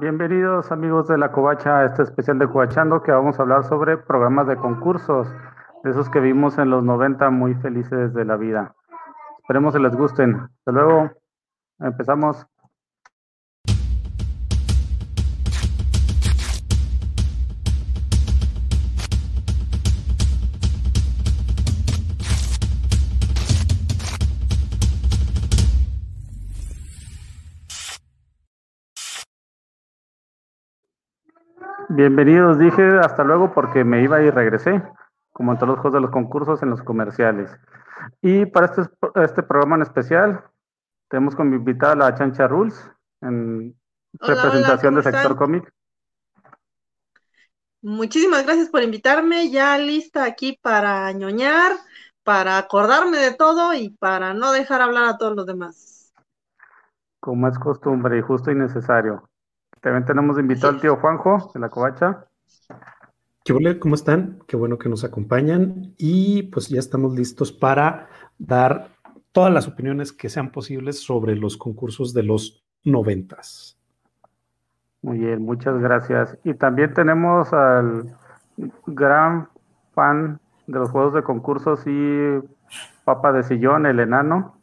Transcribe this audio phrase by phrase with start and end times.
[0.00, 3.96] Bienvenidos amigos de la Covacha a este especial de Covachando que vamos a hablar sobre
[3.96, 5.28] programas de concursos,
[5.84, 8.74] de esos que vimos en los 90 muy felices de la vida.
[9.38, 10.34] Esperemos que les gusten.
[10.34, 11.10] Hasta luego.
[11.78, 12.44] Empezamos.
[31.98, 34.84] Bienvenidos, dije hasta luego porque me iba y regresé,
[35.32, 37.50] como en todos los juegos de los concursos en los comerciales.
[38.22, 38.82] Y para este,
[39.16, 40.44] este programa en especial,
[41.08, 42.88] tenemos como invitada a la Chancha Rules
[43.20, 43.76] en
[44.12, 45.72] representación de Sector Cómic.
[47.82, 51.72] Muchísimas gracias por invitarme, ya lista aquí para ñoñar,
[52.22, 56.14] para acordarme de todo y para no dejar hablar a todos los demás.
[57.18, 59.28] Como es costumbre y justo y necesario.
[59.80, 62.26] También tenemos invitado al tío Juanjo de la Covacha.
[63.44, 63.78] ¿Qué hola?
[63.78, 64.40] ¿Cómo están?
[64.46, 68.90] Qué bueno que nos acompañan y pues ya estamos listos para dar
[69.32, 73.78] todas las opiniones que sean posibles sobre los concursos de los noventas.
[75.00, 76.36] Muy bien, muchas gracias.
[76.44, 78.16] Y también tenemos al
[78.86, 79.48] gran
[79.94, 82.40] fan de los juegos de concursos y
[83.04, 84.60] papa de sillón, el enano.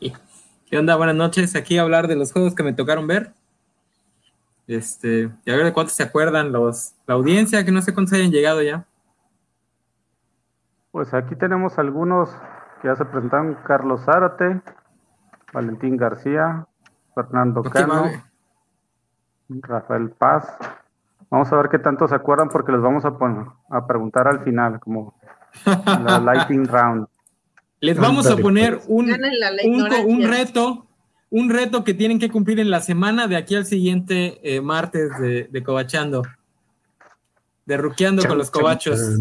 [0.70, 0.96] ¿Qué onda?
[0.96, 1.54] Buenas noches.
[1.56, 3.34] Aquí a hablar de los juegos que me tocaron ver.
[4.66, 8.14] Este, y a ver de cuántos se acuerdan los, la audiencia, que no sé cuántos
[8.14, 8.86] hayan llegado ya.
[10.90, 12.30] Pues aquí tenemos algunos
[12.80, 14.62] que ya se presentaron, Carlos Zárate,
[15.52, 16.66] Valentín García,
[17.14, 18.10] Fernando Cano,
[19.48, 20.56] Rafael Paz.
[21.30, 24.44] Vamos a ver qué tanto se acuerdan porque les vamos a, poner, a preguntar al
[24.44, 25.14] final, como
[25.64, 27.06] la Lighting Round.
[27.80, 28.88] Les vamos a poner pues.
[28.88, 30.86] un, un, un reto
[31.34, 35.18] un reto que tienen que cumplir en la semana de aquí al siguiente eh, martes
[35.18, 36.22] de, de Cobachando.
[37.66, 39.18] De Ruqueando con los Cobachos.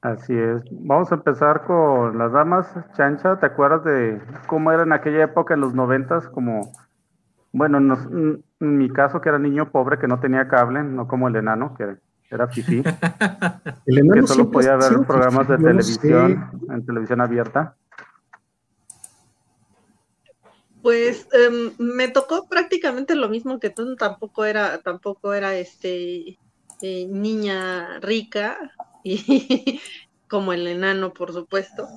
[0.00, 0.62] Así es.
[0.70, 2.72] Vamos a empezar con las damas.
[2.96, 6.28] Chancha, ¿te acuerdas de cómo era en aquella época, en los noventas?
[6.28, 6.70] Como,
[7.50, 11.34] bueno, en mi caso, que era niño pobre que no tenía cable, no como el
[11.34, 11.96] enano, que
[12.30, 12.80] era fifí.
[13.86, 17.74] el enano que solo podía ver programas de televisión, en televisión abierta.
[20.84, 26.38] Pues em, me tocó prácticamente lo mismo que tú, tampoco era, tampoco era este
[26.82, 28.58] eh, niña rica
[29.02, 29.80] y
[30.28, 31.88] como el enano, por supuesto.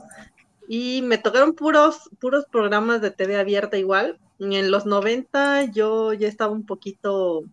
[0.70, 4.20] Y me tocaron puros, puros programas de TV abierta igual.
[4.40, 7.44] En los 90 yo ya estaba un poquito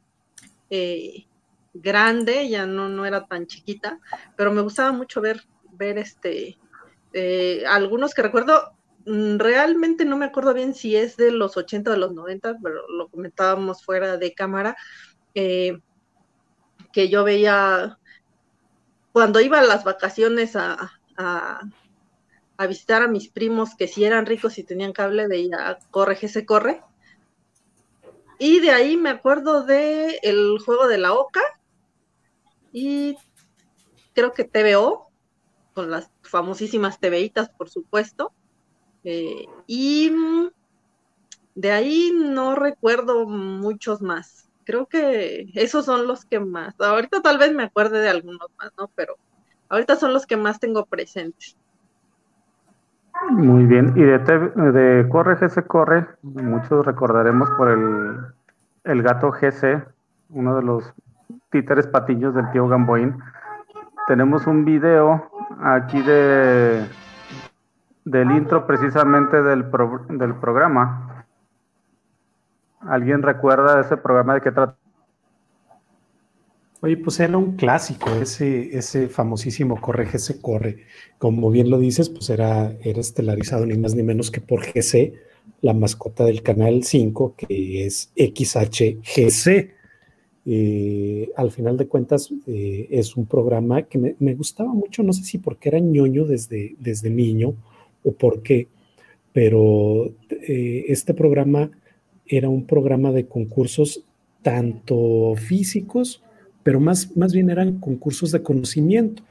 [0.71, 1.27] eh,
[1.73, 3.99] grande, ya no, no era tan chiquita,
[4.37, 6.57] pero me gustaba mucho ver, ver este,
[7.13, 8.74] eh, algunos que recuerdo,
[9.07, 13.09] realmente no me acuerdo bien si es de los 80 o los 90, pero lo
[13.09, 14.77] comentábamos fuera de cámara,
[15.35, 15.79] eh,
[16.93, 17.99] que yo veía
[19.13, 20.91] cuando iba a las vacaciones a,
[22.69, 26.47] visitar a mis primos que si eran ricos y tenían cable, veía Corre, que se
[26.47, 26.83] corre.
[28.39, 31.43] Y de ahí me acuerdo de el juego de la Oca
[32.73, 33.17] y
[34.15, 35.09] creo que TVO,
[35.75, 38.33] con las famosísimas TVitas, por supuesto.
[39.05, 40.49] Eh, y mm,
[41.55, 44.49] de ahí no recuerdo muchos más.
[44.65, 46.81] Creo que esos son los que más.
[46.81, 48.91] Ahorita tal vez me acuerde de algunos más, ¿no?
[48.95, 49.17] Pero
[49.69, 51.57] ahorita son los que más tengo presentes.
[53.31, 53.93] Muy bien.
[53.97, 58.19] Y de, de Corre GC Corre, muchos recordaremos por el,
[58.85, 59.85] el gato GC,
[60.31, 60.93] uno de los
[61.51, 63.17] títeres patillos del tío Gamboín.
[64.09, 65.31] Tenemos un video
[65.63, 66.87] aquí de
[68.05, 69.65] del intro precisamente del,
[70.11, 71.27] del programa.
[72.81, 74.77] ¿Alguien recuerda ese programa de qué trata?
[76.85, 80.85] Oye, pues era un clásico, ese, ese famosísimo Corre GC Corre.
[81.17, 85.15] Como bien lo dices, pues era, era estelarizado ni más ni menos que por GC,
[85.63, 89.73] la mascota del canal 5, que es XHGC.
[90.45, 95.15] Eh, al final de cuentas, eh, es un programa que me, me, gustaba mucho, no
[95.15, 97.55] sé si porque era ñoño desde, desde niño,
[98.05, 98.69] o por qué,
[99.33, 101.71] pero eh, este programa
[102.27, 104.05] era un programa de concursos
[104.43, 106.23] tanto físicos,
[106.63, 109.23] pero más, más bien eran concursos de conocimiento.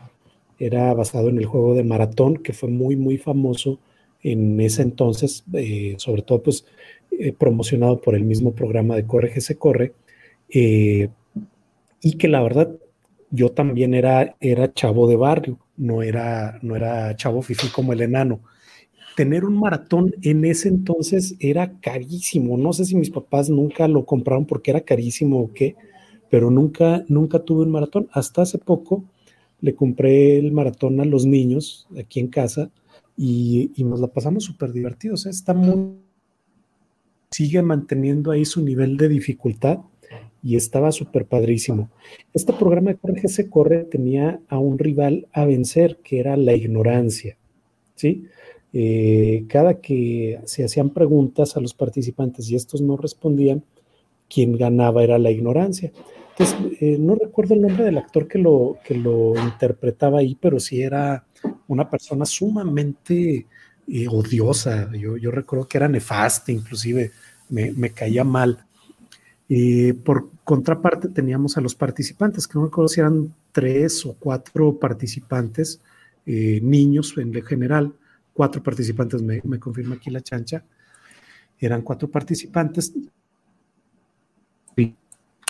[0.60, 3.80] Era basado en el juego de maratón, que fue muy, muy famoso
[4.22, 6.66] en ese entonces, eh, sobre todo pues
[7.12, 9.94] eh, promocionado por el mismo programa de Corre que se corre,
[10.50, 12.76] y que la verdad
[13.32, 18.02] yo también era, era chavo de barrio, no era, no era chavo fifí como el
[18.02, 18.42] enano.
[19.16, 22.58] Tener un maratón en ese entonces era carísimo.
[22.58, 25.76] No sé si mis papás nunca lo compraron porque era carísimo o qué,
[26.30, 28.08] pero nunca, nunca tuve un maratón.
[28.12, 29.04] Hasta hace poco
[29.62, 32.70] le compré el maratón a los niños aquí en casa
[33.16, 35.26] y, nos la pasamos súper divertidos.
[35.26, 35.98] Está muy,
[37.32, 39.80] sigue manteniendo ahí su nivel de dificultad
[40.42, 41.90] y estaba súper padrísimo.
[42.34, 46.54] Este programa de Corre se corre tenía a un rival a vencer que era la
[46.54, 47.38] ignorancia,
[47.96, 48.28] ¿sí?
[48.76, 53.64] Eh, cada que se hacían preguntas a los participantes y estos no respondían,
[54.28, 55.92] quien ganaba era la ignorancia.
[56.32, 60.60] Entonces, eh, no recuerdo el nombre del actor que lo, que lo interpretaba ahí, pero
[60.60, 61.24] sí era
[61.68, 63.46] una persona sumamente
[63.88, 64.92] eh, odiosa.
[64.94, 67.12] Yo, yo, recuerdo que era nefasta, inclusive
[67.50, 68.66] me, caía mal.
[69.48, 74.80] Y por contraparte teníamos a los participantes, que no recuerdo si eran tres o cuatro
[74.80, 75.80] participantes,
[76.26, 77.94] niños en general,
[78.34, 80.64] cuatro participantes, me, confirma aquí la chancha,
[81.60, 82.94] eran cuatro participantes.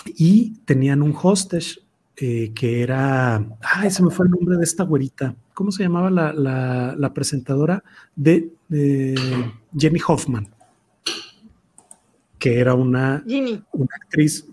[0.06, 1.78] Y tenían un hostage
[2.16, 6.10] eh, que era, ay, se me fue el nombre de esta güerita, ¿cómo se llamaba
[6.10, 7.82] la, presentadora?
[8.14, 8.50] De,
[9.76, 10.48] Jenny Hoffman,
[12.38, 13.24] que era una,
[13.72, 14.46] una actriz,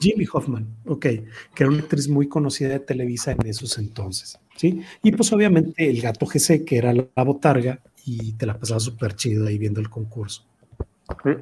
[0.00, 1.24] Jimmy Hoffman, ok, que
[1.56, 4.82] era una actriz muy conocida de Televisa en esos entonces, ¿sí?
[5.02, 9.14] Y pues obviamente el gato GC, que era la, botarga, y te la pasaba súper
[9.14, 10.44] chido ahí viendo el concurso.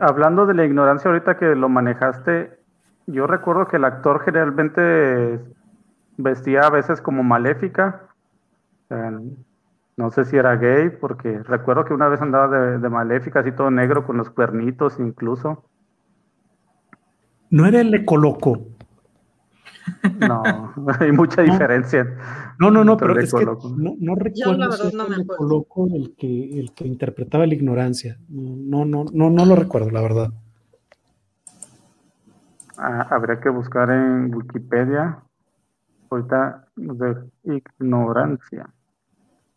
[0.01, 2.51] hablando de la ignorancia, ahorita que lo manejaste,
[3.07, 5.41] yo recuerdo que el actor generalmente
[6.17, 8.09] vestía a veces como maléfica.
[9.97, 13.53] no sé si era gay, porque recuerdo que una vez andaba de, de maléfica, así
[13.53, 15.65] todo negro, con los cuernitos incluso.
[17.51, 18.78] No era el Ecoloco.
[20.19, 20.43] No,
[21.01, 22.07] hay mucha diferencia.
[22.59, 26.73] No, no, no, pero es que no, no recuerdo si el Ecoloco el que, el
[26.73, 28.19] que interpretaba la ignorancia.
[28.29, 30.31] No, no, no, no lo recuerdo, la verdad.
[32.77, 35.19] Ah, habría que buscar en Wikipedia.
[36.11, 38.67] Ahorita de ignorancia.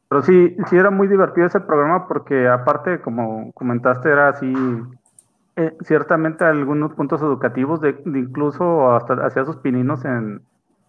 [0.09, 4.53] Pero sí, sí era muy divertido ese programa porque aparte, como comentaste, era así
[5.57, 10.41] eh, ciertamente algunos puntos educativos, de, incluso hasta hacía sus pininos en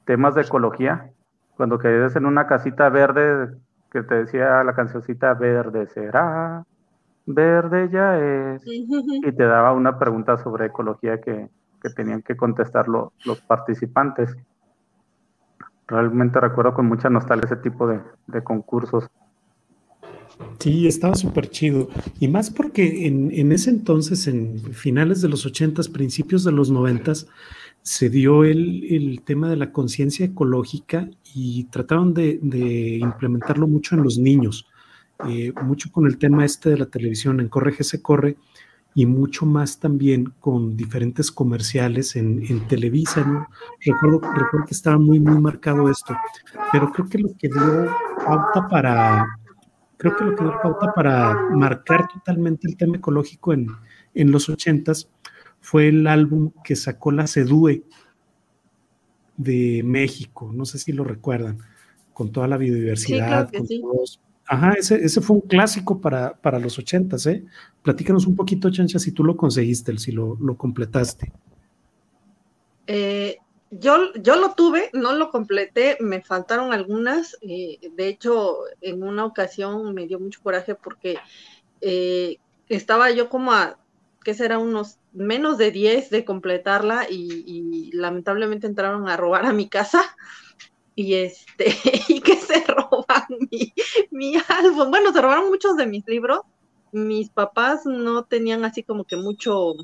[0.05, 1.11] temas de ecología.
[1.56, 3.56] Cuando quedas en una casita verde,
[3.91, 6.64] que te decía la cancioncita verde será,
[7.26, 11.49] verde ya es, y te daba una pregunta sobre ecología que,
[11.97, 14.37] tenían que contestar los participantes.
[15.88, 19.11] Realmente recuerdo con mucha nostalgia ese tipo de, de concursos.
[20.58, 21.88] Sí, estaba súper chido.
[22.20, 27.26] Y más porque en, ese entonces, en finales de los ochentas, principios de los noventas,
[27.82, 32.38] se dio el, tema de la conciencia ecológica y trataron de,
[33.00, 34.69] implementarlo mucho en los niños,
[35.29, 38.37] eh, mucho con el tema este de la televisión, en Corre se corre,
[38.94, 43.49] y mucho más también con diferentes comerciales en, Televisa, ¿no?
[43.81, 46.14] Recuerdo, recuerdo que estaba muy, muy marcado esto,
[46.70, 47.88] pero creo que lo que dio
[48.25, 49.26] pauta para,
[50.03, 53.69] creo que lo que dio pauta para marcar totalmente el tema ecológico en,
[54.15, 55.09] en los ochentas
[55.61, 57.85] fue el álbum que sacó la CEDUE
[59.37, 61.59] de México, no sé si lo recuerdan,
[62.13, 63.49] con toda la biodiversidad.
[64.47, 67.45] Ajá, ese, ese, fue un clásico para, para los ochentas, ¿eh?
[67.83, 71.33] Platícanos un poquito, Chancha, si tú lo conseguiste, si lo, lo completaste.
[72.89, 73.37] Eh,
[73.72, 77.38] yo, yo lo tuve, no lo completé, me faltaron algunas.
[77.41, 81.17] Eh, de hecho, en una ocasión me dio mucho coraje porque
[81.81, 82.36] eh,
[82.69, 83.79] estaba yo como a,
[84.24, 84.58] ¿qué será?
[84.58, 90.02] Unos menos de 10 de completarla y, lamentablemente entraron a robar a mi casa
[90.94, 91.74] y este,
[92.08, 93.72] y que se roban mi,
[94.10, 94.91] mi álbum.
[94.91, 96.41] Bueno, se robaron muchos de mis libros.
[96.93, 99.76] Mis papás no tenían así como que mucho,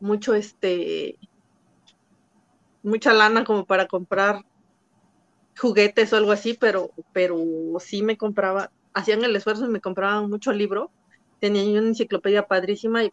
[0.00, 1.18] mucho este,
[2.86, 4.44] mucha lana como para comprar
[5.58, 7.36] juguetes o algo así, pero, pero
[7.80, 10.90] sí me compraba, hacían el esfuerzo y me compraban mucho libro.
[11.40, 13.12] Tenían una enciclopedia padrísima y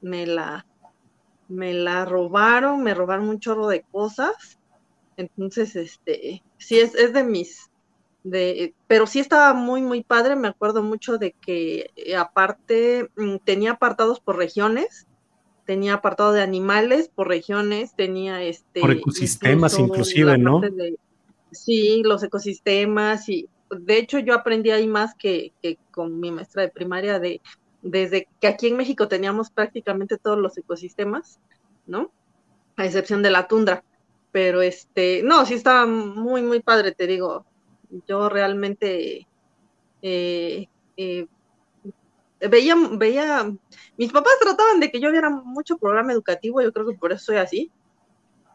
[0.00, 0.66] me la,
[1.48, 4.58] me la robaron, me robaron un chorro de cosas.
[5.16, 7.70] Entonces, este, sí es, es de mis,
[8.24, 10.34] de, pero sí estaba muy, muy padre.
[10.34, 15.06] Me acuerdo mucho de que eh, aparte mm, tenía apartados por regiones
[15.72, 18.82] tenía apartado de animales por regiones, tenía este...
[18.82, 20.60] Por ecosistemas inclusive, ¿no?
[21.50, 25.54] sí, los ecosistemas y de hecho yo aprendí ahí más que,
[25.90, 27.40] con mi maestra de primaria de
[27.80, 31.40] desde que aquí en México teníamos prácticamente todos los ecosistemas,
[31.86, 32.12] ¿no?
[32.76, 33.82] A excepción de la tundra.
[34.30, 37.46] Pero este, no, sí estaba muy, muy padre, te digo.
[38.06, 39.26] Yo realmente
[40.02, 41.26] eh, eh,
[42.48, 43.52] veía, veía,
[43.96, 47.26] mis papás trataban de que yo viera mucho programa educativo, yo creo que por eso
[47.26, 47.70] soy así.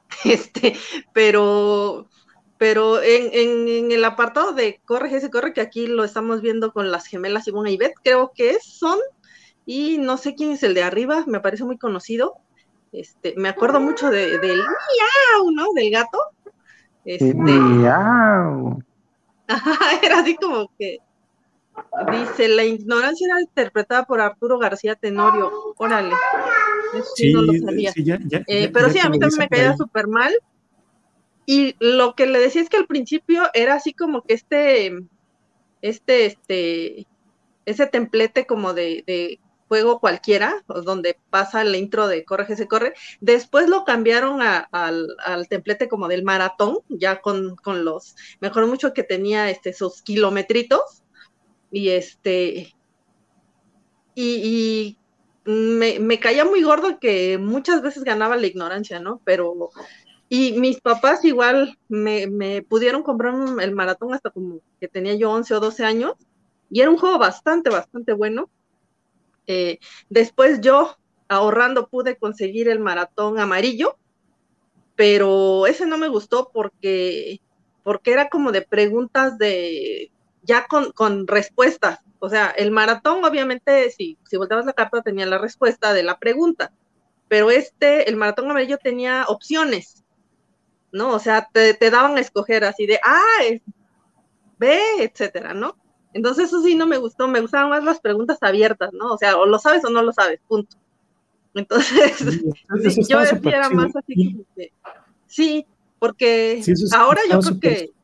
[0.24, 0.78] Este,
[1.12, 2.08] pero,
[2.58, 6.92] pero en, en, el apartado de Corre, se corre, que aquí lo estamos viendo con
[6.92, 8.98] las gemelas Ivonne y Beth, creo que son,
[9.66, 12.36] y no sé quién es el de arriba, me parece muy conocido.
[12.94, 15.74] Este, me acuerdo mucho de, del miau, ¿no?
[15.74, 16.20] Del gato.
[17.04, 18.82] Este, miau.
[20.02, 21.00] era así como que
[22.12, 25.52] Dice, la ignorancia era interpretada por Arturo García Tenorio.
[25.78, 26.14] Órale.
[27.16, 27.92] sí, no lo sabía.
[28.48, 30.34] Eh, pero sí, a mí también me caía súper mal.
[31.46, 35.00] Y lo que le decía es que al principio era así como que este,
[35.82, 37.08] este, este,
[37.66, 42.94] ese templete como de, juego cualquiera, donde pasa el intro de Corre, se corre.
[43.20, 48.94] Después lo cambiaron al, al, templete como del maratón, ya con, con los, mejor mucho
[48.94, 51.04] que tenía este, sus kilometritos
[51.72, 52.74] y este,
[54.16, 54.98] y,
[55.46, 59.22] me, caía muy gordo que muchas veces ganaba la ignorancia, ¿no?
[59.24, 59.70] Pero,
[60.28, 65.32] y mis papás igual me, me pudieron comprar el maratón hasta como que tenía yo
[65.32, 66.14] 11 o 12 años,
[66.70, 68.50] y era un juego bastante, bastante bueno.
[69.46, 70.98] Eh, después yo,
[71.30, 73.98] ahorrando, pude conseguir el maratón amarillo,
[74.96, 77.40] pero ese no me gustó porque,
[77.84, 80.12] porque era como de preguntas de
[80.48, 82.00] ya con, con respuestas.
[82.20, 86.18] O sea, el maratón, obviamente, si, si volteabas la carta, tenía la respuesta de la
[86.18, 86.72] pregunta,
[87.28, 90.04] pero este, el maratón amarillo tenía opciones,
[90.92, 91.12] ¿no?
[91.12, 93.62] O sea, te, daban a escoger así de, ah, es
[94.58, 95.78] B, etcétera, ¿no?
[96.14, 99.14] Entonces, eso sí no me gustó, me gustaban más las preguntas abiertas, ¿no?
[99.14, 100.76] O sea, o lo sabes o no lo sabes, punto.
[101.54, 102.18] Entonces,
[103.10, 104.72] yo decía era más así como que,
[105.28, 105.66] sí,
[106.00, 106.64] porque
[106.96, 107.97] ahora yo creo que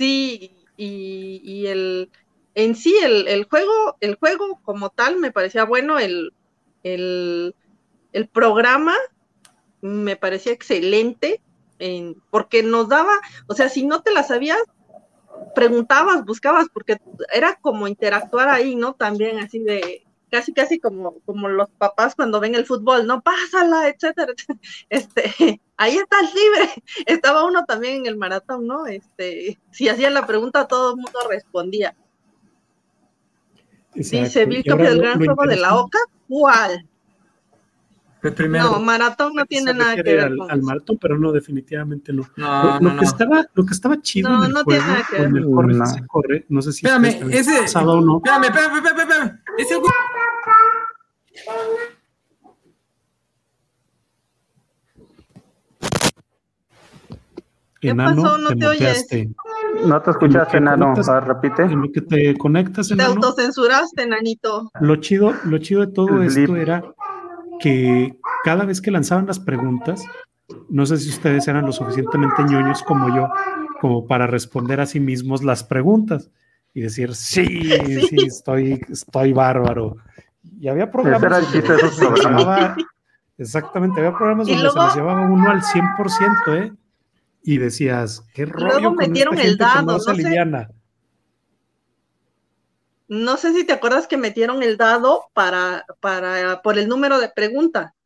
[0.00, 2.10] Sí, y, el
[2.54, 6.32] en sí el, juego, el juego como tal me parecía bueno, el,
[6.82, 7.54] el,
[8.32, 8.96] programa
[9.82, 11.42] me parecía excelente,
[12.30, 13.12] porque nos daba,
[13.46, 14.62] o sea, si no te la sabías,
[15.54, 16.96] preguntabas, buscabas, porque
[17.30, 18.94] era como interactuar ahí, ¿no?
[18.94, 23.88] También así de, casi, casi como, como los papás cuando ven el fútbol, no, pásala,
[23.88, 24.32] etcétera,
[24.88, 26.82] Este, ahí estás libre.
[27.06, 28.86] Estaba uno también en el maratón, ¿no?
[28.86, 31.94] Este, si hacían la pregunta, todo el mundo respondía.
[33.94, 35.98] Dice, ¿vi del gran juego de la OCA?
[36.28, 36.86] ¿Cuál?
[38.22, 42.24] No, maratón no tiene nada que ver al, con al maratón, pero no, definitivamente no.
[42.36, 45.06] no lo, que Estaba, lo que estaba chido no, en el no juego, tiene nada
[45.10, 45.42] que ver.
[45.42, 48.16] el corre, se corre, no sé si espérame, ese, o no.
[48.18, 49.40] Espérame, espérame, espérame, espérame.
[49.58, 49.74] Ese
[57.80, 58.36] ¿Qué pasó?
[58.36, 59.06] No te, oyes.
[59.86, 60.94] No te escuchaste, enano.
[61.22, 61.62] repite.
[61.62, 63.12] En lo que te conectas, enano.
[63.12, 64.70] Te autocensuraste, enanito.
[64.80, 66.82] Lo chido, lo chido de todo esto era
[67.60, 70.02] que cada vez que lanzaban las preguntas,
[70.68, 73.28] no sé si ustedes eran lo suficientemente ñoños como yo,
[73.80, 76.30] como para responder a sí mismos las preguntas
[76.74, 77.46] y decir, sí,
[78.08, 79.96] sí, estoy, estoy bárbaro.
[80.60, 81.52] Y había programas
[83.38, 86.72] exactamente, había programas donde se les llevaba uno al 100%, ¿eh?
[87.42, 90.12] Y decías, qué rollo luego metieron el dado, no, sé,
[93.10, 97.28] no sé si te acuerdas que metieron el dado para, para, por el número de
[97.28, 97.96] pregunta,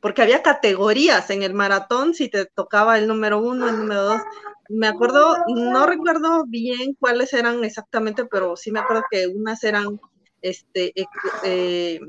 [0.00, 4.20] porque había categorías en el maratón, si te tocaba el número uno, el número dos,
[4.68, 10.00] me acuerdo, no recuerdo bien cuáles eran exactamente, pero sí me acuerdo que unas eran
[10.42, 11.06] este eh,
[11.44, 12.00] eh,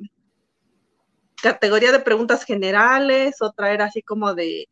[1.43, 4.67] categoría de preguntas generales, otra era así como de,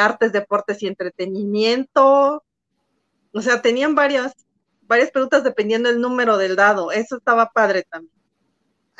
[0.00, 2.44] artes, deportes y entretenimiento.
[3.32, 4.32] O sea, tenían varias,
[4.90, 6.90] varias preguntas dependiendo del número del dado.
[6.90, 8.12] Eso estaba padre también.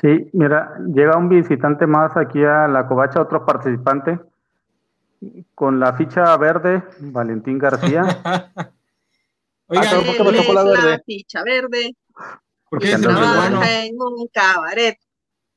[0.01, 4.19] Sí, mira, llega un visitante más aquí a la covacha, otro participante
[5.55, 8.03] con la ficha verde, Valentín García.
[9.67, 10.91] Oiga, ah, ¿por qué me tocó la verde?
[10.91, 11.95] La ficha verde.
[12.71, 14.97] Porque trabaja en un cabaret.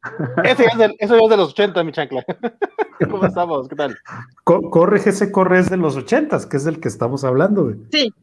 [0.44, 2.26] Ese es de, eso es de los 80, mi chancla.
[3.10, 3.70] ¿Cómo estamos?
[3.70, 3.98] ¿Qué tal?
[4.44, 7.64] corre, ese corre es de los 80, que es del que estamos hablando.
[7.64, 7.78] Güey.
[7.92, 8.14] Sí,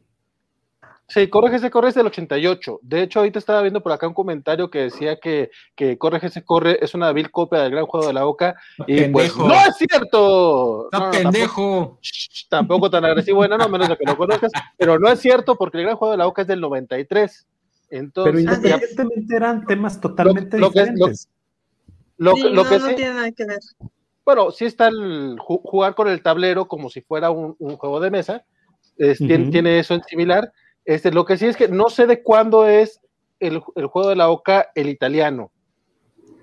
[1.13, 2.79] Sí, Corre se corre es del 88.
[2.83, 6.45] De hecho, ahorita estaba viendo por acá un comentario que decía que, que Corre se
[6.45, 8.55] corre es una vil copia del gran juego de la Oca.
[8.87, 10.87] Y pues, ¡no es cierto!
[10.89, 11.99] ¡No, pendejo!
[12.47, 14.53] Tampoco, tan agresivo, bueno, no, menos de que lo conozcas.
[14.77, 17.45] Pero no es cierto porque el gran juego de la Oca es del 93.
[17.89, 21.27] Entonces, pero independientemente eran temas totalmente diferentes.
[22.15, 22.63] Lo, sí, no,
[22.95, 23.59] tiene nada que ver.
[24.23, 28.45] Bueno, sí está el jugar con el tablero como si fuera un, juego de mesa.
[28.95, 30.53] tiene, tiene eso en similar
[30.85, 33.01] este, lo que sí es que no sé de cuándo es
[33.39, 35.51] el, juego de la OCA, el italiano.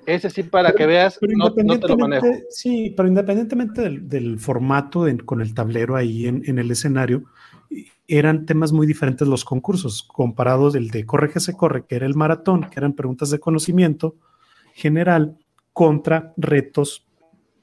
[0.07, 2.27] Ese sí, para que veas, no, te lo manejo.
[2.49, 7.25] Sí, pero independientemente del, formato con el tablero ahí en, el escenario,
[8.07, 12.07] eran temas muy diferentes los concursos, comparados el de Corre que se corre, que era
[12.07, 14.17] el maratón, que eran preguntas de conocimiento
[14.73, 15.37] general,
[15.79, 17.07] contra retos,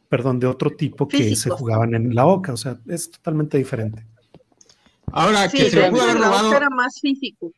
[0.07, 2.53] perdón, de otro tipo que se jugaban en la OCA.
[2.53, 4.05] O sea, es totalmente diferente.
[5.11, 6.53] Ahora, que se lo pudo haber robado.
[6.53, 7.51] Era más físico.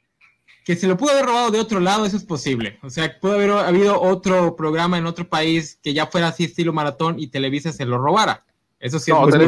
[0.65, 2.77] Que se lo pudo haber robado de otro lado, eso es posible.
[2.83, 6.73] O sea, puede haber habido otro programa en otro país que ya fuera así estilo
[6.73, 8.45] maratón y Televisa se lo robara.
[8.79, 9.45] Eso sí es posible.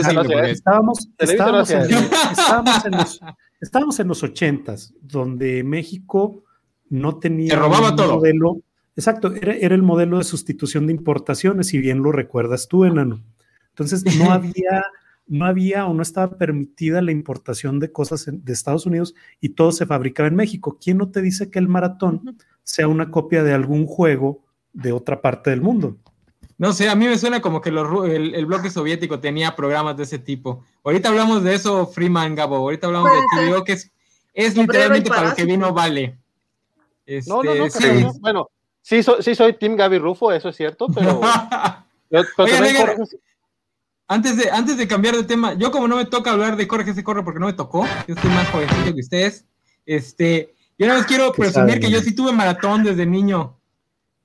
[0.49, 1.81] estábamos, estábamos, en,
[3.61, 6.43] estábamos, en, los, ochentas, donde México
[6.89, 8.15] no tenía robaba un todo.
[8.15, 8.61] modelo.
[8.95, 13.23] Exacto, era, era el modelo de sustitución de importaciones, si bien lo recuerdas tú, Enano.
[13.69, 14.83] Entonces no había
[15.29, 19.71] no había o no estaba permitida la importación de cosas de Estados Unidos y todo
[19.71, 20.77] se fabricaba en México.
[20.83, 24.43] ¿Quién no te dice que el maratón sea una copia de algún juego
[24.73, 25.97] de otra parte del mundo?
[26.57, 30.19] No sé, a mí me suena como que el, bloque soviético tenía programas de ese
[30.19, 30.65] tipo.
[30.83, 32.57] Ahorita hablamos de eso, Freeman Gabo.
[32.57, 33.91] Ahorita hablamos de que que es,
[34.33, 36.17] es literalmente para lo que vino vale.
[37.27, 38.07] no, no, no, este, sí.
[38.19, 38.49] Bueno,
[38.81, 41.21] sí, sí soy Team Gaby Rufo, eso es cierto, pero.
[44.11, 46.83] Antes de, antes de cambiar de tema, yo como no me toca hablar de Corre
[46.83, 49.45] que se corre porque no me tocó, yo estoy más jovencito que ustedes,
[49.85, 53.55] este, yo nada más quiero presumir que yo sí tuve maratón desde niño.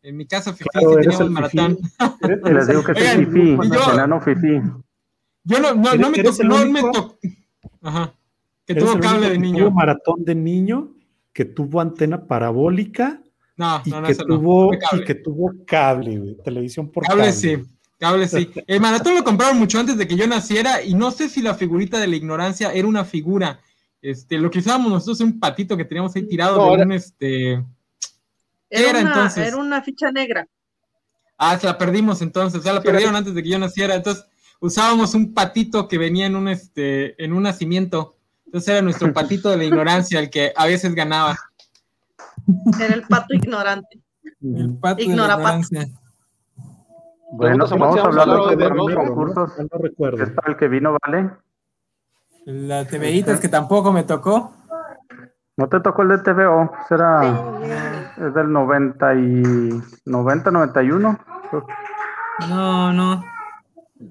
[0.02, 1.78] En mi casa, Fifi, sí teníamos maratón.
[2.68, 3.58] Digo que es Fifi,
[3.92, 4.62] enano Fifi.
[5.44, 7.18] Yo no, no, no me tocó, no me tocó.
[7.82, 8.14] Ajá.
[8.64, 9.64] Que tuvo cable de niño.
[9.64, 10.94] Tuvo maratón de niño,
[11.34, 13.20] que tuvo antena parabólica.
[13.58, 17.24] No, y no, no, que tuvo, Y que tuvo cable, televisión por cable.
[17.24, 17.62] Cable sí.
[17.98, 18.50] Cable sí.
[18.66, 21.54] El maratón lo compraron mucho antes de que yo naciera y no sé si la
[21.54, 23.60] figurita de la ignorancia era una figura.
[24.02, 27.52] Este, lo que usábamos nosotros es un patito que teníamos ahí tirado de un este.
[28.68, 29.48] Era, era, entonces?
[29.48, 30.46] Era una ficha negra.
[31.38, 33.94] Ah, se la perdimos entonces, o sea, la perdieron antes de que yo naciera.
[33.94, 34.24] Entonces,
[34.60, 38.16] usábamos un patito que venía en un este, en un nacimiento.
[38.46, 41.36] Entonces era nuestro patito de la ignorancia, el que a veces ganaba.
[42.78, 44.00] Era el pato ignorante.
[44.42, 45.88] El pato de la ignorancia.
[47.36, 49.52] Bueno, vamos, a hablar de, de los concursos.
[49.58, 50.22] No recuerdo.
[50.22, 51.30] ¿Es para el que vino, vale?
[52.46, 54.52] La TVI es que tampoco me tocó.
[55.56, 57.22] No te tocó el de TVO, será
[58.16, 61.18] es del 90 y 90 91.
[62.48, 63.24] No, no.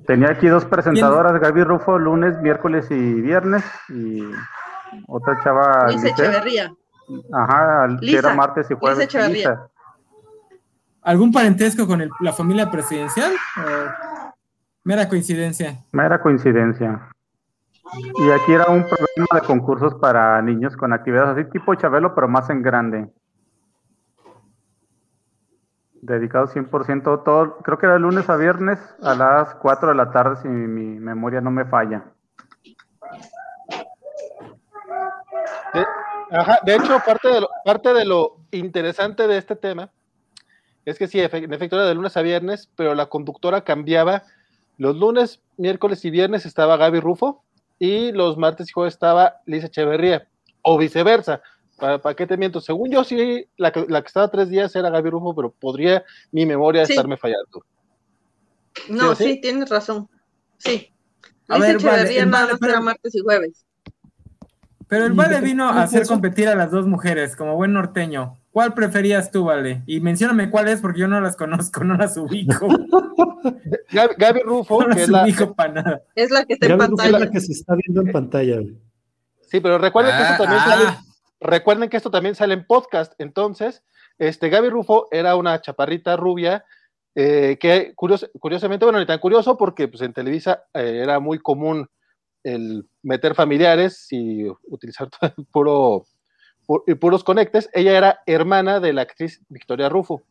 [0.07, 4.23] Tenía aquí dos presentadoras, Gaby Rufo, lunes, miércoles y viernes y
[5.07, 6.73] otra chava Lisa Echeverría.
[7.33, 8.99] Ajá, que era martes y jueves.
[8.99, 9.67] Lisa Echeverría.
[11.03, 13.33] ¿Algún parentesco con la familia presidencial?
[14.85, 15.83] mera coincidencia?
[15.91, 17.09] Mera coincidencia.
[17.93, 22.27] Y aquí era un programa de concursos para niños con actividades así tipo Chabelo, pero
[22.27, 23.09] más en grande.
[26.01, 30.11] Dedicado 100% todo, creo que era de lunes a viernes a las 4 de la
[30.11, 32.03] tarde, si mi, memoria no me falla.
[36.65, 39.89] De, hecho, parte de, parte de lo interesante de este tema
[40.86, 44.24] es que sí, en efecto era de lunes a viernes, pero la conductora cambiaba.
[44.78, 47.43] Los lunes, miércoles y viernes estaba Gaby Rufo
[47.80, 50.28] y los martes y jueves estaba Lisa Echeverría,
[50.62, 51.41] o viceversa.
[51.78, 52.62] ¿Para, qué te miento?
[52.62, 56.04] Según yo, sí, la que, la que estaba tres días era Gaby Rufo, pero podría
[56.32, 57.65] mi memoria estarme fallando.
[58.89, 60.10] No, sí, tienes razón.
[60.58, 60.91] Sí.
[61.48, 63.65] Lisa Echeverría nada era martes y jueves.
[64.88, 68.38] Pero el Vale vino a hacer competir a las dos mujeres, como buen norteño.
[68.53, 69.81] ¿Cuál preferías tú, Vale?
[69.87, 72.67] Y mencióname cuál es, porque yo no las conozco, no las ubico.
[73.91, 75.25] Gaby, Rufo, no que es la,
[75.57, 76.01] para nada.
[76.13, 77.17] es la que está en pantalla.
[77.17, 78.59] Es la que se está viendo en pantalla.
[79.41, 80.65] Sí, pero recuerden que esto también ah.
[80.65, 80.97] sale,
[81.41, 83.13] recuerden que esto también sale en podcast.
[83.17, 83.83] Entonces,
[84.19, 86.63] este Gaby Rufo era una chaparrita rubia
[87.15, 91.87] eh, que curiosamente, bueno, ni tan curioso porque pues, en Televisa eh, era muy común
[92.43, 95.09] el meter familiares y utilizar
[95.51, 96.05] puro
[96.88, 100.23] y puros conectes, ella era hermana de la actriz Victoria Rufo.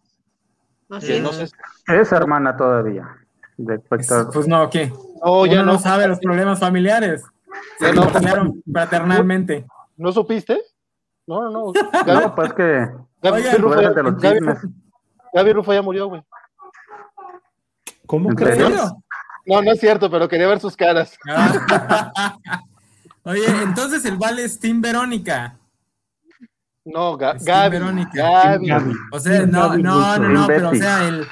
[0.91, 1.55] Así es.
[1.89, 3.17] es hermana todavía.
[3.89, 4.93] pues no, ¿qué?
[5.25, 7.23] No, ya no, sabe los problemas familiares.
[7.79, 8.09] Se no,
[8.73, 9.67] fraternalmente.
[9.97, 10.61] ¿No supiste?
[11.27, 11.73] No, no, no.
[12.07, 12.89] no, pues que.
[13.23, 13.93] Gaby, Rufo, ya,
[15.33, 16.23] Gaby, Rufo, ya murió, güey.
[18.07, 18.59] ¿Cómo crees?
[19.47, 21.17] No, no es cierto, pero quería ver sus caras.
[23.25, 25.57] Oye, entonces el vale es Team Verónica.
[26.85, 28.95] No, Gaby, Gaby.
[29.13, 31.25] O sea, no, no, no, no, pero o sea, el,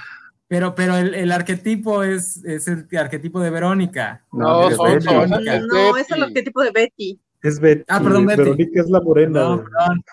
[0.46, 4.24] pero, pero el, el arquetipo es, es, el arquetipo de Verónica.
[4.32, 5.60] No, no, es, Verónica.
[5.60, 7.20] no, es el arquetipo de Betty.
[7.42, 7.84] Es Betty.
[7.88, 8.42] Ah, perdón, Betty.
[8.42, 9.40] Verónica es la morena.
[9.40, 10.04] No, perdón.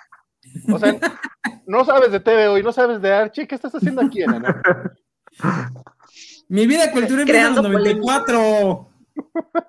[0.73, 0.97] O sea,
[1.67, 4.61] no sabes de TV hoy, no sabes de Archie, ¿qué estás haciendo aquí, Ana?
[6.49, 8.89] Mi vida cultural empieza en los 94.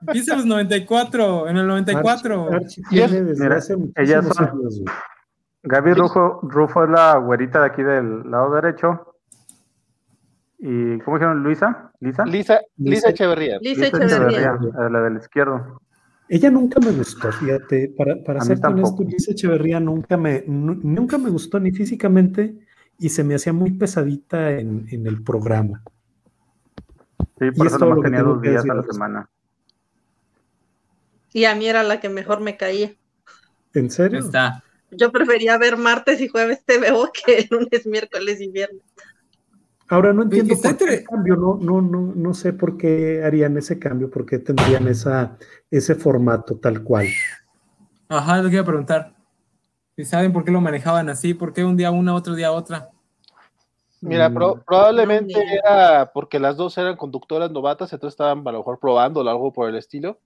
[0.07, 2.52] Empieza en los 94, en el 94.
[2.52, 3.59] Archie, Mira,
[3.96, 4.85] ellas son,
[5.62, 9.14] Gaby Rufo, Rufo es la güerita de aquí del lado derecho.
[10.58, 11.42] ¿Y cómo dijeron?
[11.42, 11.92] ¿Luisa?
[12.00, 12.24] ¿Lisa?
[12.24, 13.58] Lisa, Lisa Echeverría.
[13.60, 14.58] Lisa, Echeverría.
[14.90, 15.80] La del izquierdo.
[16.28, 21.30] Ella nunca me gustó, fíjate, para, para ser honesto, Lisa Echeverría nunca me, nunca me
[21.30, 22.58] gustó ni físicamente
[22.98, 25.82] y se me hacía muy pesadita en, en el programa.
[27.38, 29.28] Sí, por eso nomás tenía dos días a la semana.
[31.32, 32.92] Y a mí era la que mejor me caía.
[33.74, 34.18] ¿En serio?
[34.18, 34.64] Está.
[34.90, 38.83] Yo prefería ver martes y jueves TVO que lunes, miércoles y viernes.
[39.90, 43.79] Ahora no entiendo por qué cambio, no, no, no, no sé por qué harían ese
[43.79, 45.38] cambio, por qué tendrían esa,
[45.70, 47.07] ese formato tal cual.
[48.09, 49.14] Ajá, lo que iba a preguntar.
[49.96, 52.90] Si saben por qué lo manejaban así, por qué un día una, otro día otra.
[54.01, 54.62] Mira, mm.
[54.64, 59.29] probablemente era porque las dos eran conductoras novatas, entonces estaban a lo mejor probando o
[59.29, 60.18] algo por el estilo.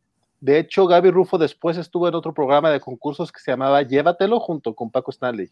[0.43, 4.41] De hecho, Gaby Rufo después estuvo en otro programa de concursos que se llamaba Llévatelo
[4.41, 5.49] junto con Paco Stanley.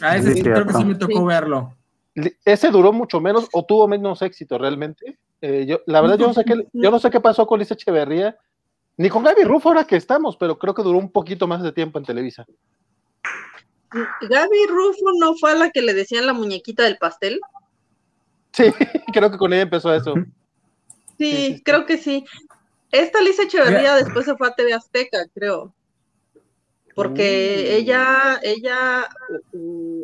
[0.00, 1.72] Ah, ese sí, creo que sí me tocó verlo.
[2.44, 5.20] Ese duró mucho menos o tuvo menos éxito realmente.
[5.40, 7.74] Eh, yo, la verdad, yo no sé qué, yo no sé qué pasó con Lisa
[7.74, 8.36] Echeverría,
[8.96, 11.70] ni con Gaby Rufo ahora que estamos, pero creo que duró un poquito más de
[11.70, 12.44] tiempo en Televisa.
[13.92, 17.38] Gaby Rufo no fue a la que le decían la muñequita del pastel.
[18.50, 18.64] Sí,
[19.12, 20.14] creo que con ella empezó eso.
[21.18, 22.24] Sí, creo que sí.
[22.92, 25.74] Esta Lisa Echeverría después se fue a TV Azteca, creo
[26.94, 27.74] porque mm.
[27.74, 29.08] ella, ella,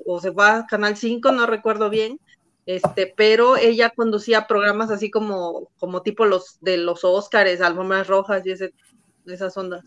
[0.07, 2.19] o, se fue a Canal 5, no recuerdo bien,
[2.67, 8.45] este, pero ella conducía programas así como, como tipo los de los Óscares, alfombras rojas
[8.47, 8.73] y ese,
[9.27, 9.85] esas ondas.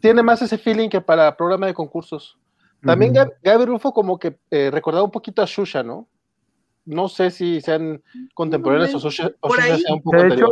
[0.00, 2.38] Tiene más ese feeling que para programa de concursos.
[2.82, 6.08] También Gaby Rufo como que eh, recordaba un poquito a Shusha, ¿no?
[6.90, 8.02] No sé si sean
[8.34, 10.48] contemporáneos o, Shusha, sea un poco de hecho,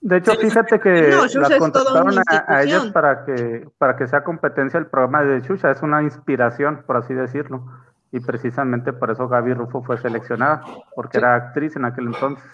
[0.00, 4.86] de hecho, fíjate que la contrataron a, ellos para que, para que sea competencia el
[4.86, 7.64] programa de Xuxa, es una inspiración, por así decirlo.
[8.10, 10.62] Y precisamente por eso Gaby Rufo fue seleccionada,
[10.94, 12.44] porque era actriz en aquel entonces.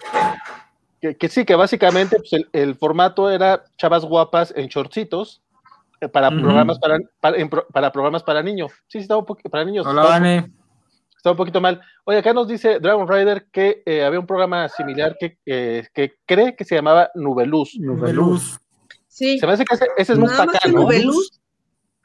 [0.99, 5.41] Que, sí, que básicamente pues, el, formato era chavas guapas en shortcitos
[6.01, 6.97] eh, para, programas para,
[7.71, 8.71] para, programas para niños.
[8.87, 9.85] Sí, sí, estaba un para niños.
[9.85, 10.45] Hola,
[11.25, 11.81] está un poquito mal.
[12.03, 16.55] Oye, acá nos dice Dragon Rider que eh, había un programa similar que, que cree
[16.55, 17.79] que se llamaba Nubeluz.
[17.79, 18.59] Nubeluz.
[19.07, 19.39] Sí.
[19.39, 20.81] Se me hace que ese, es muy bacano.
[20.81, 21.41] Nubeluz.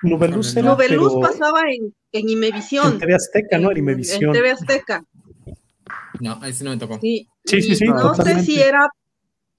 [0.02, 2.94] Nubeluz, era, Nubeluz pasaba en, en Imevisión.
[2.94, 3.70] En TV Azteca, ¿no?
[3.70, 4.24] En Imevisión.
[4.24, 5.04] En TV Azteca.
[6.18, 6.98] No, ahí sí no me tocó.
[6.98, 7.76] Sí, sí, sí.
[7.76, 8.88] sí no sé si era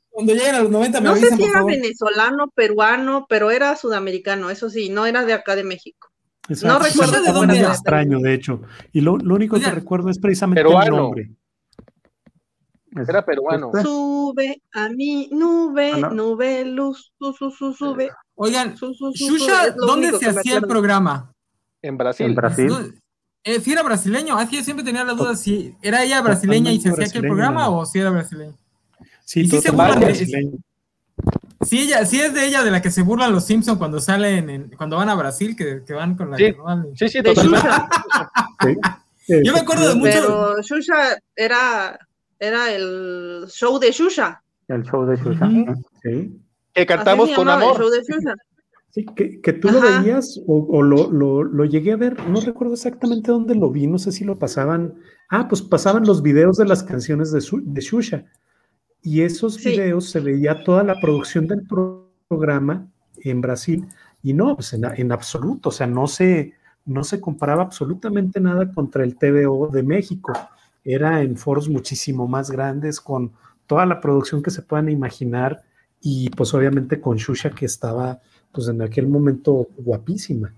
[0.10, 4.50] cuando lleguen a los 90 me No sé si era venezolano, peruano, pero era sudamericano,
[4.50, 6.11] eso sí, no era de acá de México.
[6.64, 7.70] No recuerdo de dónde era.
[7.70, 8.62] extraño, de hecho.
[8.92, 11.32] Y lo, lo único que recuerdo es precisamente el nombre.
[12.96, 13.72] Era peruano.
[13.82, 18.10] Sube a mi nube, ah, nube, luz, su, su, su, sube.
[18.36, 21.32] Oigan, Shusha, ¿dónde se hacía el programa?
[21.82, 22.26] En Brasil.
[22.26, 23.02] En Brasil.
[23.44, 26.80] Eh, si era brasileño, así yo siempre tenía la duda si era ella brasileña y
[26.80, 28.56] se hacía aquí el programa o si era brasileño.
[29.26, 30.58] Sí, sí se brasileño.
[31.62, 34.50] Sí, ella, sí es de ella de la que se burlan los Simpsons cuando salen,
[34.50, 36.38] en, cuando van a Brasil, que, que van con la...
[36.38, 36.54] Sí,
[36.96, 37.68] sí, sí, totalmente.
[39.44, 40.12] Yo me acuerdo de mucho...
[40.12, 42.00] Pero Shusha era,
[42.40, 44.42] era el show de Shusha.
[44.68, 45.50] El show de Shusha,
[46.02, 46.42] sí.
[46.74, 47.76] Que cantamos con amor.
[47.76, 48.36] El show de Shusha.
[48.90, 52.42] Sí, que, que tú lo veías o, o lo, lo, lo, llegué a ver, no
[52.42, 54.96] recuerdo exactamente dónde lo vi, no sé si lo pasaban.
[55.30, 58.26] Ah, pues pasaban los videos de las canciones de, su, de Shusha.
[59.04, 61.66] Y esos videos se veía toda la producción del
[62.28, 62.88] programa
[63.24, 63.88] en Brasil
[64.24, 66.54] y no, pues en, absoluto, o sea, no se,
[66.86, 70.34] no se comparaba absolutamente nada contra el TVO de México.
[70.84, 73.34] Era en foros muchísimo más grandes con
[73.66, 75.64] toda la producción que se puedan imaginar
[76.02, 80.54] y pues obviamente con Shusha que estaba pues en aquel momento guapísima.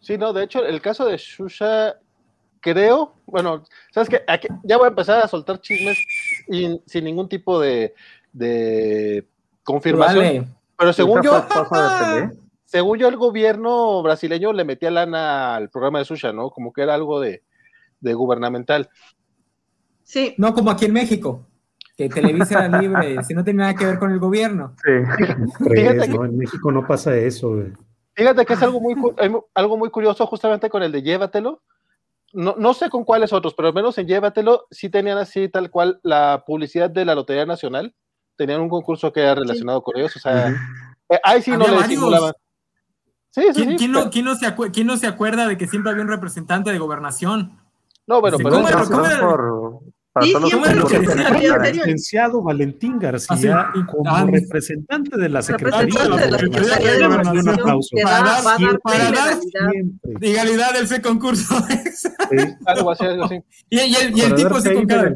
[0.00, 1.96] Sí, no, de hecho el caso de Shusha
[2.62, 4.22] creo, bueno, sabes que
[4.62, 5.98] ya voy a empezar a soltar chismes
[6.86, 7.92] sin ningún tipo de,
[9.62, 10.54] confirmación.
[10.78, 11.46] Pero según yo,
[12.64, 16.50] según yo, el gobierno brasileño le metía lana al programa de Susha, ¿no?
[16.50, 17.42] Como que era algo de,
[18.00, 18.88] gubernamental.
[20.04, 20.34] Sí.
[20.38, 21.46] No como aquí en México,
[21.96, 24.74] que Televisa era libre, si no tiene nada que ver con el gobierno.
[24.84, 24.92] Sí.
[25.74, 27.60] Fíjate que, en México no pasa eso.
[28.14, 28.94] Fíjate que es algo muy,
[29.54, 31.62] algo muy curioso justamente con el de Llévatelo,
[32.32, 35.70] no, no, sé con cuáles otros, pero al menos en Llévatelo sí tenían así tal
[35.70, 37.94] cual la publicidad de la Lotería Nacional.
[38.36, 40.16] Tenían un concurso que era relacionado con ellos.
[40.16, 40.48] O sea,
[41.08, 42.32] eh, ahí sí no le simulaban.
[43.30, 45.90] Sí, sí, ¿Quién, ¿quién, no, ¿quién, no se ¿Quién no se acuerda de que siempre
[45.90, 47.58] había un representante de gobernación?
[48.06, 48.50] No, bueno, pero...
[48.50, 49.20] ¿Cómo era, ¿cómo era?
[49.20, 49.71] Por,
[50.12, 50.34] para sí,
[51.72, 57.96] licenciado Valentín García ah, como ah, representante de la Secretaría de la Secretaría Un aplauso.
[58.02, 59.38] Para dar
[60.20, 60.72] legalidad.
[60.72, 61.54] Del concurso.
[62.66, 63.40] Algo así, algo así.
[63.70, 65.14] Y, el, y el tipo se con cara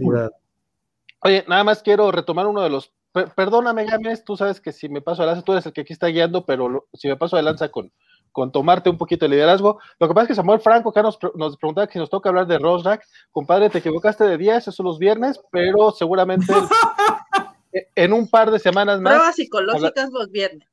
[1.21, 2.93] Oye, nada más quiero retomar uno de los
[3.35, 5.93] perdóname, Gámez, tú sabes que si me paso de lanza, tú eres el que aquí
[5.93, 7.91] está guiando, pero si me paso de lanza con,
[8.37, 9.81] con tomarte un poquito de liderazgo.
[9.99, 12.47] Lo que pasa es que Samuel Franco acá nos, nos preguntaba si nos toca hablar
[12.47, 13.03] de Rosrack.
[13.33, 16.53] Compadre, te equivocaste de días, eso los viernes, pero seguramente
[17.95, 19.15] en un par de semanas más.
[19.15, 20.69] Pruebas psicológicas los viernes.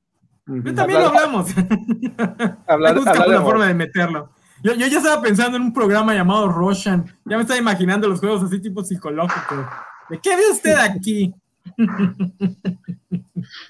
[0.76, 1.52] también lo hablamos.
[2.67, 4.30] hablar, me una forma de meterlo.
[4.62, 7.06] Yo, yo, ya estaba pensando en un programa llamado Roshan.
[7.23, 9.65] Ya me estaba imaginando los juegos así tipo psicológicos.
[10.10, 11.34] ¿De qué ve usted aquí?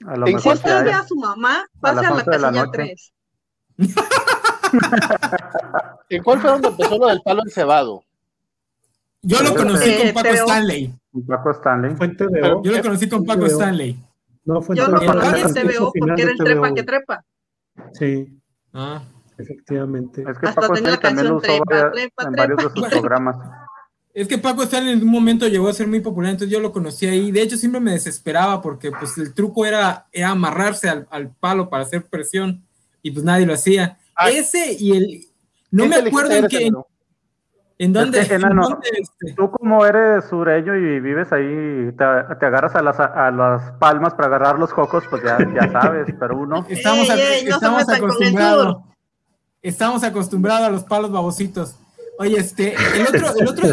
[0.07, 3.12] A lo si usted ve a su mamá, pase a, la casilla 3.
[6.09, 8.03] ¿En cuál fue donde empezó lo del palo encebado?
[9.21, 10.93] Yo lo conocí con Paco Stanley.
[11.27, 11.95] Paco Stanley.
[12.63, 13.97] Yo lo conocí con Paco Stanley.
[14.45, 17.25] No, fue Yo lo conocí en TVO porque era el trepa que trepa.
[17.93, 18.39] Sí.
[18.73, 19.01] Ah.
[19.37, 20.23] Efectivamente.
[20.27, 23.37] Es que Hasta Paco Stanley también lo usó trepa, trepa, en varios de sus programas.
[24.13, 26.71] Es que Paco Stanley en un momento llegó a ser muy popular, entonces yo lo
[26.71, 27.31] conocí ahí.
[27.31, 31.69] De hecho, siempre me desesperaba porque pues el truco era, era amarrarse al, al palo
[31.69, 32.62] para hacer presión
[33.03, 33.99] y pues nadie lo hacía.
[34.31, 35.25] Ese y el...
[35.69, 36.71] No me acuerdo en qué...
[37.79, 38.21] ¿En dónde?
[38.21, 39.33] este?
[39.35, 44.13] Tú como eres sureño y vives ahí, te, te agarras a las, a las, palmas
[44.13, 46.65] para agarrar los cocos, pues ya, ya sabes, pero uno...
[46.69, 48.77] Estamos, estamos acostumbrados.
[49.61, 51.77] Estamos acostumbrados a los palos babositos.
[52.19, 53.67] Oye, este, el otro, el otro,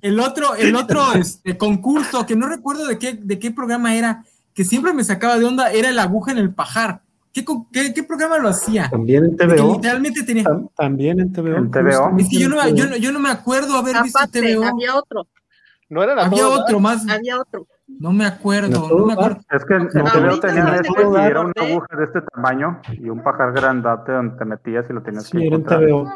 [0.00, 4.24] el otro, el otro este, concurso, que no recuerdo de qué, de qué programa era,
[4.54, 7.02] que siempre me sacaba de onda, era el aguja en el pajar.
[7.36, 8.88] ¿Qué, qué, qué programa lo hacía?
[8.88, 9.74] También en TVO.
[9.74, 10.44] literalmente tenía.
[10.74, 11.56] También en TVO.
[11.56, 12.16] En TVO.
[12.18, 14.64] Es que yo no, yo, no, yo no me acuerdo haber visto TVO.
[14.64, 15.26] Había otro.
[15.90, 17.06] No era la Había otro más.
[17.08, 17.66] Había otro.
[17.86, 19.38] No me acuerdo, no, me acuerdo.
[19.50, 23.22] Es que en TVO tenía este y era una aguja de este tamaño y un
[23.22, 26.12] pajar grandote donde te metías y lo tenías sí, que era en TVO.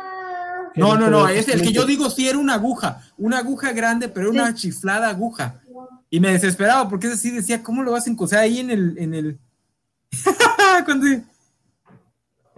[0.76, 4.08] No, no, no, es el que yo digo sí era una aguja, una aguja grande,
[4.08, 5.60] pero una chiflada aguja.
[6.08, 8.98] Y me desesperaba porque es así, decía, ¿cómo lo vas a encontrar ahí en el,
[8.98, 9.38] en el...
[10.84, 11.06] cuando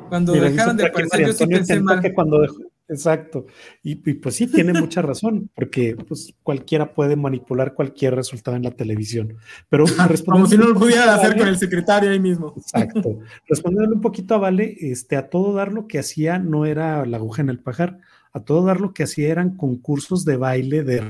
[0.09, 2.01] cuando dejaron de aparecer, yo sí pensé mal.
[2.01, 3.47] Que cuando dejó, exacto.
[3.83, 8.73] Y, pues sí, tiene mucha razón, porque pues cualquiera puede manipular cualquier resultado en la
[8.73, 9.37] televisión.
[9.71, 9.85] Pero
[10.27, 12.55] Como si no lo pudiera hacer con el secretario ahí mismo.
[12.57, 13.21] Exacto.
[13.49, 17.17] Respondiendo un poquito a Vale, este, a todo dar lo que hacía no era la
[17.17, 18.01] aguja en el pajar,
[18.33, 21.03] a todo dar lo que hacía eran concursos de baile de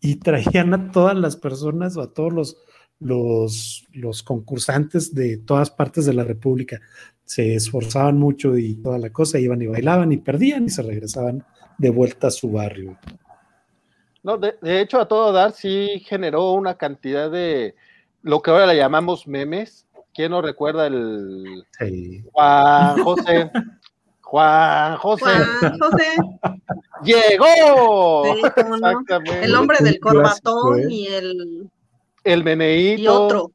[0.00, 2.58] y traían a todas las personas o a todos los,
[3.00, 6.80] los, los concursantes de todas partes de la República
[7.24, 11.44] se esforzaban mucho y toda la cosa, iban y bailaban y perdían y se regresaban
[11.78, 12.98] de vuelta a su barrio.
[14.22, 17.74] No, de, hecho, a todo dar sí generó una cantidad de
[18.22, 19.86] lo que ahora le llamamos memes.
[20.14, 21.66] ¿Quién no recuerda el
[22.32, 23.50] Juan José?
[24.22, 25.24] Juan José.
[25.60, 26.06] Juan José.
[27.02, 28.24] Llegó.
[29.42, 31.68] El hombre del corbatón y el
[32.24, 33.02] el meneíto.
[33.02, 33.52] Y otro.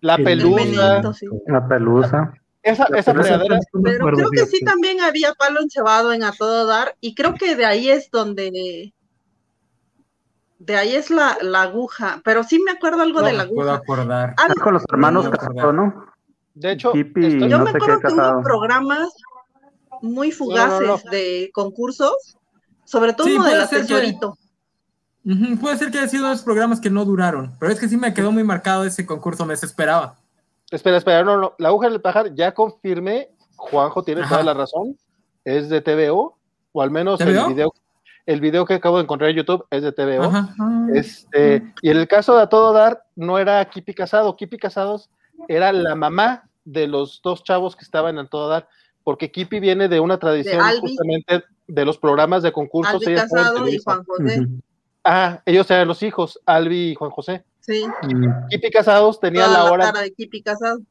[0.00, 1.02] La pelusa.
[1.46, 2.32] La pelusa.
[2.62, 7.14] Esa, esa Pero creo que sí también había palo encebado en A Todo Dar, y
[7.14, 8.92] creo que de ahí es donde.
[10.58, 13.56] De ahí es la, la aguja, pero sí me acuerdo algo de la aguja.
[13.56, 14.34] Puedo acordar.
[14.62, 16.04] con los hermanos Castro, ¿no?
[16.54, 19.08] De hecho, yo me acuerdo que hubo programas
[20.02, 22.36] muy fugaces de concursos,
[22.84, 23.66] sobre todo uno de la
[25.60, 28.14] puede ser que haya sido dos programas que no duraron, pero es que sí me
[28.14, 30.16] quedó muy marcado ese concurso, me desesperaba.
[30.70, 31.54] Espera, espera, no, no.
[31.58, 33.28] La aguja del pajar, ya confirmé.
[33.56, 34.96] Juanjo tiene toda la razón.
[35.44, 36.38] Es de TVO,
[36.72, 37.74] o al menos el video,
[38.26, 40.30] el video que acabo de encontrar en YouTube es de TVO.
[40.94, 44.36] Este, y en el caso de A Todo Dar, no era Kipi Casado.
[44.36, 45.10] Kipi Casados
[45.48, 48.68] era la mamá de los dos chavos que estaban en A Todo Dar,
[49.02, 53.02] porque Kipi viene de una tradición justamente de los programas de concursos.
[53.02, 54.46] Albi Casado y Juan José.
[55.04, 57.44] Ah, ellos eran los hijos, Albi y Juan José.
[57.60, 57.84] Sí.
[58.50, 59.86] Kipi Casados tenía la hora.
[59.86, 60.82] La cara de Kipi Casados.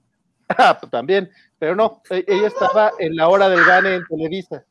[0.58, 4.66] Ah, pues también, pero no, e, ella estaba en la hora del gane en Televisa.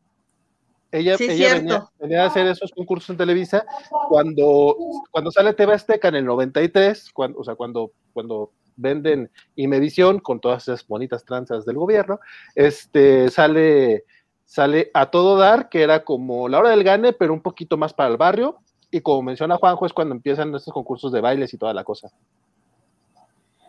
[0.90, 3.64] Ella, ella venía, a hacer esos concursos en Televisa
[4.08, 4.74] cuando,
[5.12, 10.40] cuando sale TV Azteca en el 93, cuando, o sea, cuando, cuando venden Imevisión con
[10.40, 12.20] todas esas bonitas tranzas del gobierno,
[12.54, 14.04] este, sale,
[14.46, 17.92] sale a todo dar, que era como la hora del gane, pero un poquito más
[17.92, 18.58] para el barrio,
[18.90, 22.10] y como menciona Juanjo, es cuando empiezan estos concursos de bailes y toda la cosa.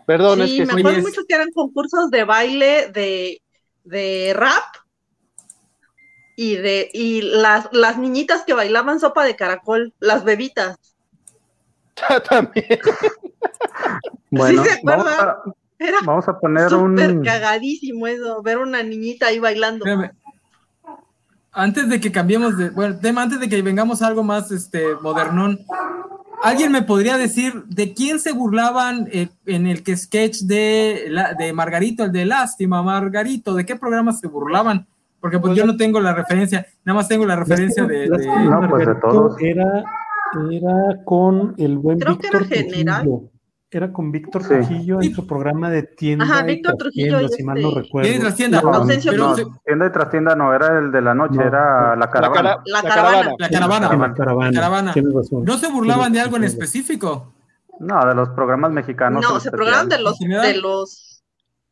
[0.06, 3.42] Perdón, es que me acuerdo mucho que eran concursos de baile de,
[3.84, 4.64] de rap
[6.36, 10.78] y de y las, las niñitas que bailaban sopa de caracol, las bebitas.
[12.30, 12.80] También.
[14.32, 15.44] bueno, vamos a,
[16.06, 19.86] vamos a, poner un cagadísimo eso, ver una niñita ahí bailando.
[21.52, 24.96] Antes de que cambiemos de, bueno, tema, antes de que vengamos a algo más este
[25.02, 25.60] modernón,
[26.44, 31.54] ¿alguien me podría decir de quién se burlaban eh, en el que sketch de, de
[31.54, 33.56] Margarito, el de Lástima, Margarito?
[33.56, 34.88] ¿De qué programa se burlaban?
[35.20, 38.88] Porque pues yo no tengo la referencia, nada más tengo la referencia de, No, pues
[38.88, 39.36] de todos.
[39.42, 39.84] Era,
[40.52, 43.30] era con el buen Creo Víctor que era general.
[43.72, 46.26] Era con Víctor Trujillo en su programa de tienda.
[46.26, 47.28] Ajá, Víctor Trujillo.
[47.30, 48.10] si mal no recuerdo.
[48.10, 48.62] Tienda y trastienda.
[48.62, 48.88] No,
[49.64, 52.64] tienda y trastienda no, era el de la noche, era la caravana.
[52.66, 53.36] La, caravana.
[53.38, 53.88] La caravana.
[53.90, 54.50] La caravana.
[54.50, 54.94] La caravana.
[55.44, 57.34] ¿No se burlaban de algo en específico?
[57.80, 59.22] No, de los programas mexicanos.
[59.22, 61.24] No, se burlaban de los, de los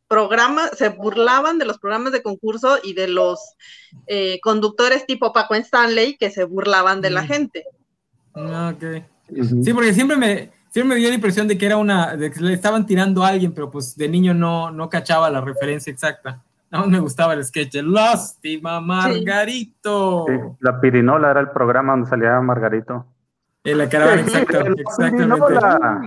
[0.06, 3.40] programas, se burlaban de los programas de concurso y de los
[4.06, 7.26] eh, conductores tipo Paco Stanley que se burlaban de la mm.
[7.26, 7.64] gente.
[8.34, 9.04] Ah, ok.
[9.62, 12.40] Sí, porque siempre me, siempre me dio la impresión de que era una, de que
[12.40, 16.42] le estaban tirando a alguien, pero pues de niño no, no cachaba la referencia exacta.
[16.70, 17.76] No me gustaba el sketch.
[17.76, 20.26] Lástima, Margarito.
[20.60, 23.06] la pirinola era el programa donde salía Margarito.
[23.64, 25.44] En la caravana, exacto, exactamente.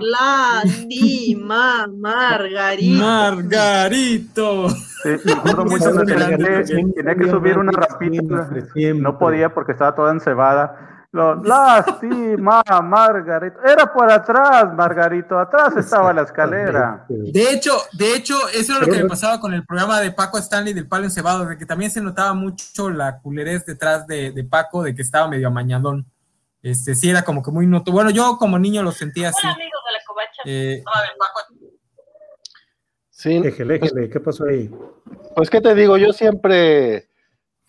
[0.00, 3.04] Lástima, Margarito.
[3.04, 4.68] Margarito.
[4.70, 8.50] Sí, me acuerdo mucho de que tenía que subir una rapita.
[8.94, 13.62] No podía porque estaba toda encebada lástima, Margarito.
[13.62, 15.38] Era por atrás, Margarito.
[15.38, 17.04] Atrás estaba la escalera.
[17.08, 20.38] De hecho, de hecho, eso es lo que me pasaba con el programa de Paco
[20.38, 24.82] Stanley del Palo Encebado, de que también se notaba mucho la culerez detrás de, Paco,
[24.82, 26.06] de que estaba medio amañadón.
[26.62, 27.92] Este, sí, era como que muy noto.
[27.92, 29.46] Bueno, yo como niño lo sentía así.
[30.44, 30.82] Eh,
[33.10, 33.36] sí.
[33.44, 34.70] Éjele, éjele, ¿qué pasó ahí?
[35.34, 35.96] Pues, ¿qué te digo?
[35.98, 37.11] Yo siempre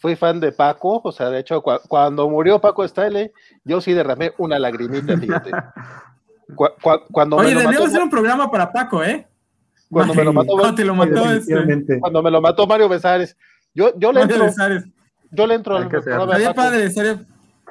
[0.03, 3.31] fui fan de Paco, o sea, de hecho, cuando murió Paco Stanley,
[3.63, 5.51] yo sí derramé una lagrimita, fíjate.
[7.09, 9.25] cuando Oye, deberíamos hacer un programa para Paco, ¿eh?
[9.89, 10.59] Cuando me lo mató,
[11.31, 11.99] este.
[12.01, 13.37] cuando me lo mató Mario Besares.
[13.73, 14.45] Yo, yo le entro.
[15.31, 16.91] Yo le entro al programa padre,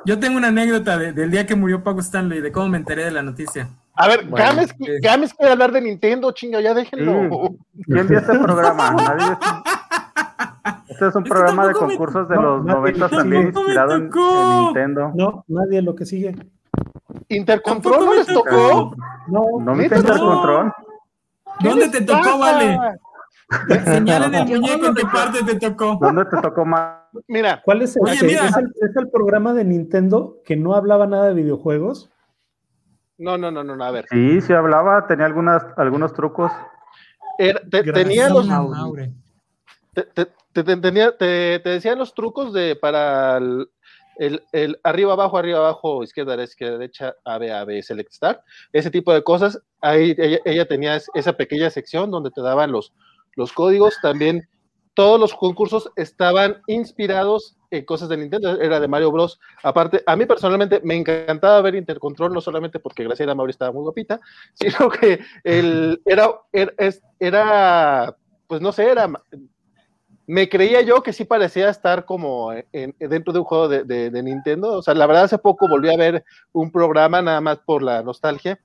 [0.07, 3.11] Yo tengo una anécdota del día que murió Paco Stanley, de cómo me enteré de
[3.11, 3.69] la noticia.
[3.95, 4.63] A ver, bueno,
[5.03, 7.57] Games, quiere hablar de Nintendo, chinga, ya déjenlo.
[7.85, 8.91] ¿Quién vio este programa?
[8.93, 9.37] Nadie
[10.89, 15.13] este es un programa de concursos de los 90 también inspirado en, Nintendo.
[15.15, 16.37] No, nadie lo que sigue.
[17.29, 18.95] ¿Intercontrol no les tocó?
[19.29, 20.73] No, no me Intercontrol.
[21.61, 22.79] ¿Dónde te tocó, Vale?
[23.85, 25.99] Señalen el muñeco en qué parte te tocó.
[26.01, 27.03] ¿Dónde te tocó más?
[27.29, 27.61] Mira.
[27.65, 32.11] ¿Cuál es el, ¿Es, el, programa de Nintendo que no hablaba nada de videojuegos?
[33.19, 34.07] No, no, no, no, a ver.
[34.11, 36.51] Sí, sí hablaba, tenía algunas, algunos trucos.
[37.71, 38.49] tenía los
[39.93, 46.79] te, te, te, decían los trucos de para el, arriba, abajo, arriba, abajo, izquierda, izquierda,
[46.79, 48.41] derecha, A, B, A, B, select start,
[48.73, 49.61] ese tipo de cosas.
[49.81, 52.93] Ahí ella, tenía esa pequeña sección donde te daban los,
[53.35, 53.97] los códigos.
[54.03, 54.49] También
[54.95, 59.41] todos los concursos estaban inspirados en cosas de Nintendo, era de Mario Bros.
[59.63, 63.83] Aparte, a mí personalmente me encantaba ver Intercontrol, no solamente porque Graciela Mauri estaba muy
[63.83, 64.21] guapita,
[64.55, 66.73] sino que el, era, era,
[67.19, 69.11] era, pues no sé, era
[70.27, 74.79] me creía yo que sí parecía estar como dentro de un juego de, Nintendo.
[74.79, 78.03] O sea, la verdad hace poco volví a ver un programa nada más por la
[78.03, 78.59] nostalgia.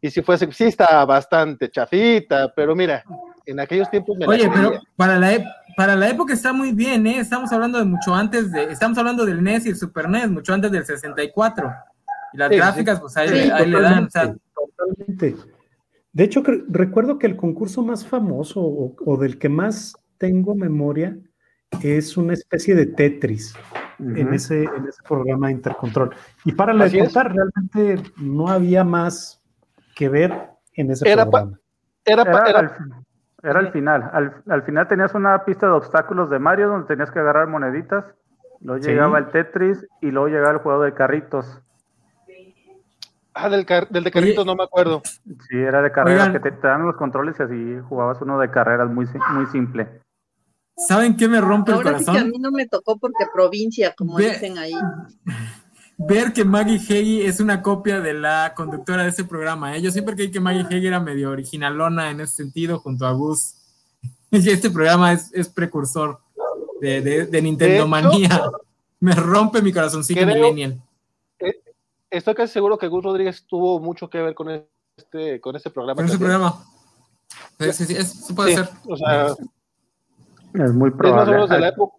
[0.00, 3.02] Y si fuese, sí está bastante chafita, pero mira,
[3.46, 5.42] en aquellos tiempos me Oye, pero para la,
[5.76, 7.18] para la época está muy bien, ¿eh?
[7.18, 10.52] Estamos hablando de mucho antes de, estamos hablando del NES y el Super NES, mucho
[10.54, 11.72] antes del 64.
[12.32, 14.08] Y las gráficas, pues ahí, le dan.
[14.08, 15.34] totalmente.
[16.12, 21.16] De hecho, recuerdo que el concurso más famoso o del que más tengo memoria,
[21.82, 23.54] es una especie de Tetris
[23.98, 26.14] en, ese, en ese programa de Intercontrol.
[26.44, 29.42] Y para la contar, realmente no había más
[29.94, 31.58] que ver en ese programa.
[32.04, 34.42] era, era, al, final.
[34.46, 38.04] Al, final tenías una pista de obstáculos de Mario donde tenías que agarrar moneditas.
[38.60, 41.62] Luego llegaba el Tetris y luego llegaba el juego de carritos.
[43.34, 45.00] Ah, del, del de carritos no me acuerdo.
[45.48, 48.90] Sí, era de carreras, que te, dan los controles y así jugabas uno de carreras
[48.90, 49.86] muy, muy simple.
[50.86, 52.04] ¿Saben qué me rompe el corazón?
[52.04, 54.72] Sí que a mí no me tocó porque provincia, como dicen ahí.
[56.00, 59.76] Ver que Maggie Heggie es una copia de la conductora de ese programa.
[59.76, 59.82] ¿eh?
[59.82, 63.54] Yo siempre creí que Maggie Heggie era medio originalona en ese sentido, junto a Gus.
[64.30, 66.20] Y este programa es, precursor
[66.82, 68.42] de, Nintendo Manía.
[69.00, 70.80] Me rompe mi corazoncito millennial.
[71.38, 71.54] Eh,
[72.10, 75.96] estoy casi seguro que Gus Rodríguez tuvo mucho que ver con este, con este programa.
[75.96, 76.62] Con ese programa.
[77.58, 78.68] Sí, sí, sí, eso puede ser.
[78.86, 79.34] O sea,
[80.54, 81.22] es muy probable.
[81.22, 81.94] Es más o menos de la época.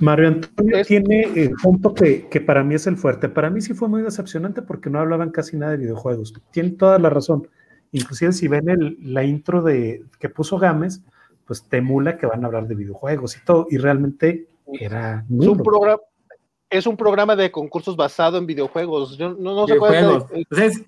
[0.00, 3.28] Mario Antonio tiene el punto que, que, para mí es el fuerte.
[3.28, 6.34] Para mí sí fue muy decepcionante porque no hablaban casi nada de videojuegos.
[6.52, 7.48] Tiene toda la razón.
[7.90, 11.00] Inclusive si ven el, la intro de que puso Gámez,
[11.46, 13.66] pues te emula que van a hablar de videojuegos y todo.
[13.70, 15.24] Y realmente era...
[15.28, 16.00] Es un, programa,
[16.70, 19.16] es un programa de concursos basado en videojuegos.
[19.18, 20.84] Yo no, no sé cuál es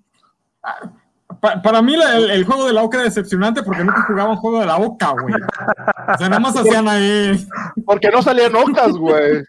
[1.40, 4.66] para mí el, juego de la OCA era decepcionante porque nunca jugaba un juego de
[4.66, 5.34] la OCA, güey.
[5.34, 7.46] O sea, nada más hacían ahí.
[7.84, 9.44] Porque no salían ocas, güey.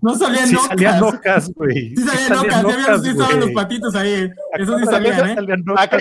[0.00, 0.68] No salían sí, ocas.
[0.68, 1.94] Salían ocas, güey.
[1.96, 4.30] Sí salían ocas, sí, estaban los patitos ahí.
[4.58, 5.36] Eso sí salían, ¿eh?
[5.76, 5.98] acá,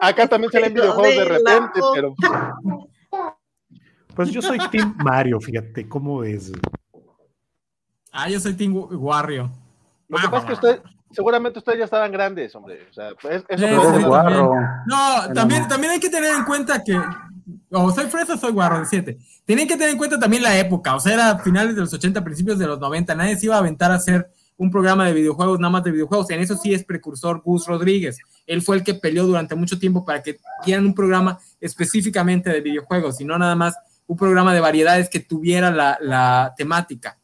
[0.00, 2.14] acá, también salen videojuegos de repente, pero.
[4.14, 6.52] Pues yo soy Team Mario, fíjate, ¿cómo es?
[8.12, 9.50] Ah, yo soy Team Wario.
[10.08, 10.82] Lo que pasa es que usted,
[11.12, 12.86] seguramente ustedes ya estaban grandes, hombre.
[12.90, 13.66] O sea, pues, eso
[14.86, 16.98] No, también, también hay que tener en cuenta que,
[17.70, 19.18] o soy fresa o soy guarro de 7.
[19.44, 22.22] Tienen que tener en cuenta también la época, o sea, era finales de los 80,
[22.24, 23.14] principios de los 90.
[23.14, 26.30] Nadie se iba a aventar a hacer un programa de videojuegos, nada más de videojuegos.
[26.30, 28.18] En eso sí es precursor Gus Rodríguez.
[28.46, 32.60] Él fue el que peleó durante mucho tiempo para que quieran un programa específicamente de
[32.60, 37.18] videojuegos y no nada más un programa de variedades que tuviera la, la temática.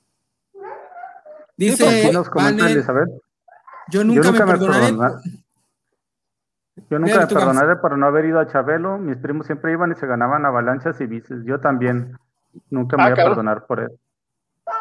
[1.56, 2.28] Dice, nos
[3.90, 4.92] Yo nunca, me, perdonaré.
[6.90, 8.98] Yo nunca me perdonaré por no haber ido a Chabelo.
[8.98, 11.44] Mis primos siempre iban y se ganaban avalanchas y bicis.
[11.44, 12.16] Yo también.
[12.70, 13.96] Nunca me ah, voy a perdonar por eso.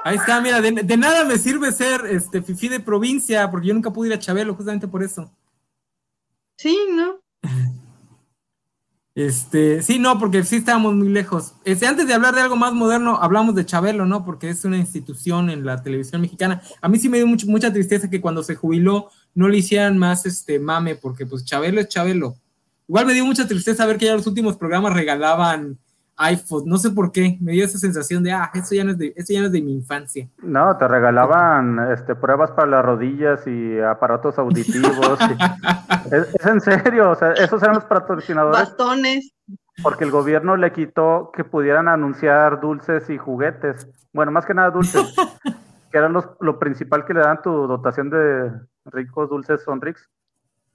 [0.03, 3.91] Ahí está, mira, de, nada me sirve ser este fifi de provincia, porque yo nunca
[3.91, 5.31] pude ir a Chabelo justamente por eso.
[6.57, 7.19] Sí, ¿no?
[9.17, 11.53] Este, sí, no, porque sí estábamos muy lejos.
[11.65, 14.23] Este, antes de hablar de algo más moderno, hablamos de Chabelo, ¿no?
[14.23, 16.61] Porque es una institución en la televisión mexicana.
[16.83, 20.27] A mí sí me dio mucha tristeza que cuando se jubiló no le hicieran más
[20.27, 22.35] este mame, porque pues Chabelo es Chabelo.
[22.87, 25.79] Igual me dio mucha tristeza ver que ya los últimos programas regalaban
[26.17, 28.97] iPhone, no sé por qué, me dio esa sensación de, ah, eso ya no es
[28.97, 30.27] de, eso ya no es de mi infancia.
[30.41, 35.19] No, te regalaban este, pruebas para las rodillas y aparatos auditivos.
[36.11, 38.59] es, en serio, o sea, esos eran los patrocinadores.
[38.59, 39.33] Bastones.
[39.83, 43.87] Porque el gobierno le quitó que pudieran anunciar dulces y juguetes.
[44.11, 45.13] Bueno, más que nada dulces,
[45.91, 48.51] que eran los, lo principal que le dan tu dotación de
[48.85, 50.09] ricos dulces Sonrix.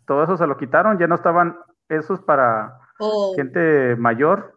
[0.06, 1.56] Todo eso se lo quitaron, ya no estaban
[1.88, 3.32] esos para oh.
[3.34, 4.51] gente mayor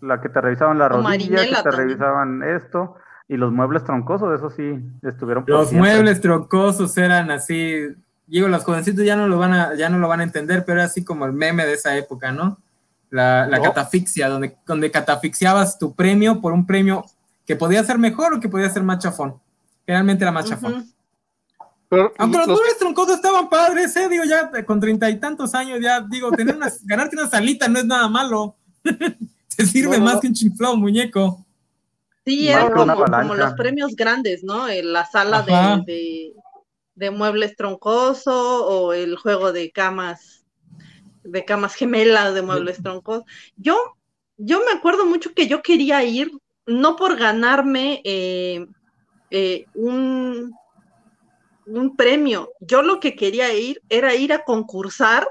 [0.00, 2.96] la que te revisaban la rodilla, que te revisaban esto,
[3.28, 7.88] y los muebles troncosos, eso sí, estuvieron Los muebles troncosos eran así,
[8.26, 10.78] digo, los jovencitos ya no lo van a, ya no lo van a entender, pero
[10.78, 12.58] era así como el meme de esa época, ¿no?
[13.10, 17.04] La, catafixia, donde, donde catafixiabas tu premio por un premio
[17.46, 19.40] que podía ser mejor o que podía ser más chafón.
[19.86, 20.86] Generalmente era más chafón.
[21.90, 24.08] Aunque los, muebles troncosos estaban padres, ¿eh?
[24.08, 27.78] Digo, ya con treinta y tantos años, ya digo, tener una, ganarte una salita no
[27.78, 28.56] es nada malo.
[29.66, 31.44] sirve más que un chiflado muñeco.
[32.24, 34.68] Sí, eran como, los premios grandes, ¿no?
[34.68, 36.34] En la sala de,
[36.94, 40.44] de, muebles troncoso o el juego de camas,
[41.24, 43.24] de camas gemelas de muebles troncosos.
[43.56, 43.78] Yo,
[44.36, 46.30] yo me acuerdo mucho que yo quería ir,
[46.66, 48.66] no por ganarme eh,
[49.30, 50.54] eh, un,
[51.64, 55.26] un premio, yo lo que quería ir era ir a concursar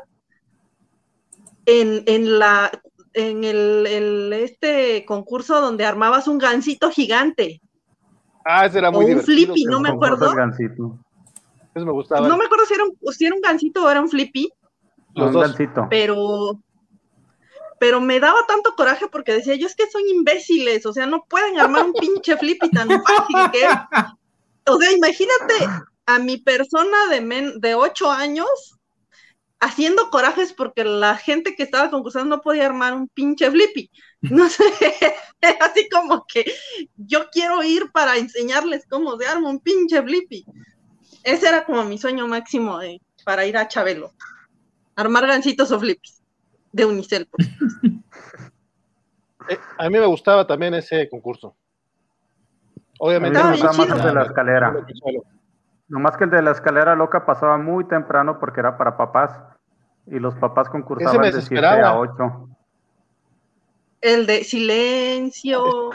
[1.67, 2.71] en, en la,
[3.17, 7.61] en el, este concurso donde armabas un gansito gigante.
[8.45, 10.31] Ah, ese era muy o un flippy, no me acuerdo.
[11.75, 12.27] Eso me gustaba.
[12.27, 14.49] No me acuerdo si era, un, si era un gansito o era un flippy.
[15.15, 15.87] Los un gansito.
[15.89, 16.59] Pero,
[17.79, 21.25] pero me daba tanto coraje porque decía, yo es que son imbéciles, o sea, no
[21.27, 23.65] pueden armar un pinche flippy tan fácil que
[24.69, 28.76] O sea, imagínate a mi persona de, men, de ocho años
[29.59, 33.89] haciendo corajes porque la gente que estaba concursando no podía armar un pinche flippy.
[34.21, 34.63] No sé,
[35.61, 36.45] así como que
[36.95, 40.45] yo quiero ir para enseñarles cómo se arma un pinche flippy.
[41.23, 44.13] Ese era como mi sueño máximo de, para ir a Chabelo.
[44.95, 46.21] Armar gancitos o flips
[46.71, 47.27] de Unicel.
[49.49, 51.55] Eh, a mí me gustaba también ese concurso.
[52.99, 53.41] Obviamente.
[53.41, 54.85] me gustaba más el de la escalera.
[55.87, 59.31] Nomás que el de la escalera loca pasaba muy temprano porque era para papás
[60.05, 62.49] y los papás concursaban de 7 a 8.
[64.01, 65.89] El de silencio,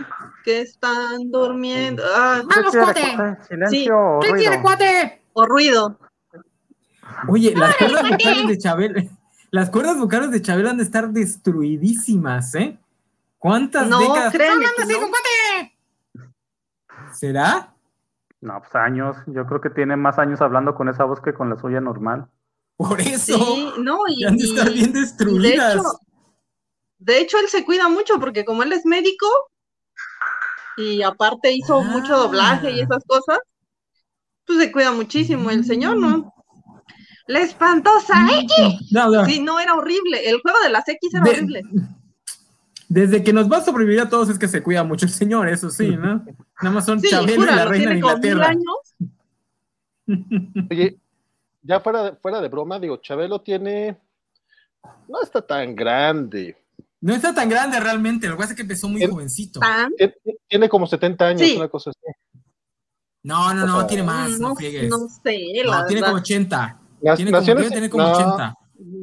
[0.44, 2.02] que están durmiendo.
[2.14, 3.36] Ah, ¡Vamos, cuate!
[3.48, 4.62] Silencio o ¿Qué ruido?
[4.62, 5.22] cuate?
[5.34, 5.98] O ruido.
[7.28, 9.10] Oye, las cuerdas vocales de Chabel,
[9.50, 12.78] las cuerdas vocales de Chabel han de estar destruidísimas, ¿eh?
[13.38, 14.32] ¿Cuántas no, décadas?
[14.32, 15.76] Créeme no, cuate!
[17.12, 17.71] ¿Será?
[18.42, 19.16] No, pues años.
[19.28, 22.28] Yo creo que tiene más años hablando con esa voz que con la suya normal.
[22.76, 23.38] Por eso.
[23.38, 24.24] Sí, no, y.
[24.24, 25.80] Han de estar bien destruidas.
[26.98, 29.26] De hecho, él se cuida mucho porque como él es médico,
[30.76, 32.84] y aparte hizo mucho doblaje y ah.
[32.84, 33.38] esas cosas,
[34.44, 36.34] pues se cuida muchísimo el señor, ¿no?
[37.28, 38.92] La espantosa mm, X.
[38.92, 40.28] No, Sí, no, era horrible.
[40.28, 41.62] El juego de las X era horrible.
[42.88, 45.48] Desde que nos va a sobrevivir a todos es que se cuida mucho el señor,
[45.48, 46.24] eso sí, ¿no?
[46.62, 48.48] Nada más son sí, Chabelo y la reina de Inglaterra.
[48.48, 48.96] Años.
[50.70, 50.98] Oye,
[51.62, 53.98] ya fuera de, fuera de broma, digo, Chabelo tiene.
[55.08, 56.56] No está tan grande.
[57.00, 59.60] No está tan grande realmente, lo que pasa es que empezó muy jovencito.
[60.46, 62.00] Tiene como 70 años, una cosa así.
[63.24, 66.80] No, no, no, tiene más, no, no No sé, No, tiene como 80.
[67.16, 68.58] tiene como, tiene como 80.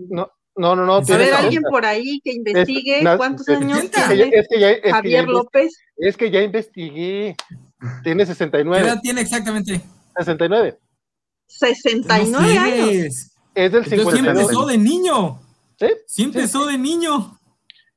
[0.10, 0.96] No, no, no, no.
[0.96, 5.74] A ver, alguien por ahí que investigue cuántos años tiene es que ya, Javier López.
[5.96, 7.36] Es que ya investigué.
[8.04, 8.84] Tiene 69.
[8.84, 9.82] ¿Qué edad tiene exactamente?
[10.18, 10.78] 69.
[11.48, 13.32] 69 años.
[13.56, 14.14] Es del 52.
[14.14, 15.40] Sí empezó de niño.
[15.80, 15.88] ¿Sí?
[16.08, 17.40] Sí empezó de niño.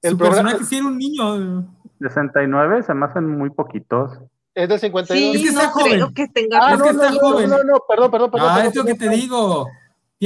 [0.00, 1.76] El Su personaje sí era un niño.
[2.00, 4.12] 69 se me hacen muy poquitos.
[4.54, 5.18] Es del 52.
[5.18, 5.92] Sí, es que está joven.
[5.94, 7.50] Creo que tenga ah, es que está no, joven.
[7.50, 8.48] No, no, perdón, perdón, perdón.
[8.52, 9.66] Ah, es lo que te digo.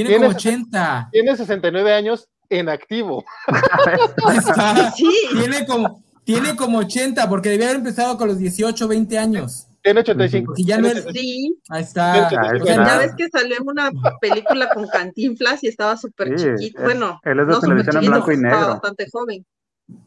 [0.03, 1.09] Tiene, como 80.
[1.11, 3.25] Tiene 69 años en activo.
[4.95, 5.09] Sí.
[5.31, 9.67] Tiene como, tiene como 80, porque debía haber empezado con los 18, 20 años.
[9.81, 10.53] Tiene 85.
[10.57, 11.03] Y ya no es...
[11.11, 11.57] Sí.
[11.69, 12.27] Ahí está.
[12.27, 13.91] O sea, ya ves que salió en una
[14.21, 16.83] película con Cantinflas y estaba súper chiquito.
[16.83, 18.49] bueno, él es de televisión en blanco y negro.
[18.49, 19.45] Estaba bastante joven.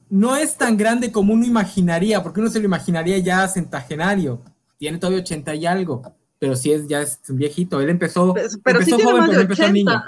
[0.08, 4.40] No es tan grande como uno imaginaría, porque uno se lo imaginaría ya centagenario.
[4.78, 6.02] Tiene todavía 80 y algo,
[6.40, 7.80] pero sí es, ya es un viejito.
[7.80, 8.34] Él empezó,
[8.64, 10.02] pero, empezó joven, pero empezó niño.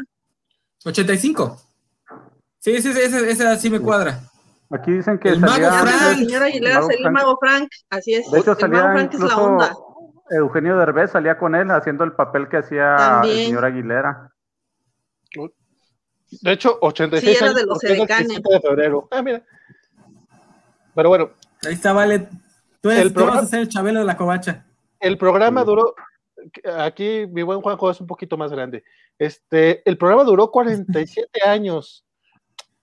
[0.85, 1.61] 85.
[2.59, 4.23] Sí, ese, ese, ese, sí me cuadra.
[4.71, 6.01] Aquí dicen que el salía, mago Frank.
[6.01, 8.31] La señora Aguilera el mago Frank, así es.
[8.31, 9.77] De hecho, salía el mago Frank es la onda.
[10.31, 14.33] Eugenio Derbez salía con él haciendo el papel que hacía el señor Aguilera.
[16.41, 19.07] De hecho, 86 sí, era de los de febrero.
[19.11, 19.43] Ah, mira.
[20.95, 21.31] Pero bueno.
[21.67, 22.29] Ahí está, vale.
[22.81, 24.65] Tú, eres, el programa, vas a ser el Chabelo de la Covacha.
[24.99, 25.95] El programa duró.
[26.79, 28.85] Aquí mi buen Juanjo es un poquito más grande.
[29.19, 32.05] Este, el programa duró 47 años.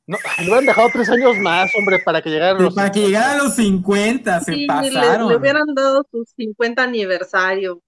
[0.08, 2.74] No, le hubieran dejado tres años más, hombre, para que llegaran los.
[2.74, 5.28] Para que llegaran los 50, se pasaron.
[5.28, 7.80] Le, le, hubieran dado su 50 aniversario.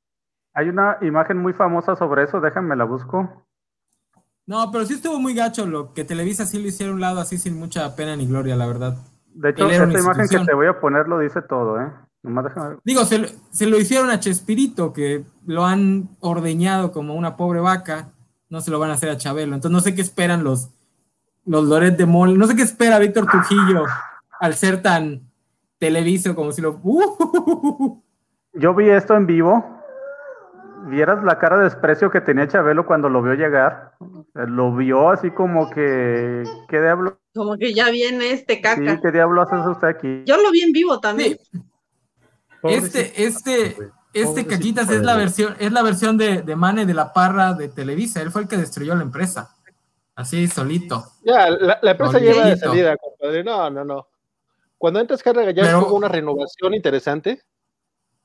[0.54, 3.48] Hay una imagen muy famosa sobre eso, déjenme la busco.
[4.46, 7.38] No, pero sí estuvo muy gacho lo que Televisa sí lo hicieron un lado así
[7.38, 8.98] sin mucha pena ni gloria, la verdad.
[9.34, 11.90] De hecho, esta imagen que te voy a poner lo dice todo, ¿eh?
[12.84, 18.14] Digo, se, se, lo hicieron a Chespirito, que lo han ordeñado como una pobre vaca,
[18.50, 19.56] no se lo van a hacer a Chabelo.
[19.56, 20.70] Entonces no sé qué esperan los
[21.46, 22.38] los Loret de Mol.
[22.38, 23.86] No sé qué espera Víctor Trujillo
[24.40, 25.22] al ser tan
[25.80, 26.80] televiso como si lo.
[28.54, 29.78] Yo vi esto en vivo.
[30.88, 33.94] Vieras la cara de desprecio que tenía Chabelo cuando lo vio llegar.
[34.34, 36.44] Lo vio así como que.
[36.68, 37.20] ¿Qué diablo?
[37.34, 39.00] Como que ya viene este caca.
[39.00, 40.24] ¿qué diablo hace usted aquí?
[40.26, 41.38] Yo lo vi en vivo también.
[42.64, 43.78] Este, este,
[44.14, 47.70] este Caquitas es la versión, es la versión de, de Mane de la Parra de
[47.70, 48.22] Televisa.
[48.22, 49.56] Él fue el que destruyó la empresa.
[50.16, 51.06] Así, solito.
[51.24, 53.44] Ya, la, empresa lleva de salida, compadre.
[53.44, 54.08] No, no, no.
[54.78, 57.42] Cuando entras carga ya hubo una renovación interesante.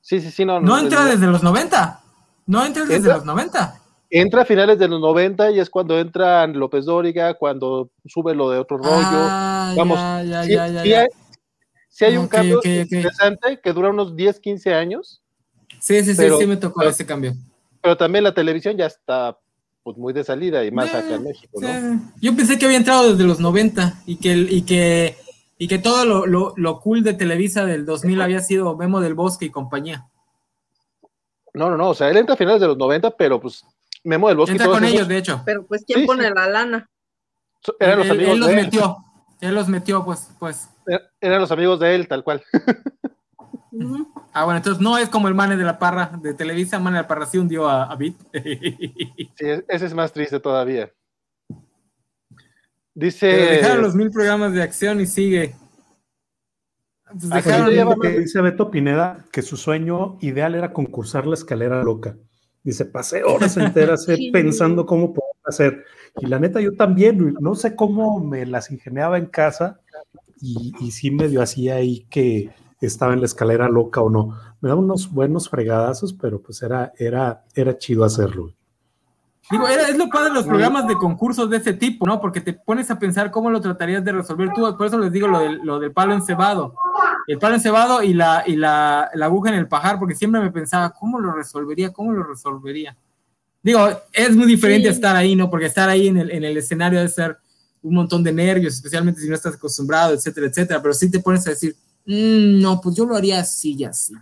[0.01, 0.59] Sí, sí, sí, no.
[0.59, 2.01] No, entra desde los 90.
[2.47, 3.81] No entra desde los 90.
[4.09, 8.49] Entra a finales de los 90 y es cuando entran López Dóriga, cuando sube lo
[8.49, 8.89] de otro rollo.
[8.91, 11.05] Ah, Vamos, ya, ya, ya,
[12.05, 15.21] hay, hay, un cambio interesante que dura unos 10, 15 años.
[15.79, 17.33] Sí, sí, sí, sí me tocó ese cambio.
[17.81, 19.37] Pero también la televisión ya está
[19.83, 22.11] pues muy de salida y más acá en México, ¿no?
[22.19, 25.15] Yo pensé que había entrado desde los 90 y que, y que,
[25.57, 29.45] y que todo lo, lo, cool de Televisa del 2000 había sido Memo del Bosque
[29.45, 30.09] y compañía.
[31.53, 33.63] No, no, no, o sea, él entra a finales de los 90, pero pues
[34.03, 34.51] Memo del Bosque.
[34.51, 35.41] Entra con ellos, de hecho.
[35.45, 36.89] Pero pues, ¿quién pone la lana?
[37.79, 38.97] Eran los amigos él los metió,
[39.41, 40.69] él los metió, pues, pues.
[41.21, 42.43] Eran los amigos de él, tal cual.
[44.33, 47.03] Ah, bueno, entonces no es como el Mane de la Parra de Televisa, Mane de
[47.03, 48.17] la Parra sí hundió a, a Bit.
[48.33, 50.91] sí, ese es más triste todavía.
[52.93, 53.27] Dice.
[53.27, 55.55] dejaron los mil programas de acción y sigue.
[57.05, 57.99] Pues dejaron...
[58.01, 62.17] que dice Beto Pineda que su sueño ideal era concursar la escalera loca.
[62.63, 65.85] Dice, pasé horas enteras eh, pensando cómo poder hacer.
[66.19, 69.79] Y la neta, yo también, no sé cómo me las ingeniaba en casa
[70.41, 72.51] y, y sí medio hacía ahí que
[72.81, 74.37] estaba en la escalera loca o no.
[74.61, 78.53] Me da unos buenos fregadazos, pero pues era, era, era chido hacerlo.
[79.49, 82.19] Digo, era, es lo padre de los programas de concursos de ese tipo, ¿no?
[82.19, 84.75] Porque te pones a pensar cómo lo tratarías de resolver tú.
[84.75, 86.73] Por eso les digo lo del, lo del palo encebado.
[87.27, 90.51] El palo encebado y, la, y la, la aguja en el pajar, porque siempre me
[90.51, 91.93] pensaba, ¿cómo lo resolvería?
[91.93, 92.97] ¿Cómo lo resolvería?
[93.67, 95.49] Digo, es muy diferente estar ahí, ¿no?
[95.49, 97.37] Porque estar ahí en el, en el escenario debe ser
[97.81, 100.81] un montón de nervios, especialmente si no estás acostumbrado, etcétera, etcétera.
[100.81, 101.75] Pero sí te pones a decir,
[102.07, 104.13] Mm, no, pues yo lo haría así y así.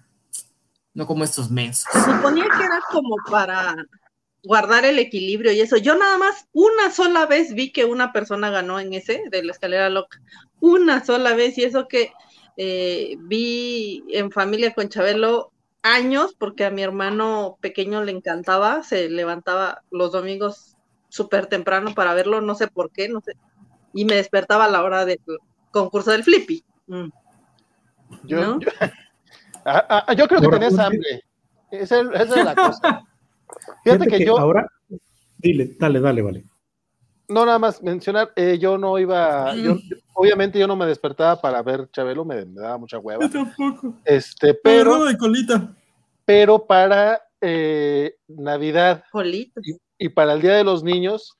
[0.95, 1.85] No como estos mensos.
[1.93, 3.75] Suponía que era como para
[4.43, 5.77] guardar el equilibrio y eso.
[5.77, 9.51] Yo nada más una sola vez vi que una persona ganó en ese de la
[9.51, 10.19] escalera loca.
[10.59, 12.11] Una sola vez y eso que
[12.57, 15.51] eh, vi en familia con Chabelo
[15.86, 20.75] años porque a mi hermano pequeño le encantaba, se levantaba los domingos
[21.09, 23.33] súper temprano para verlo, no sé por qué, no sé,
[23.93, 25.19] y me despertaba a la hora del
[25.69, 26.63] concurso del Flippy.
[26.88, 27.09] Mm.
[28.23, 28.59] Yo,
[29.65, 31.23] ah, ah, yo, creo que tenías hambre.
[31.69, 33.03] Esa, es la cosa.
[33.83, 34.39] Fíjate, que, yo.
[34.39, 34.67] Ahora,
[35.38, 36.45] dile, dale, dale, vale.
[37.28, 39.80] No, nada más mencionar, eh, yo no iba, mm.
[40.13, 43.23] obviamente yo no me despertaba para ver Chabelo, me, daba mucha hueva.
[43.23, 43.95] Yo tampoco.
[44.05, 45.76] Este, pero, de colita.
[46.23, 49.03] pero para eh, Navidad
[49.97, 51.38] y, para el Día de los Niños,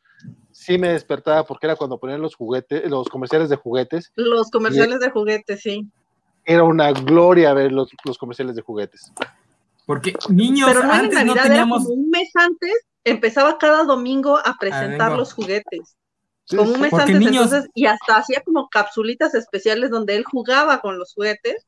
[0.52, 4.12] sí me despertaba porque era cuando ponían los juguetes, los comerciales de juguetes.
[4.16, 5.88] Los comerciales de juguetes, sí.
[6.46, 9.12] Era una gloria ver los, los comerciales de juguetes.
[9.86, 11.82] Porque niños, pero no antes Navidad, no teníamos...
[11.82, 15.96] Era como un mes antes empezaba cada domingo a presentar los juguetes.
[16.50, 21.00] como un mes antes, entonces, y hasta hacía como capsulitas especiales donde él jugaba con
[21.00, 21.66] los juguetes.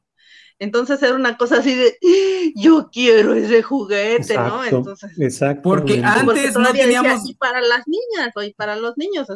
[0.59, 1.97] Entonces era una cosa así de,
[2.55, 4.63] yo quiero ese juguete, ¿no?
[4.63, 5.61] Entonces, exacto.
[5.61, 7.29] Porque antes no teníamos...
[7.29, 9.27] y para las niñas o y para los niños.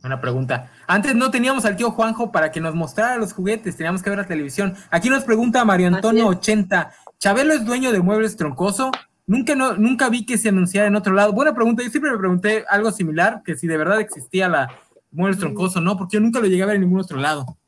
[0.00, 0.72] Buena pregunta.
[0.86, 4.20] Antes no teníamos al tío Juanjo para que nos mostrara los juguetes, teníamos que ver
[4.20, 4.74] la televisión.
[4.90, 8.90] Aquí nos pregunta Mario Antonio 80, ¿Chabelo es dueño de muebles troncoso?
[9.26, 11.32] Nunca, no, nunca vi que se anunciara en otro lado.
[11.32, 11.82] Buena pregunta.
[11.82, 14.68] Yo siempre me pregunté algo similar, que si de verdad existía la
[15.10, 15.96] muebles troncoso, ¿no?
[15.96, 17.58] Porque yo nunca lo llegué a ver en ningún otro lado.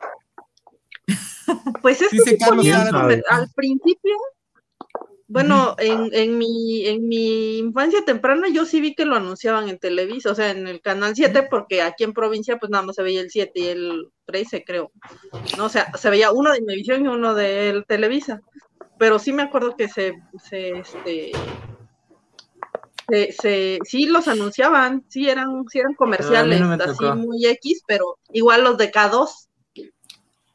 [1.80, 2.36] Pues es que
[3.30, 4.14] al principio,
[5.26, 9.78] bueno, en, en, mi, en mi infancia temprana yo sí vi que lo anunciaban en
[9.78, 13.02] Televisa, o sea, en el canal 7, porque aquí en provincia pues nada más se
[13.02, 14.92] veía el 7 y el 13, creo.
[15.56, 15.64] ¿no?
[15.64, 18.42] O sea, se veía uno de Imevisión y uno de Televisa
[18.98, 21.32] pero sí me acuerdo que se, se, este,
[23.32, 28.76] se, sí los anunciaban, sí eran, sí eran comerciales, así muy X, pero igual los
[28.76, 29.28] de K2.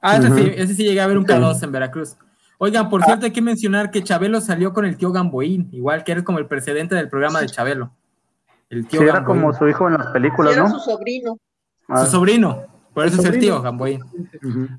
[0.02, 2.18] Ah, ese, sí, ese sí llegué a ver un K2 en Veracruz.
[2.58, 3.06] Oigan, por ah.
[3.06, 6.40] cierto, hay que mencionar que Chabelo salió con el tío Gamboín, igual que era como
[6.40, 7.92] el precedente del programa de Chabelo.
[8.70, 10.64] El tío sí, era como su hijo en las películas, ¿no?
[10.64, 11.38] Era su sobrino.
[11.88, 12.73] Su sobrino.
[12.94, 14.02] Por eso es el tío, Gamboín.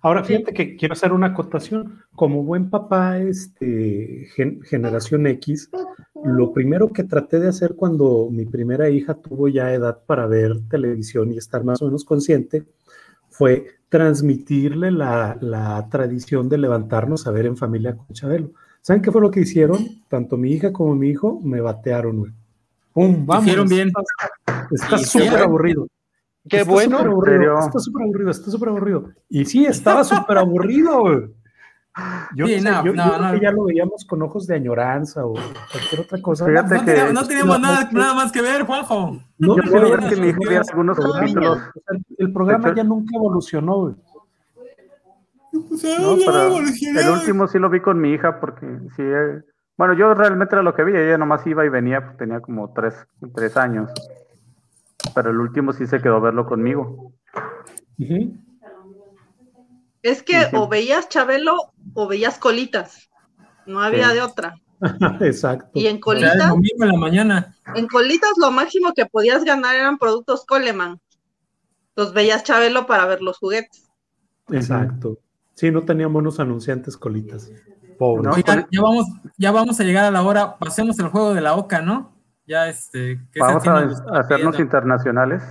[0.01, 2.03] Ahora fíjate que quiero hacer una acotación.
[2.15, 4.29] Como buen papá, este,
[4.65, 5.71] generación X,
[6.25, 10.53] lo primero que traté de hacer cuando mi primera hija tuvo ya edad para ver
[10.69, 12.65] televisión y estar más o menos consciente,
[13.31, 18.51] fue transmitirle la, tradición de levantarnos a ver en familia con Chabelo.
[18.81, 19.79] ¿Saben qué fue lo que hicieron?
[20.09, 22.33] Tanto mi hija como mi hijo me batearon, güey.
[22.93, 23.27] ¡Pum!
[23.27, 23.45] Vamos.
[23.45, 23.93] Hicieron bien.
[24.71, 25.89] Está súper aburrido.
[26.49, 26.99] Qué bueno.
[26.99, 29.11] está súper aburrido, está súper aburrido.
[29.29, 31.05] Y sí, estaba súper aburrido,
[32.35, 36.21] Yo, no, yo, creo que ya lo veíamos con ojos de añoranza o cualquier otra
[36.21, 36.47] cosa.
[36.47, 39.21] Fíjate no, que, no teníamos nada, nada, más que ver, Juanjo.
[39.39, 41.59] No, yo quiero ver que mi hijo viera algunos capítulos.
[42.19, 43.95] El programa ya nunca evolucionó, güey.
[45.53, 48.67] No, el último sí lo vi con mi hija porque
[48.97, 49.41] sí, eh,
[49.77, 52.73] bueno, yo realmente era lo que vi, ella nomás iba y venía, pues tenía como
[52.73, 53.89] tres, tres años
[55.15, 57.13] pero el último sí se quedó a verlo conmigo.
[60.03, 61.57] Es que o veías Chabelo
[61.95, 63.11] o veías Colitas,
[63.67, 64.55] no había de otra.
[65.21, 65.71] Exacto.
[65.75, 67.57] Y en Colitas, en la mañana.
[67.75, 71.01] En Colitas lo máximo que podías ganar eran productos Coleman.
[71.97, 73.89] Los veías Chabelo para ver los juguetes.
[74.51, 75.19] Exacto.
[75.55, 77.51] Sí, no teníamos unos anunciantes Colitas.
[77.99, 78.43] Pobre.
[78.73, 79.07] ya vamos,
[79.39, 80.59] ya vamos a llegar a la hora.
[80.59, 82.14] Pasemos el juego de la Oca, ¿no?
[82.47, 83.21] Ya este.
[83.39, 85.43] Vamos a hacernos internacionales.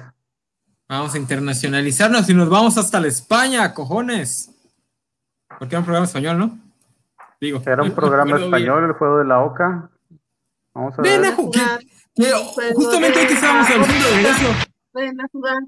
[0.87, 4.51] Vamos a internacionalizarnos y nos vamos hasta la España, cojones.
[5.57, 6.59] Porque era un programa español, ¿no?
[7.39, 7.61] Digo.
[7.65, 9.89] Era un programa español, el juego de la Oca.
[10.73, 11.79] Vamos a Ven A jugar.
[12.73, 14.47] justamente aquí estábamos hablando de eso.
[14.93, 15.63] Ven a jugar.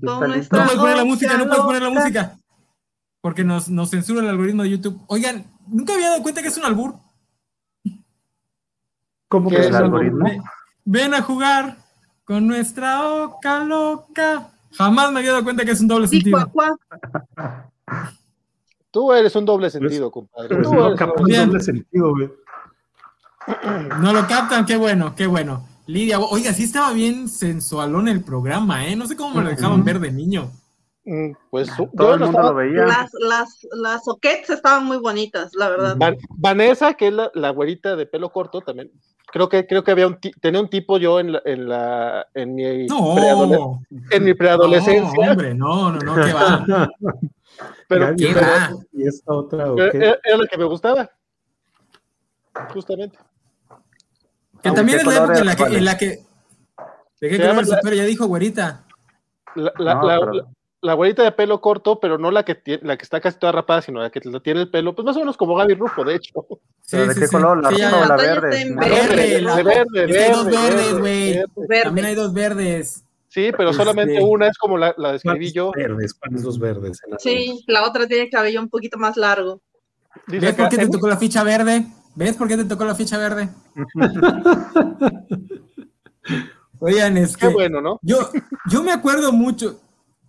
[0.00, 2.36] no puedes poner la música, no puedes poner la música.
[3.20, 5.02] Porque nos, nos censura el algoritmo de YouTube.
[5.08, 6.94] Oigan, nunca había dado cuenta que es un albur.
[9.28, 10.26] ¿Cómo que es el algoritmo?
[10.84, 11.76] Ven a jugar
[12.24, 14.50] con nuestra oca loca.
[14.72, 16.38] Jamás me había dado cuenta que es un doble sentido.
[18.92, 20.48] Tú eres un doble sentido, compadre.
[20.62, 22.30] Tú no eres un doble sentido, güey.
[24.00, 25.66] No lo captan, qué bueno, qué bueno.
[25.86, 28.94] Lidia, oiga, sí estaba bien sensualón el programa, ¿eh?
[28.94, 30.50] No sé cómo me lo dejaban ver de niño.
[31.04, 32.84] Mm, pues todo el mundo lo veía.
[32.84, 35.96] Las, las, las soquets estaban muy bonitas, la verdad.
[36.36, 38.92] Vanessa, que es la, la güerita de pelo corto, también
[39.32, 42.54] creo que creo que había un tenía un tipo yo en la en la en
[42.54, 45.26] mi no, en mi preadolescencia.
[45.26, 46.88] No, hombre, no, no, no, qué va.
[47.88, 48.70] pero ¿Qué va?
[48.92, 51.10] ¿Y esta otra era, era la que me gustaba.
[52.72, 53.18] Justamente.
[54.62, 56.18] Que también es la época en la que, en la que
[57.20, 58.84] ¿De qué color el Ya dijo güerita.
[59.54, 60.48] La, la, no, la, pero
[60.82, 63.52] la güerita de pelo corto, pero no la que tiene, la que está casi toda
[63.52, 66.14] rapada, sino la que tiene el pelo, pues más o menos como Gaby Rufo, de
[66.14, 66.46] hecho.
[66.80, 67.32] Sí, ¿De sí, qué sí.
[67.32, 67.62] color?
[67.62, 68.70] ¿La roja o la verde?
[68.70, 71.42] La verde, la verde, verde, Hay dos verdes, güey.
[71.82, 73.04] También hay dos verdes.
[73.28, 74.24] Sí, pero solamente este...
[74.24, 75.70] una es como la, la describí yo.
[75.72, 77.00] Verdes, ¿cuáles dos verdes?
[77.18, 79.60] Sí, la otra tiene el cabello un poquito más largo.
[80.26, 81.86] Dice ¿Ves por qué te tocó la ficha verde?
[82.16, 83.48] ¿Ves por qué te tocó la ficha verde?
[86.80, 87.46] Oigan, es que.
[87.46, 88.00] Qué bueno, ¿no?
[88.02, 88.30] Yo,
[88.68, 89.78] yo me acuerdo mucho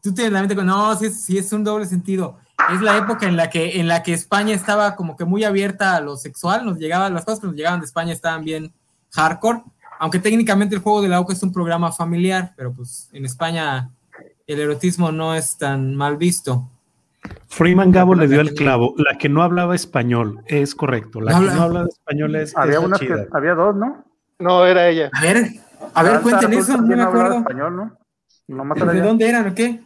[0.02, 2.38] tú tienes la mente con, no, sí, sí es un doble sentido.
[2.74, 5.96] Es la época en la que en la que España estaba como que muy abierta
[5.96, 8.72] a lo sexual, nos llegaban las cosas que nos llegaban de España estaban bien
[9.12, 9.64] hardcore,
[10.00, 13.90] aunque técnicamente el juego de la OCA es un programa familiar, pero pues en España
[14.48, 16.70] el erotismo no es tan mal visto.
[17.48, 18.96] Freeman Gabo le dio el clavo.
[18.98, 21.22] La que no hablaba español es correcto.
[21.22, 21.56] La no que habla...
[21.56, 22.56] no hablaba español es.
[22.56, 24.04] Había es una que, había dos, ¿no?
[24.40, 25.10] No, era ella.
[25.14, 25.52] A ver,
[25.94, 27.38] a ver, cuenten eso, no me acuerdo.
[27.38, 27.98] Español, ¿no?
[28.48, 29.82] No ¿De dónde eran o qué?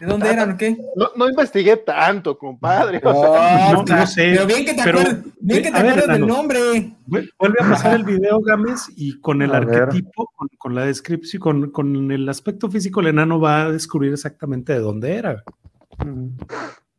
[0.00, 0.76] ¿De dónde eran o qué?
[0.96, 3.00] No, no investigué tanto, compadre.
[3.02, 4.32] No, o sea, no, no, sé.
[4.32, 6.96] Pero bien que te pero, acuerdas, bien que te acuerdas del nombre.
[7.06, 11.40] Vuelve a pasar el video, Gámez, y con el a arquetipo, con, con, la descripción,
[11.40, 15.44] con, con, el aspecto físico, el enano va a descubrir exactamente de dónde era.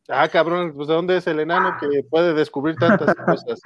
[0.08, 3.60] Ah, cabrón, pues de dónde es el enano que puede descubrir tantas cosas.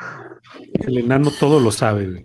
[0.73, 2.23] El enano todo lo sabe.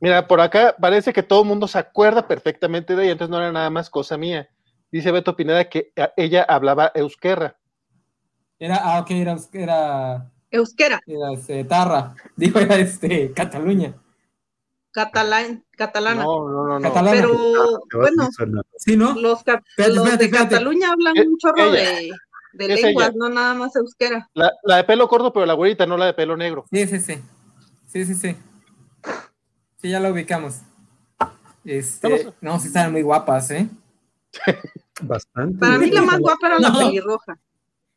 [0.00, 3.38] Mira, por acá parece que todo el mundo se acuerda perfectamente de ella, entonces no
[3.38, 4.48] era nada más cosa mía.
[4.90, 7.56] Dice Beto Pineda que ella hablaba euskera.
[8.58, 11.00] Era, ah, ok, era, era euskera.
[11.06, 12.14] Era este, tarra.
[12.36, 13.94] Dijo, era este, Cataluña.
[14.90, 16.24] Catalán, catalana.
[16.24, 16.80] No, no, no.
[16.80, 16.88] no.
[16.88, 17.20] Catalana.
[17.20, 18.28] Pero, bueno,
[18.78, 19.14] sí, ¿no?
[19.14, 20.54] los, cap espérate, los espérate, de espérate.
[20.54, 21.90] Cataluña hablan un chorro ella.
[21.90, 23.16] de, de lenguas, ella.
[23.16, 24.28] no nada más euskera.
[24.34, 26.64] La, la, de pelo corto, pero la güerita, no la de pelo negro.
[26.72, 27.22] Sí, sí, sí.
[27.86, 28.36] Sí, sí, sí.
[29.76, 30.62] Sí, ya la ubicamos.
[31.64, 33.68] Este, no, sí estaban muy guapas, ¿eh?
[35.02, 35.58] Bastante.
[35.58, 36.78] Para mí la más guapa era la no.
[36.78, 37.38] pelirroja.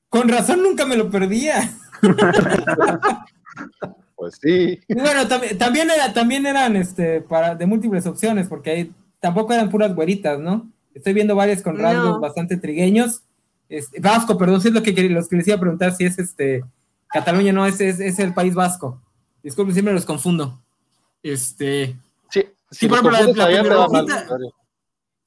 [0.09, 1.73] Con razón nunca me lo perdía.
[4.15, 4.79] pues sí.
[4.89, 9.69] Bueno, tam también, era, también eran este, para, de múltiples opciones, porque ahí tampoco eran
[9.69, 10.69] puras güeritas, ¿no?
[10.93, 12.19] Estoy viendo varias con rasgos no.
[12.19, 13.23] bastante trigueños.
[13.69, 16.19] Este, vasco, perdón, si es lo que, los que les iba a preguntar si es
[16.19, 16.63] este
[17.07, 19.01] Cataluña, no, es, es, es el país vasco.
[19.43, 20.61] Disculpen, siempre los confundo.
[21.23, 21.95] Este.
[22.29, 24.51] Sí, sí, por ejemplo, la, la, la,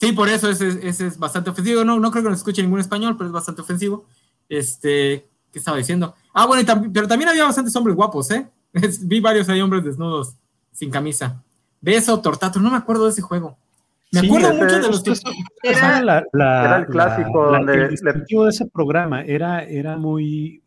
[0.05, 1.85] Sí, por eso ese, ese, es bastante ofensivo.
[1.85, 4.05] No, no creo que nos escuche ningún español, pero es bastante ofensivo.
[4.49, 6.15] Este, ¿qué estaba diciendo?
[6.33, 8.47] Ah, bueno, tam pero también había bastantes hombres guapos, ¿eh?
[9.03, 10.35] Vi varios ahí hombres desnudos,
[10.73, 11.43] sin camisa.
[11.81, 13.57] Beso, Tortato, no me acuerdo de ese juego.
[14.13, 15.15] Me sí, acuerdo ese, mucho de los que...
[15.63, 17.51] Era, la, la, era el clásico.
[17.51, 20.63] La, donde el distintivo de ese programa era, era muy...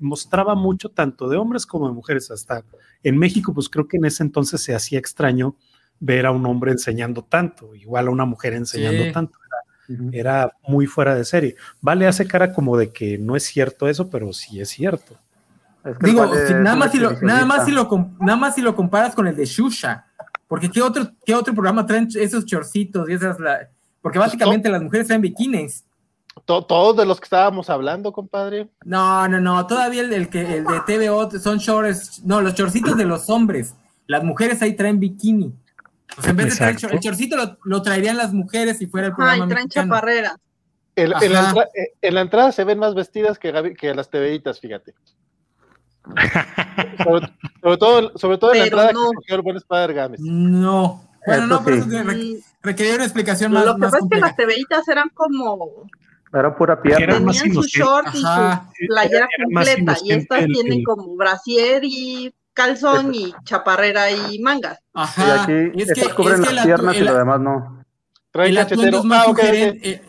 [0.00, 2.30] mostraba mucho tanto de hombres como de mujeres.
[2.30, 2.62] Hasta
[3.02, 5.56] en México, pues creo que en ese entonces se hacía extraño
[6.00, 9.12] ver a un hombre enseñando tanto, igual a una mujer enseñando sí.
[9.12, 9.38] tanto.
[9.86, 10.10] Era, uh -huh.
[10.12, 11.56] era, muy fuera de serie.
[11.80, 15.16] Vale hace cara como de que no es cierto eso, pero sí es cierto.
[15.84, 17.88] Es que Digo, vale, nada, más si lo, nada, más si lo,
[18.20, 20.06] nada más si lo comparas con el de Shusha,
[20.48, 23.38] porque ¿qué otro, qué otro programa traen esos chorcitos y esas...
[23.38, 23.68] La,
[24.00, 25.84] porque básicamente las mujeres traen bikinis.
[26.44, 28.68] Todos de los que estábamos hablando, compadre.
[28.84, 32.96] No, no, no, todavía el, el, que, el de TVO son shorts, no, los chorcitos
[32.96, 33.74] de los hombres.
[34.06, 35.54] Las mujeres ahí traen bikini.
[36.16, 36.72] O sea, en vez Exacto.
[36.72, 39.44] de traer el chorcito, lo, lo, traerían las mujeres si fuera el programa.
[39.44, 40.36] Ay, traen chaparreras.
[40.96, 41.68] En, en, la entrada,
[42.02, 44.94] en, la entrada se ven más vestidas que, que las TVitas, fíjate.
[47.04, 49.10] sobre, sobre, todo, sobre todo en la entrada no.
[49.26, 50.20] que el buen Spider Games.
[50.20, 51.08] No.
[51.26, 51.84] Bueno, no, pero
[52.62, 53.64] requería una explicación más.
[53.64, 55.88] Lo que pasa es que las TVitas eran como.
[56.32, 57.16] Era pura pierna.
[57.16, 59.96] Tenían su short y su playera completa.
[60.04, 60.84] Y estas el, tienen el...
[60.84, 64.78] como brasier y calzón y chaparrera y mangas.
[64.94, 65.46] Ajá.
[65.48, 67.84] Y aquí es que, cubren es que las piernas el, y lo demás no.
[68.30, 68.98] Trae el cachetero.
[68.98, 70.00] Es más ah, okay, okay.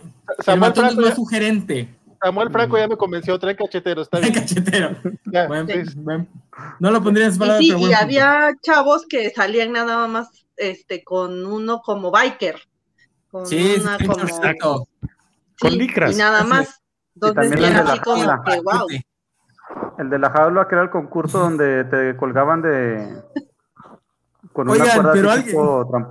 [0.44, 1.96] Samuel el Franco, es más sugerente.
[2.22, 4.34] Samuel Franco ya me convenció, trae cachetero, está bien.
[4.34, 4.96] cachetero.
[5.32, 5.92] Ya, bueno, sí.
[5.98, 6.28] bueno,
[6.80, 11.04] no lo pondría en palabras, y, sí, y había chavos que salían nada más este
[11.04, 12.62] con uno como biker.
[13.30, 14.88] Con sí, una como, exacto.
[15.02, 15.08] Sí,
[15.60, 16.14] con licras.
[16.14, 16.82] Y nada más.
[17.16, 18.88] Entonces era así como que wow.
[19.98, 23.22] El de la jaula, que era el concurso donde te colgaban de.
[24.54, 25.56] Con una Oigan, pero alguien.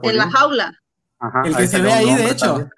[0.03, 0.81] En la jaula.
[1.19, 2.47] Ajá, el que se ve ahí, de hecho.
[2.47, 2.71] También.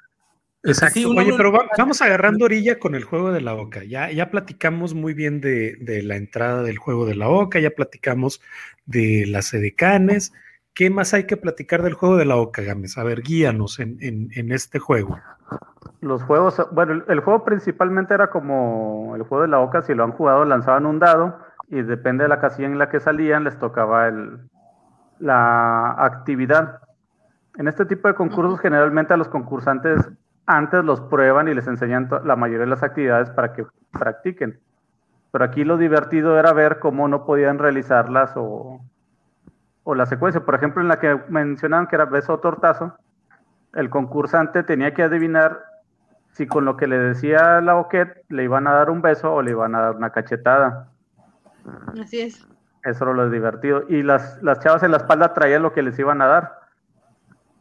[0.63, 0.99] Exacto.
[0.99, 3.85] Sí, Oye, pero va, vamos agarrando orilla con el juego de la boca.
[3.85, 7.71] Ya, ya platicamos muy bien de, de, la entrada del juego de la boca, ya
[7.71, 8.41] platicamos
[8.85, 10.33] de las edecanes.
[10.77, 12.99] ¿qué más hay que platicar del juego de la Oca, Gámez?
[12.99, 15.19] A ver, guíanos en, en, este juego.
[16.01, 20.05] Los juegos, bueno, el, juego principalmente era como el juego de la Oca, si lo
[20.05, 23.59] han jugado lanzaban un dado y depende de la casilla en la que salían les
[23.59, 24.39] tocaba el,
[25.19, 26.81] la actividad.
[27.57, 30.11] En este tipo de concursos generalmente a los concursantes
[30.47, 34.61] antes los prueban y les enseñan la mayoría de las actividades para que practiquen.
[35.33, 38.81] Pero aquí lo divertido era ver cómo no podían realizarlas o,
[39.85, 40.45] o la secuencia.
[40.45, 42.97] Por ejemplo, en la que mencionaban que era beso o tortazo,
[43.75, 45.65] el concursante tenía que adivinar
[46.37, 49.41] si con lo que le decía la oquet le iban a dar un beso o
[49.41, 50.91] le iban a dar una cachetada.
[51.99, 52.47] Así es.
[52.85, 53.85] Eso era lo divertido.
[53.89, 56.61] Y las, las chavas en la espalda traían lo que les iban a dar.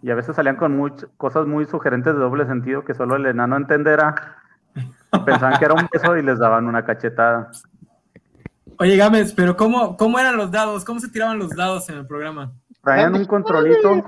[0.02, 3.56] Y a veces salían con cosas muy sugerentes de doble sentido que solo el enano
[3.56, 4.40] entenderá.
[5.26, 7.52] Pensaban que era un beso y les daban una cachetada.
[8.78, 10.84] Oye, Gámez, pero cómo, ¿cómo eran los dados?
[10.84, 12.52] ¿Cómo se tiraban los dados en el programa?
[12.84, 14.04] Traían un controlito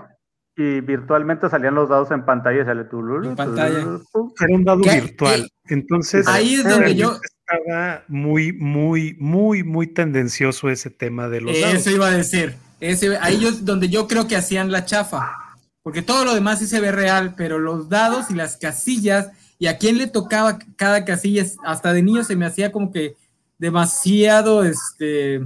[0.57, 3.79] y virtualmente salían los dados en pantalla y sale tu En pantalla.
[3.79, 5.47] Era un dado virtual.
[5.65, 11.61] Entonces, ahí es donde yo estaba muy, muy, muy, muy tendencioso ese tema de los
[11.61, 11.75] dados.
[11.75, 12.55] Eso iba a decir.
[12.79, 15.31] Ese, ahí es donde yo creo que hacían la chafa.
[15.83, 19.29] Porque todo lo demás sí se ve real, pero los dados y las casillas,
[19.59, 23.13] y a quién le tocaba cada casilla, hasta de niño se me hacía como que
[23.59, 25.45] demasiado, este,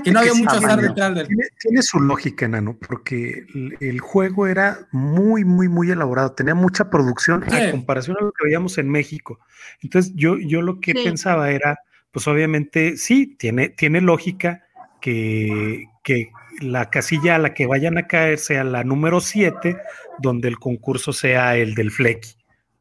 [0.00, 1.26] que no había mucho azar detrás del...
[1.26, 3.46] Tiene, tiene, su lógica, Enano, porque
[3.80, 8.44] el, juego era muy, muy, muy elaborado, tenía mucha producción a comparación a lo que
[8.44, 9.40] veíamos en México.
[9.82, 11.80] Entonces, yo, yo lo que pensaba era,
[12.10, 14.62] pues obviamente, sí, tiene, tiene lógica
[15.00, 16.30] que, que
[16.60, 19.76] la casilla a la que vayan a caer sea la número 7,
[20.18, 22.36] donde el concurso sea el del Flecky.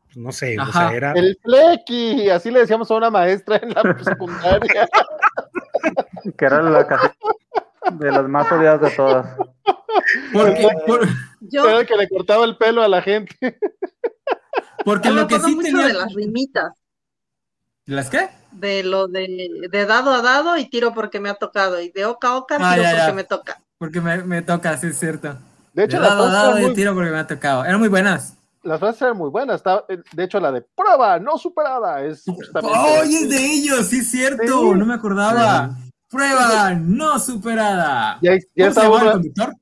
[0.05, 1.13] Pues no sé, o sea, era.
[1.13, 4.89] El Flecky, así le decíamos a una maestra en la secundaria.
[6.37, 7.15] Que era la casilla
[7.91, 9.37] de las más odiadas de todas.
[10.33, 10.67] Porque,
[11.41, 13.35] yo, era el que le cortaba el pelo a la gente.
[14.85, 15.87] Porque lo que sí tenía.
[15.87, 16.73] de las rimitas.
[17.85, 18.29] ¿Las qué?
[18.51, 21.81] De lo de, de, dado a dado y tiro porque me ha tocado.
[21.81, 23.61] Y de oca a oca ah, tiro porque me toca.
[23.77, 25.37] Porque me, me, toca, sí es cierto.
[25.73, 27.65] De hecho, de dado a dado y tiro porque me ha tocado.
[27.65, 28.37] Eran muy buenas.
[28.63, 29.63] Las frases eran muy buenas.
[30.13, 32.77] De hecho, la de prueba no superada es justamente.
[32.77, 33.87] ¡Oh, es de ellos!
[33.87, 34.75] Sí es cierto.
[34.75, 35.75] No me acordaba.
[36.11, 38.19] Prueba no superada.
[38.21, 39.55] Ya, ya estaba el conductor?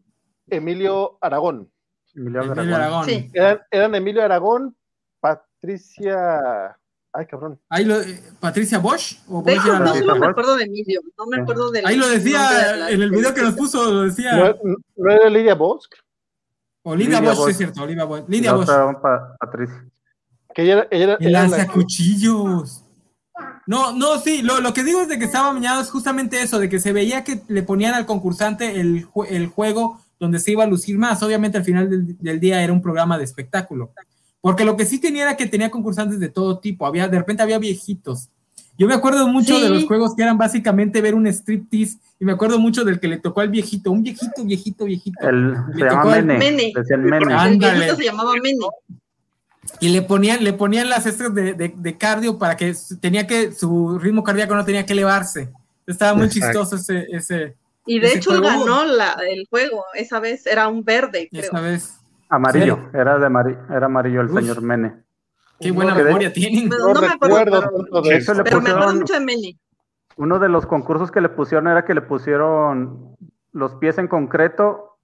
[0.47, 1.72] Emilio Aragón.
[2.16, 3.06] Emilio Aragón.
[3.06, 3.30] Sí.
[3.34, 4.76] Eran, eran Emilio Aragón,
[5.20, 6.76] Patricia
[7.12, 7.60] Ay, cabrón.
[7.70, 7.95] Ahí lo,
[8.39, 9.18] ¿Patricia Bosch?
[9.28, 12.89] ¿O de hecho, no me acuerdo de Emilio, no me acuerdo de Ahí lo decía,
[12.89, 14.56] en el video que nos puso, lo decía.
[14.95, 15.89] ¿No, era Lidia Bosch?
[16.84, 18.26] O Lidia, Bosch, sí es cierto, Lidia Bosch.
[18.28, 18.70] Lidia Bosch.
[19.39, 19.86] Patricia.
[20.54, 22.79] Que ella, ella, el lanza cuchillos.
[23.68, 26.60] No, no, sí, lo, lo, que digo es de que estaba mañana es justamente eso,
[26.60, 30.64] de que se veía que le ponían al concursante el, el juego donde se iba
[30.64, 31.22] a lucir más.
[31.24, 33.92] Obviamente al final del, del día era un programa de espectáculo.
[34.42, 36.86] Porque lo que sí tenía era que tenía concursantes de todo tipo.
[36.86, 38.30] Había, de repente había viejitos.
[38.78, 42.32] Yo me acuerdo mucho de los juegos que eran básicamente ver un striptease y me
[42.32, 45.28] acuerdo mucho del que le tocó al viejito, un viejito, viejito, viejito.
[45.28, 46.38] El, se llama Mene.
[46.38, 46.74] Mene.
[46.74, 48.58] El viejito se llamaba Mene.
[49.80, 53.97] Y le ponían, le ponían las extras de, de, cardio para que tenía que, su
[53.99, 55.49] ritmo cardíaco no tenía que elevarse.
[55.88, 57.55] Estaba muy chistoso ese, ese.
[57.86, 61.43] Y de hecho ganó la, el juego, esa vez era un verde, creo.
[61.43, 61.95] Esa vez.
[62.30, 63.26] Amarillo, era de
[63.76, 64.93] era amarillo el señor Mene.
[65.59, 66.70] Qué buena memoria tienen.
[66.70, 68.34] No, me acuerdo tanto de eso.
[68.43, 69.57] Pero me acuerdo mucho de Mene.
[70.15, 73.15] Uno de los concursos que le pusieron era que le pusieron
[73.51, 74.97] los pies en concreto,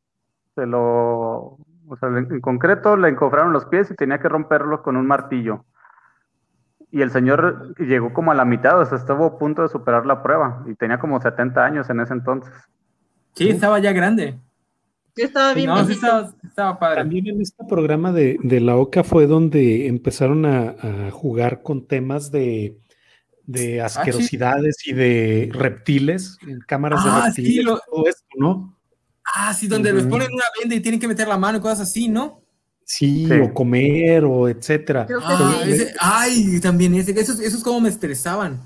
[0.53, 1.57] se lo,
[1.87, 5.65] o sea, en concreto le encofraron los pies y tenía que romperlos con un martillo.
[6.91, 10.05] Y el señor llegó como a la mitad, o sea, estuvo a punto de superar
[10.05, 12.53] la prueba y tenía como 70 años en ese entonces.
[13.33, 14.39] Sí, estaba ya grande
[15.23, 15.67] estaba bien.
[15.67, 16.97] No, estaba, padre.
[16.97, 22.77] También en este programa de, la OCA fue donde empezaron a, jugar con temas de,
[23.45, 28.74] de ah, asquerosidades y de reptiles, en cámaras de ah, reptiles, todo esto, ¿no?
[29.37, 31.81] Ah, sí, donde les ponen una venda y tienen que meter la mano y cosas
[31.81, 32.41] así, ¿no?
[32.85, 35.07] Sí, o comer, o etcétera.
[35.23, 35.61] Ah,
[35.99, 38.59] ay, también ese, esos, esos como me estresaban.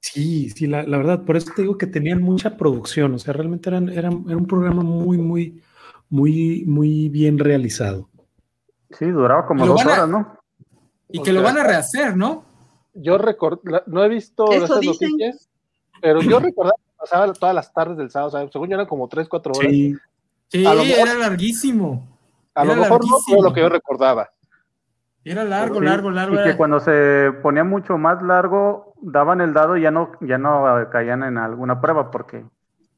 [0.00, 3.68] Sí, sí, la, verdad, por eso te digo que tenían mucha producción, o sea, realmente
[3.68, 5.62] eran, eran, era un programa muy, muy,
[6.08, 8.08] muy, muy bien realizado.
[8.90, 10.38] Sí, duraba como dos horas, ¿no?
[11.10, 12.44] Y que lo van a rehacer, ¿no?
[12.94, 15.50] Yo recuerdo, no he visto esas noticias,
[16.00, 18.86] pero yo recordaba que pasaba todas las tardes del sábado, o sea, según yo eran
[18.86, 19.72] como tres, cuatro horas.
[19.72, 19.96] Sí,
[20.62, 22.16] era larguísimo.
[22.54, 24.30] A lo mejor no fue lo que yo recordaba.
[25.24, 26.36] Era largo, largo, largo.
[26.36, 30.38] Y que cuando se ponía mucho más largo, daban el dado y ya no, ya
[30.38, 32.44] no caían en alguna prueba porque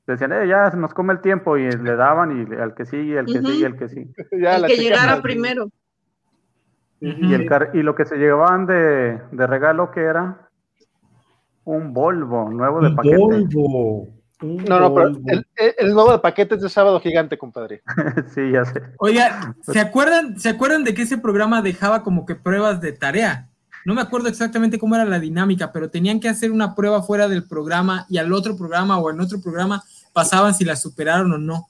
[0.07, 3.19] decían, eh, ya se nos come el tiempo y le daban y al que sigue,
[3.19, 4.11] al que sigue, al que sigue.
[4.31, 5.69] el que llegara primero.
[7.01, 10.49] Y, el y lo que se llevaban de, de regalo que era
[11.65, 13.17] un Volvo nuevo de paquete.
[13.17, 14.16] Volvo.
[14.41, 15.09] No, no, pero
[15.79, 17.83] el, nuevo de paquete es de sábado gigante, compadre.
[18.35, 18.83] sí, ya sé.
[18.99, 23.49] Oiga, ¿se acuerdan, ¿se acuerdan de que ese programa dejaba como que pruebas de tarea?
[23.87, 27.29] No me acuerdo exactamente cómo era la dinámica, pero tenían que hacer una prueba fuera
[27.29, 29.83] del programa y al otro programa o en otro programa
[30.13, 31.69] pasaban si la superaron o no.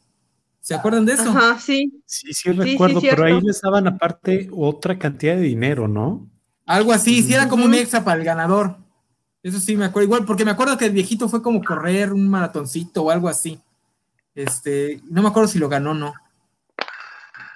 [0.61, 1.31] ¿Se acuerdan de eso?
[1.31, 2.03] Ajá, sí.
[2.05, 6.29] Sí, sí, recuerdo, pero ahí les daban aparte otra cantidad de dinero, ¿no?
[6.65, 8.77] Algo así, sí, era como un extra para el ganador.
[9.47, 12.29] Eso sí me acuerdo, igual, porque me acuerdo que el viejito fue como correr un
[12.29, 13.61] maratoncito o algo así.
[14.35, 16.13] Este, no me acuerdo si lo ganó o no.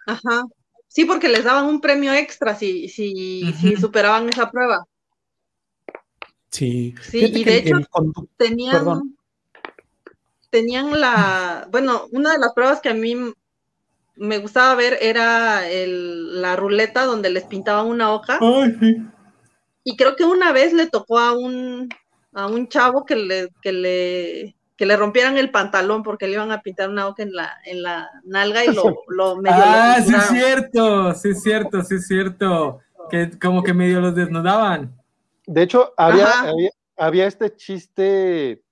[0.07, 0.45] Ajá.
[0.86, 4.86] Sí, porque les daban un premio extra si, si, si superaban esa prueba.
[6.53, 6.95] Sí.
[7.03, 7.80] Sí, y de hecho
[8.36, 9.16] tenían,
[10.49, 13.16] tenían la, bueno, una de las pruebas que a mí
[14.14, 18.38] me gustaba ver era el, la ruleta donde les pintaban una hoja.
[18.41, 18.97] Ay, sí
[19.84, 21.88] y creo que una vez le tocó a un,
[22.32, 26.52] a un chavo que le, que le, que le rompieran el pantalón porque le iban
[26.52, 30.14] a pintar una hoja en la, en la nalga y lo, lo medio Ah, sí
[30.14, 32.80] es cierto, sí es cierto, sí es cierto.
[33.10, 34.96] Que como que medio los desnudaban.
[35.46, 36.52] De hecho, había,
[36.96, 38.62] había, este chiste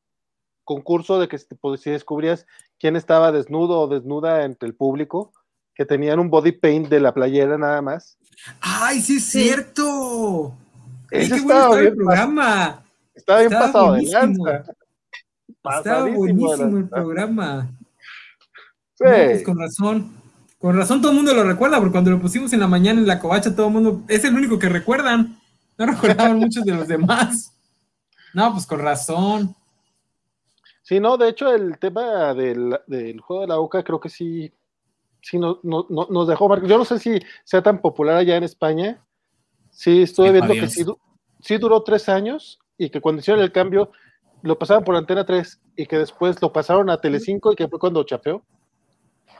[0.62, 2.46] concurso de que si descubrías
[2.78, 5.32] quién estaba desnudo o desnuda entre el público,
[5.74, 8.16] que tenían un body paint de la playera nada más.
[8.60, 10.54] ¡Ay, sí es cierto!
[11.10, 12.84] Ese qué bueno estaba el programa.
[13.14, 14.64] Estaba bien pasado de lanza.
[15.76, 17.70] Estaba buenísimo el programa.
[18.94, 19.04] Sí.
[19.04, 20.12] Pues con razón.
[20.58, 23.06] Con razón todo el mundo lo recuerda, porque cuando lo pusimos en la mañana en
[23.06, 25.38] la covacha, todo el mundo, es el único que recuerdan.
[25.76, 27.52] No recordaban muchos de los demás.
[28.34, 29.54] No, pues con razón.
[30.82, 34.50] Sí, no, de hecho el tema del, del juego de la boca creo que sí,
[35.22, 36.56] sí no, no, nos dejó.
[36.66, 39.04] Yo no sé si sea tan popular allá en España,
[39.78, 43.92] Sí, estuve viendo que sí, duró tres años y que cuando hicieron el cambio
[44.42, 47.78] lo pasaron por Antena 3 y que después lo pasaron a Telecinco y que fue
[47.78, 48.42] cuando chafeó.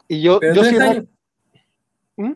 [0.07, 0.77] Y yo, yo sí
[2.17, 2.35] ¿Mm?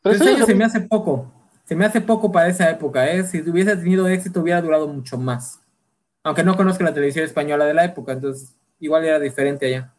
[0.00, 1.30] Tres años se me hace poco.
[1.64, 3.22] Se me hace poco para esa época, ¿eh?
[3.24, 5.60] Si hubiese tenido éxito hubiera durado mucho más.
[6.22, 9.92] Aunque no conozco la televisión española de la época, entonces igual era diferente allá.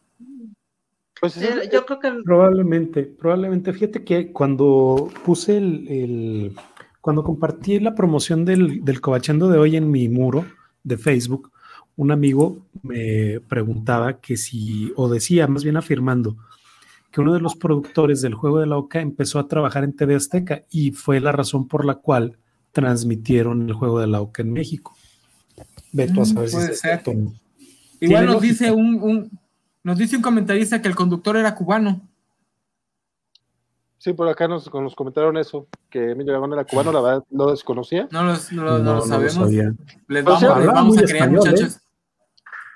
[1.20, 1.36] Pues
[1.70, 3.72] yo creo que probablemente, probablemente.
[3.72, 6.52] Fíjate que cuando puse el
[7.00, 10.44] cuando compartí la promoción del, del Cobachando de hoy en mi muro
[10.82, 11.50] de Facebook,
[11.96, 16.36] un amigo me preguntaba que si, o decía, más bien afirmando,
[17.10, 20.14] que uno de los productores del juego de la OCA empezó a trabajar en TV
[20.14, 22.38] Azteca y fue la razón por la cual
[22.72, 24.96] transmitieron el juego de la OCA en México.
[25.92, 27.12] Veto a mm, saber si es cierto.
[28.00, 29.30] Igual nos dice un,
[29.82, 32.00] nos dice un comentarista que el conductor era cubano.
[34.00, 37.50] Sí, por acá nos, nos comentaron eso, que Emilio Aragón era cubano, la verdad lo
[37.50, 38.08] desconocía.
[38.10, 38.32] No, lo,
[38.78, 39.50] no, lo sabemos.
[40.08, 41.76] les vamos, vamos a creer, muchachos.
[41.76, 41.80] ¿eh?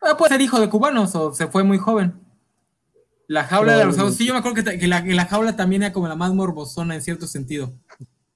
[0.02, 2.12] Ah, puede ser hijo de cubanos o se fue muy joven.
[3.26, 4.16] La jaula de los ojos.
[4.16, 7.00] Sí, yo me acuerdo que, la, la, jaula también era como la más morbosona en
[7.00, 7.72] cierto sentido.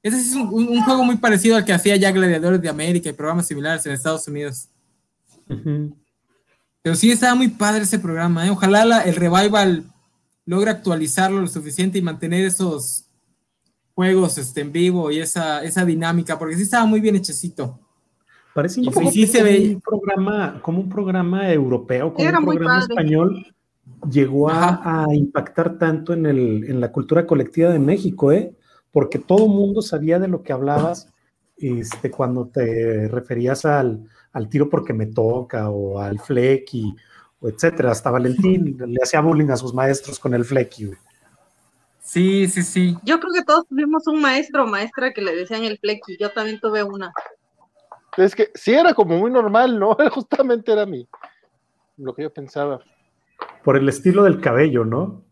[0.02, 3.12] Ese es un, un, juego muy parecido al que hacía ya Gladiadores de América y
[3.12, 4.70] programas similares en Estados Unidos.
[5.46, 8.46] Pero sí estaba muy padre ese programa.
[8.46, 8.50] ¿eh?
[8.50, 9.84] Ojalá el revival
[10.48, 13.04] logra actualizarlo lo suficiente y mantener esos
[13.94, 17.78] juegos este, en vivo y esa, esa dinámica, porque sí estaba muy bien hechecito.
[18.54, 23.46] Parece un, como, un programa, como un programa europeo, como un programa español,
[24.10, 28.54] llegó a, impactar tanto en, el, en la cultura colectiva de México, ¿eh?
[28.90, 31.12] porque todo el mundo sabía de lo que hablabas
[31.58, 36.96] este, cuando te referías al, al tiro porque me toca o al fleck y
[37.42, 37.90] etcétera.
[37.90, 40.90] Hasta Valentín le hacía bullying a sus maestros con el flequi.
[42.00, 42.96] Sí, sí, sí.
[43.02, 46.16] Yo creo que todos tuvimos un maestro o maestra que le decían el flequi.
[46.18, 47.12] Yo también tuve una.
[48.16, 49.96] Es que sí era como muy normal, ¿no?
[50.10, 51.06] Justamente era mi
[51.98, 52.80] lo que yo pensaba.
[53.62, 55.22] Por el estilo del cabello, ¿no?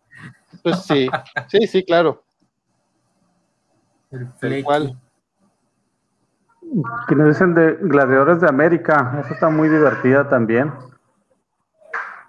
[0.62, 1.08] Pues sí,
[1.48, 2.24] sí, sí, claro.
[4.42, 4.98] El cual.
[7.06, 10.72] Quienes dicen de Gladiadores de América, eso está muy divertida también.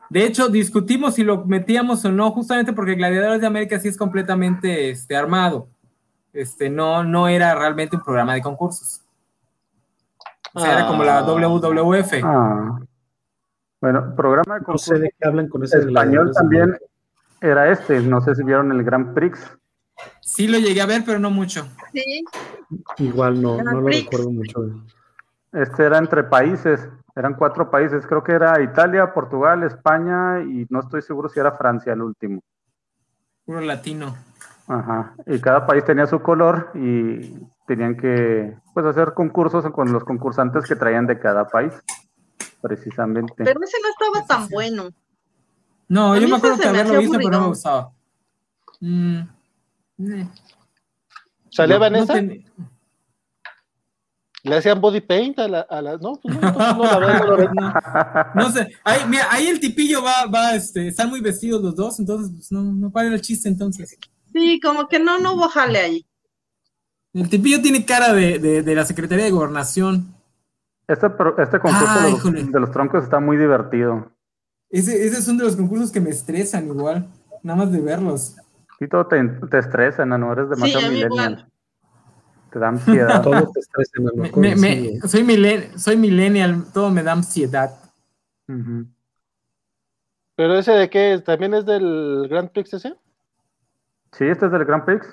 [0.10, 3.98] De hecho, discutimos si lo metíamos o no, justamente porque Gladiadores de América sí es
[3.98, 5.68] completamente este, armado.
[6.34, 9.02] Este, no, no era realmente un programa de concursos.
[10.54, 11.24] O sea, era como la ah.
[11.24, 12.14] WWF.
[12.24, 12.80] Ah.
[13.82, 14.90] Bueno, programa de concursos.
[14.90, 16.78] No sé de qué hablan con ese español también
[17.42, 18.00] era este.
[18.02, 19.40] No sé si vieron el Grand Prix.
[20.22, 21.68] Sí lo llegué a ver, pero no mucho.
[21.92, 22.24] Sí.
[22.98, 24.70] Igual no, no lo recuerdo mucho.
[25.54, 26.88] Este era entre países,
[27.18, 31.52] eran cuatro países, creo que era Italia, Portugal, España y no estoy seguro si era
[31.52, 32.42] Francia el último.
[33.44, 34.16] Puro latino.
[34.68, 40.04] Ajá, y cada país tenía su color y tenían que pues hacer concursos con los
[40.04, 41.74] concursantes que traían de cada país,
[42.62, 43.44] precisamente.
[43.44, 44.90] Pero ese no estaba tan bueno.
[45.88, 47.92] No, yo me acuerdo que haberlo visto, pero no me gustaba.
[48.80, 49.22] Mm,
[51.50, 52.14] ¿Salía Vanessa?
[54.48, 55.98] ¿Le hacían body paint a la, a la...
[55.98, 56.20] no?
[56.22, 60.56] Pues no, no, la verdad, no, no, sé, ahí, mira, ahí el tipillo va, va,
[60.56, 63.98] este, están muy vestidos los dos, entonces pues, no, no para el chiste entonces.
[64.32, 66.06] Sí, como que no, no hubo jale ahí.
[67.14, 70.14] El tipillo tiene cara de, de, de la Secretaría de Gobernación.
[70.88, 74.12] Este, este concurso de, los, de, los, troncos está muy divertido.
[74.70, 77.08] Ese, ese es uno de los concursos que me estresan igual,
[77.44, 78.36] nada más de verlos.
[78.80, 81.50] Sí, todo te, te estresa, no eres demasiado sí, millennial.
[82.52, 83.22] Te da ansiedad.
[83.24, 87.72] todo te estresa, me, me, me, soy, milen, soy millennial, todo me da ansiedad.
[88.48, 88.88] Uh -huh.
[90.36, 91.22] ¿Pero ese de qué?
[91.26, 92.96] ¿También es del Grand Prix ese?
[94.12, 95.06] Sí, este es del Grand Prix.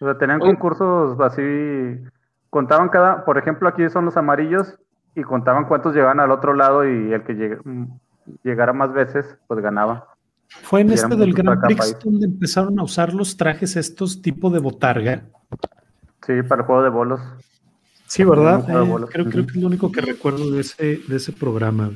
[0.00, 0.50] O sea, tenían Oye.
[0.50, 1.42] concursos así,
[2.50, 4.78] contaban cada, por ejemplo, aquí son los amarillos
[5.14, 7.58] y contaban cuántos llegaban al otro lado y el que lleg
[8.42, 10.08] llegara más veces, pues ganaba.
[10.48, 14.60] Fue en este del Grand Prix donde empezaron a usar los trajes estos tipo de
[14.60, 15.24] botarga.
[16.26, 17.20] Sí, para el juego de bolos.
[18.06, 18.60] Sí, ¿verdad?
[18.60, 21.90] Eh, creo, creo, que es lo único que recuerdo de ese, de ese programa.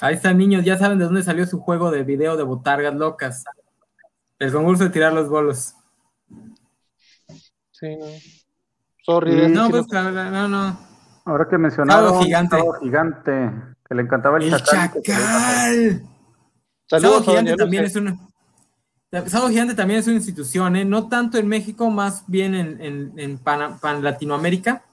[0.00, 3.44] Ahí están, niños, ya saben de dónde salió su juego de video de botargas locas.
[4.38, 5.74] El concurso de tirar los bolos.
[7.70, 8.06] Sí, no.
[9.04, 9.48] Sorry.
[9.48, 10.78] No, pues, no, no.
[11.24, 12.56] Ahora que mencionaba Sábado gigante.
[12.56, 13.52] Sábado gigante,
[13.88, 15.02] que le encantaba el, el chacal.
[15.02, 16.02] chacal.
[16.86, 18.31] Saludos, Sábado Gigante también es una.
[19.12, 20.86] Sábado Gigante también es una institución, ¿eh?
[20.86, 24.84] no tanto en México, más bien en, en, en Pan, Pan, Latinoamérica.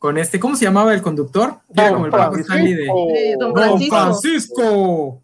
[0.00, 1.60] Con este, ¿cómo se llamaba el conductor?
[1.72, 3.96] Era como el Paco Stanley de sí, Don Francisco.
[3.96, 5.22] Don Francisco.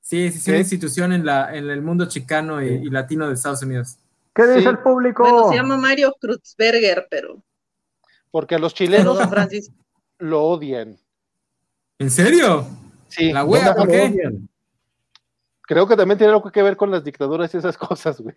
[0.00, 3.34] Sí, sí, es una institución en, la, en el mundo chicano y, y latino de
[3.34, 3.96] Estados Unidos.
[4.34, 4.68] ¿Qué dice sí.
[4.68, 5.22] el público?
[5.22, 7.42] Bueno, se llama Mario Kruzberger, pero.
[8.30, 9.18] Porque los chilenos
[10.18, 10.98] lo odian.
[11.98, 12.66] ¿En serio?
[13.08, 13.32] Sí.
[13.32, 13.74] ¿La wea?
[13.74, 14.02] ¿Por qué?
[14.02, 14.48] Odian?
[15.66, 18.36] Creo que también tiene algo que ver con las dictaduras y esas cosas, güey.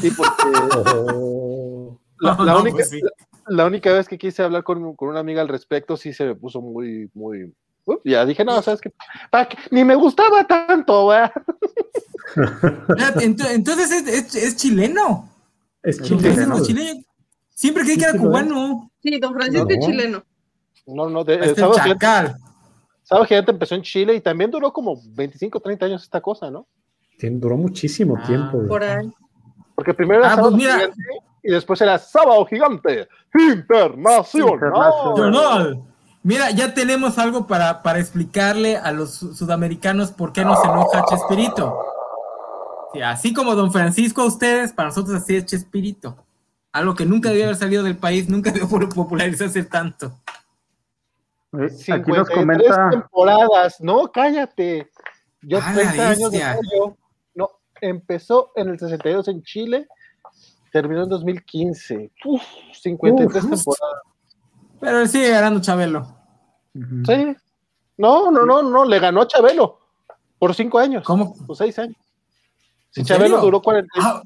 [0.00, 0.42] Sí, porque.
[2.20, 3.00] la, la, no, única, pues sí.
[3.00, 3.10] la,
[3.48, 6.34] la, única vez que quise hablar con, con, una amiga al respecto, sí se me
[6.34, 7.54] puso muy, muy.
[7.84, 8.92] Uh, ya dije, no, sabes que
[9.70, 11.20] ni me gustaba tanto, güey.
[13.22, 15.30] Entonces es, es, es, chileno.
[15.84, 16.56] Es chileno.
[16.56, 17.00] Es chileno.
[17.50, 18.90] Siempre creí que era cubano.
[19.00, 20.24] Sí, don Francisco es chileno.
[20.86, 21.78] No, no, de, este ¿sabes?
[23.06, 26.66] Sabes que empezó en Chile y también duró como 25, 30 años esta cosa, ¿no?
[27.20, 28.66] Duró muchísimo ah, tiempo.
[28.66, 29.08] Por ahí.
[29.76, 31.02] Porque primero era ah, Sábado pues Gigante
[31.44, 34.54] y después era Sábado Gigante Internacional.
[34.54, 35.82] Internacional.
[36.24, 41.78] Mira, ya tenemos algo para, para explicarle a los sudamericanos por qué nos enoja Chespirito.
[42.92, 46.16] Sí, así como Don Francisco a ustedes, para nosotros así es Chespirito.
[46.72, 50.12] Algo que nunca debió haber salido del país, nunca debió popularizarse tanto.
[51.92, 52.90] Aquí nos comenta.
[52.90, 54.90] temporadas, no, cállate.
[55.42, 56.96] Yo 30 años de yo.
[57.34, 57.50] No,
[57.80, 59.88] empezó en el 62 en Chile,
[60.72, 62.10] terminó en 2015.
[62.24, 62.42] Uf,
[62.72, 64.02] 53 Uf, temporadas.
[64.80, 66.00] Pero sigue ganando Chabelo.
[66.74, 67.06] Uh -huh.
[67.06, 67.36] Sí.
[67.96, 69.80] No, no, no, no, le ganó Chabelo
[70.38, 71.04] por 5 años.
[71.04, 71.34] ¿Cómo?
[71.46, 71.96] Por 6 años.
[72.90, 73.88] Si Chabelo duró 40.
[73.96, 74.22] Ah.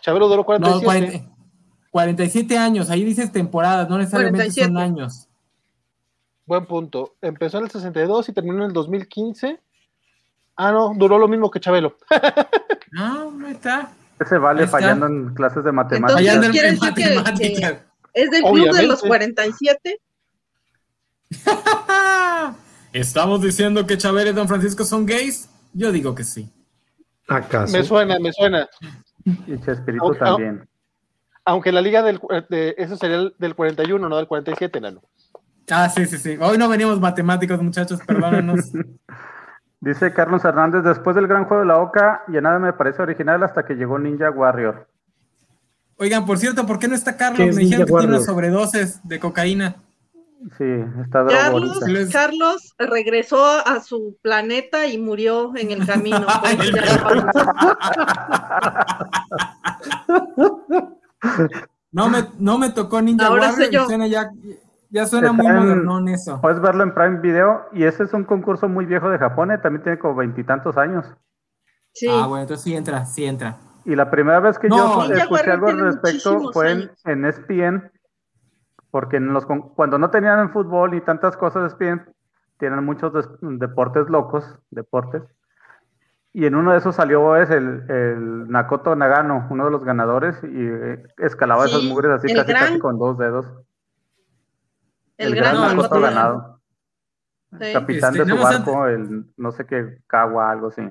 [0.00, 0.80] Chabelo duró 47.
[0.80, 1.34] No, 40,
[1.90, 4.66] 47 años, ahí dices temporadas, no necesariamente 47.
[4.66, 5.28] son años.
[6.46, 7.16] Buen punto.
[7.22, 9.60] Empezó en el 62 y terminó en el 2015.
[10.56, 11.96] Ah, no, duró lo mismo que Chabelo.
[12.92, 13.92] no, no está.
[14.20, 14.78] Ese vale está.
[14.78, 16.20] fallando en clases de matemáticas.
[16.20, 17.02] Entonces, ¿quiere decir que,
[17.52, 17.78] que,
[18.14, 20.00] es del club de los 47?
[22.92, 25.48] ¿Estamos diciendo que Chabelo y Don Francisco son gays?
[25.72, 26.48] Yo digo que sí.
[27.26, 27.76] ¿Acaso?
[27.76, 28.68] Me suena, me suena.
[29.24, 30.68] Y Chespirito aunque, también.
[31.44, 35.02] Aunque la liga del, de, eso sería el del 41, no del 47, Nano.
[35.70, 36.36] Ah, sí, sí, sí.
[36.40, 38.72] Hoy no venimos matemáticos, muchachos, perdónenos.
[39.80, 43.42] Dice Carlos Hernández, después del gran juego de la Oca, ya nada me parece original
[43.42, 44.88] hasta que llegó Ninja Warrior.
[45.96, 47.54] Oigan, por cierto, ¿por qué no está Carlos?
[47.54, 48.10] Me dijeron que Warrior?
[48.10, 49.76] tiene unas sobredoses de cocaína.
[50.58, 50.64] Sí,
[51.02, 51.80] está Carlos,
[52.12, 56.26] Carlos regresó a su planeta y murió en el camino.
[61.92, 63.70] no, me, no me tocó Ninja Ahora Warrior.
[63.70, 63.88] Yo.
[64.06, 64.30] Ya,
[64.94, 66.40] ya suena muy modernón eso.
[66.40, 69.58] Puedes verlo en Prime Video y ese es un concurso muy viejo de Japón, ¿eh?
[69.58, 71.12] también tiene como veintitantos años.
[71.92, 72.06] Sí.
[72.08, 73.56] Ah, bueno, entonces sí entra, sí entra.
[73.84, 77.90] Y la primera vez que no, yo escuché algo al respecto fue en, en ESPN,
[78.92, 85.24] Porque en los, cuando no tenían fútbol y tantas cosas, tienen muchos deportes locos, deportes.
[86.32, 90.36] Y en uno de esos salió es el, el Nakoto Nagano, uno de los ganadores,
[90.44, 93.46] y eh, escalaba esas mugres así casi, casi con dos dedos.
[95.16, 96.60] El, gran, Nakoto ganado.
[97.50, 100.82] Capitán este, de su barco, el no sé qué, Kawa, algo así.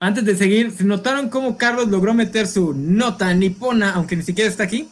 [0.00, 4.50] Antes de seguir, ¿se notaron cómo Carlos logró meter su nota nipona, aunque ni siquiera
[4.50, 4.90] está aquí?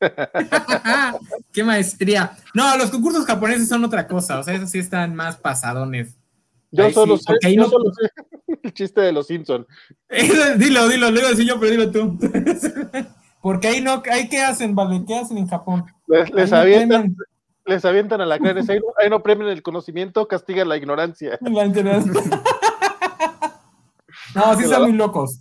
[1.52, 2.32] ¡Qué maestría!
[2.54, 6.18] No, los concursos japoneses son otra cosa, o sea, esos sí están más pasadones.
[6.72, 8.10] Yo solo, sé, yo solo sé
[8.64, 9.66] el chiste de los Simpsons.
[10.58, 12.18] dilo, dilo, lo iba a decir yo, pero dilo tú.
[13.42, 15.04] porque ahí no, ahí qué hacen, ¿vale?
[15.06, 15.84] ¿Qué hacen en Japón?
[16.06, 17.14] Les, avientan,
[17.66, 21.38] les avientan a la cara, ahí no, ahí no premian el conocimiento, castigan la ignorancia.
[21.42, 22.12] La ignorancia.
[24.34, 25.40] no, sí son muy locos.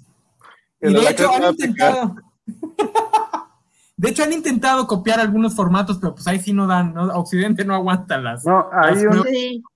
[0.82, 2.16] Y de hecho han intentado...
[3.96, 7.06] De hecho, han intentado copiar algunos formatos, pero pues ahí sí no dan, ¿no?
[7.14, 8.44] Occidente no aguanta las.
[8.44, 9.24] No, hay, un,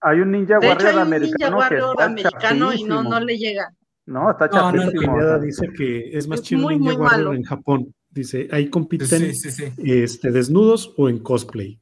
[0.02, 3.38] hay un Ninja de Warrior hecho, hay un Ninja Warrior americano y no, no le
[3.38, 3.74] llega.
[4.06, 5.18] No, está chapísimo.
[5.18, 7.94] No, dice que es más chido Ninja Warrior en Japón.
[8.10, 9.32] Dice, ahí compiten
[9.78, 11.80] Este, desnudos o en cosplay.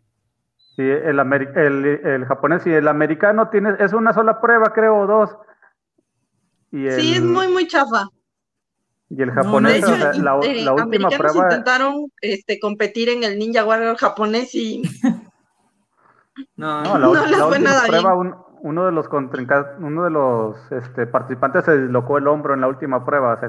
[0.75, 5.07] Sí, el, el, el, japonés y el americano tiene, es una sola prueba, creo, o
[5.07, 5.37] dos.
[6.71, 8.09] Y Sí, es muy, muy chafa.
[9.09, 11.43] Y el japonés, la, la, última prueba.
[11.43, 14.81] intentaron este, competir en el Ninja Warrior japonés y.
[16.57, 18.15] no, no, la, última prueba,
[18.61, 19.07] uno de los
[19.79, 23.39] uno de los este, participantes se dislocó el hombro en la última prueba.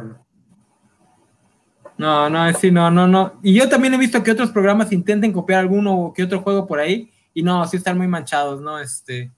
[1.97, 3.41] No, no, sí, no, no, no.
[3.43, 6.79] Y yo también he visto que otros programas intenten copiar alguno que otro juego por
[6.79, 8.79] ahí, y no, sí están muy manchados, ¿no?
[8.79, 9.31] Este.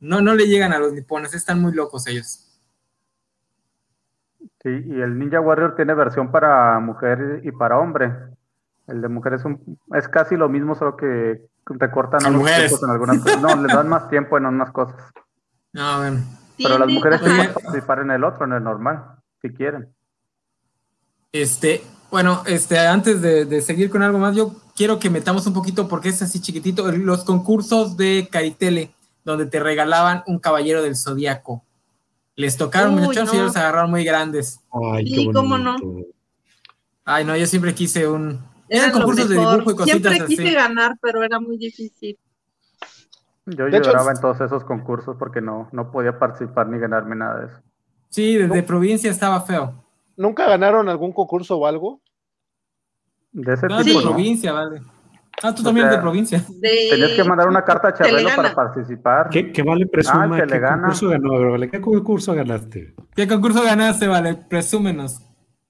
[0.00, 2.60] No, no le llegan a los nipones, están muy locos ellos.
[4.60, 8.12] Sí, y el Ninja Warrior tiene versión para mujer y para hombre.
[8.88, 12.82] El de mujer es, un, es casi lo mismo, solo que recortan a mujeres.
[12.82, 13.42] en algunas cosas.
[13.42, 15.00] No, le dan más tiempo en unas cosas.
[15.72, 16.20] No, bueno.
[16.56, 19.04] Pero las mujeres pueden participar en el otro, en el normal,
[19.40, 19.94] si quieren.
[21.30, 21.80] Este,
[22.10, 25.88] bueno, este, antes de, de, seguir con algo más, yo quiero que metamos un poquito,
[25.88, 28.94] porque es así chiquitito, los concursos de Caritele,
[29.24, 31.62] donde te regalaban un caballero del zodiaco.
[32.36, 34.60] Les tocaron muchachos y los agarraron muy grandes.
[34.92, 35.76] Ay, qué cómo no.
[37.04, 38.40] Ay, no, yo siempre quise un.
[38.68, 42.16] Eran concursos de dibujo y cositas Siempre quise ganar, pero era muy difícil.
[43.46, 47.46] Yo lloraba en todos esos concursos porque no, no podía participar ni ganarme nada de
[47.46, 47.56] eso.
[48.10, 49.87] Sí, desde provincia estaba feo.
[50.18, 52.02] ¿Nunca ganaron algún concurso o algo?
[53.30, 54.00] De ese tipo.
[54.00, 54.80] De provincia, vale.
[55.40, 56.44] Ah, tú también de provincia.
[56.60, 59.28] Tenías que mandar una carta a Chabelo para participar.
[59.30, 60.36] ¿Qué, vale presuma?
[60.36, 61.50] Ah, ¿Qué concurso ganó?
[61.52, 61.70] Vale?
[61.70, 62.94] ¿Qué concurso ganaste?
[63.14, 64.34] ¿Qué concurso ganaste, vale?
[64.34, 65.22] Presúmenos.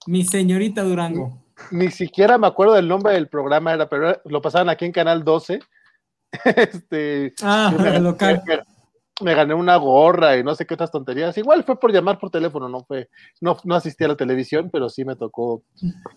[0.06, 1.44] Mi señorita Durango.
[1.70, 5.24] Ni, siquiera me acuerdo del nombre del programa, era, pero lo pasaban aquí en Canal
[5.24, 5.60] 12.
[6.44, 8.42] este, ah, local.
[9.22, 11.36] Me, gané una gorra y no sé qué otras tonterías.
[11.36, 13.08] Igual fue por llamar por teléfono, no fue,
[13.40, 15.62] no, no asistí a la televisión, pero sí me tocó.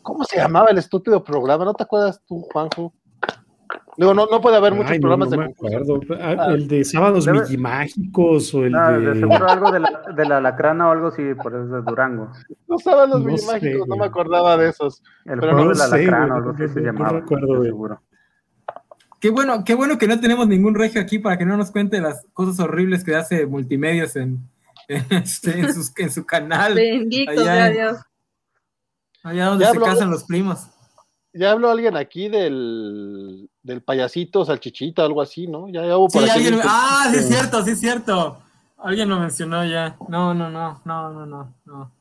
[0.01, 1.65] ¿Cómo se llamaba el estúpido programa?
[1.65, 2.93] ¿No te acuerdas tú, Juanjo?
[3.97, 5.99] Digo, no, no puede haber muchos programas no, no de acuerdo.
[6.21, 8.99] Ah, ah, el de sábados mágicos o el no, de...
[8.99, 12.29] de seguro algo de la, de la lacrana o algo así, por eso de Durango.
[12.67, 15.03] Los sábados mágicos, no me acordaba de esos.
[15.25, 17.11] El pero juego de la lacrana o algo así se llamaba.
[17.11, 18.01] No recuerdo, seguro.
[19.21, 22.01] Qué bueno, qué bueno que no tenemos ningún regio aquí para que no nos cuente
[22.01, 24.39] las cosas horribles que hace multimedios en,
[24.89, 26.73] en, este, en, sus, en su canal.
[26.73, 27.97] Bendito sea Dios.
[29.23, 30.67] Allá donde se casan los primos
[31.33, 35.69] ya habló alguien aquí del, del payasito salchichita, algo así, ¿no?
[35.69, 38.41] Ya, hubo sí, alguien, Ah, sí es cierto, sí es cierto.
[38.77, 39.95] Alguien lo mencionó ya.
[40.09, 41.91] No, no, no, no, no, no, no.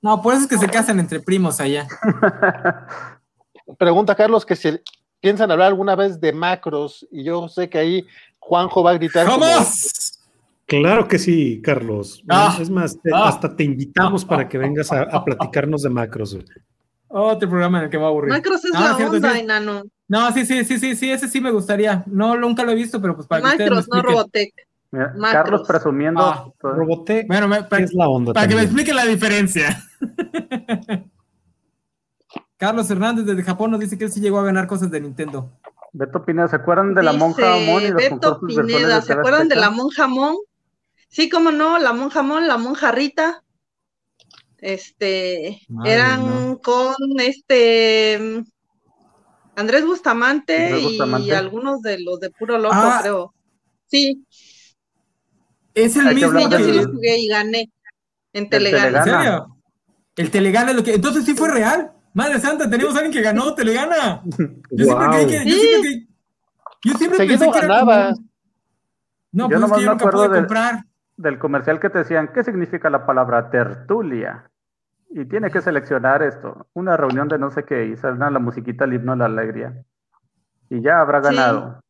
[0.00, 1.86] No, por eso es que se casan entre primos allá.
[3.78, 4.80] Pregunta Carlos que si
[5.20, 8.06] piensan hablar alguna vez de macros, y yo sé que ahí
[8.38, 9.26] Juanjo va a gritar.
[9.26, 10.14] ¡Vamos!
[10.66, 12.22] Claro que sí, Carlos.
[12.28, 13.28] Ah, es más, ah.
[13.28, 16.36] hasta te invitamos para que vengas a, a platicarnos de macros.
[17.08, 18.30] Otro programa en el que va a aburrir.
[18.30, 19.82] Macros es la onda, enano.
[20.08, 22.04] No, sí, sí, sí, sí, sí, ese sí me gustaría.
[22.06, 24.54] No, nunca lo he visto, pero pues para Macros, que no Robotech.
[25.20, 26.20] Carlos presumiendo.
[26.20, 28.32] Ah, Robotech bueno, para, es la onda.
[28.32, 29.82] Para que me explique la diferencia.
[32.58, 35.50] Carlos Hernández desde Japón nos dice que él sí llegó a ganar cosas de Nintendo.
[35.92, 39.56] Beto Pineda, ¿se acuerdan de la monja Mon y los Beto Pineda, ¿se acuerdan de
[39.56, 40.36] la monja Mon?
[41.08, 43.42] Sí, cómo no, la monja Mon, la monja Rita.
[44.58, 48.44] Este, eran con este
[49.54, 52.98] Andrés Bustamante, y algunos de los de puro loco, ah.
[53.00, 53.34] creo.
[53.86, 54.26] Sí.
[55.74, 56.40] Es el mismo.
[56.48, 57.70] yo sí los jugué y gané
[58.32, 58.98] en Telegana.
[58.98, 59.56] ¿En serio?
[60.16, 60.94] El Telegana lo que.
[60.94, 61.92] Entonces sí fue real.
[62.18, 64.22] Madre santa, tenemos a alguien que ganó, te le gana.
[64.72, 66.08] Yo siempre creí que, yo siempre creí,
[66.82, 67.92] yo siempre pensé que era como,
[69.30, 70.84] No, yo pues es que yo nunca pude comprar.
[71.16, 74.50] Del comercial que te decían, ¿qué significa la palabra tertulia?
[75.10, 78.84] Y tiene que seleccionar esto, una reunión de no sé qué, y suena la musiquita,
[78.84, 79.84] el himno de la alegría.
[80.70, 81.80] Y ya habrá ganado.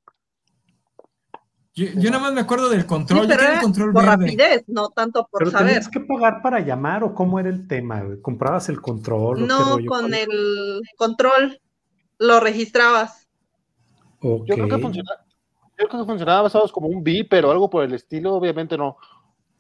[1.79, 3.21] Yo, nada más me acuerdo del control.
[3.21, 5.69] Sí, pero control por rapidez, no tanto por pero saber.
[5.69, 8.03] ¿Tenías que pagar para llamar o cómo era el tema?
[8.21, 9.47] ¿Comprabas el control?
[9.47, 11.61] No, con el control
[12.19, 13.29] lo registrabas.
[14.21, 15.21] Yo creo que funcionaba.
[15.79, 18.97] Yo creo que funcionaba basados como un B, pero algo por el estilo, obviamente no.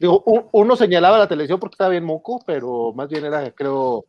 [0.00, 4.04] Digo, uno señalaba la televisión porque estaba bien moco, pero más bien era, creo,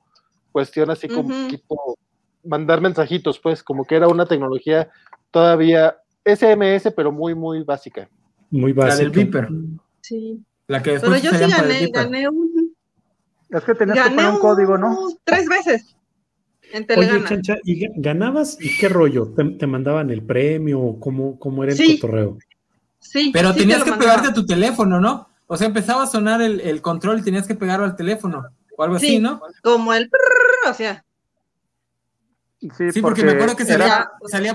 [0.51, 1.95] cuestión así como tipo
[2.43, 4.89] mandar mensajitos, pues, como que era una tecnología
[5.29, 5.97] todavía
[6.35, 8.09] SMS, pero muy, muy básica.
[8.51, 8.95] Muy básica.
[8.95, 9.49] La del Viper.
[10.01, 10.43] Sí.
[10.67, 12.75] La que pero yo sí gané, gané un.
[13.49, 15.09] Es que tenías que poner un código, ¿no?
[15.23, 15.95] Tres veces.
[16.71, 18.57] En Oye, Chancha, ¿y ganabas?
[18.61, 19.33] ¿Y qué rollo?
[19.35, 20.97] ¿Te, mandaban el premio?
[20.99, 21.99] ¿Cómo, cómo era el sí.
[21.99, 22.37] cotorreo?
[22.99, 23.31] Sí.
[23.33, 25.29] Pero tenías que pegarte a tu teléfono, ¿no?
[25.47, 28.45] O sea, empezaba a sonar el, el, control y tenías que pegarlo al teléfono.
[28.77, 29.41] O algo así, ¿no?
[29.63, 30.11] Como el.
[30.69, 31.03] o sea.
[32.59, 34.53] Sí, porque, me acuerdo que salía, salía,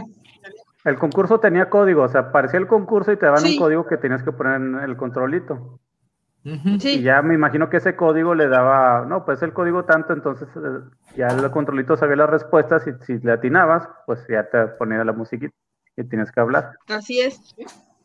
[0.84, 3.96] El concurso tenía código, o sea, aparecía el concurso y te daban un código que
[3.96, 5.80] tenías que poner en el controlito.
[6.44, 10.46] Y ya me imagino que ese código le daba, no, pues el código tanto, entonces
[10.56, 15.02] eh, ya el controlito sabía las respuestas y si le atinabas, pues ya te ponía
[15.04, 15.54] la musiquita
[15.96, 16.72] y tienes que hablar.
[16.88, 17.54] Así es.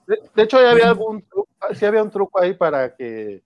[0.07, 1.21] De, hecho, ya había algún
[1.73, 3.43] sí había un truco ahí para que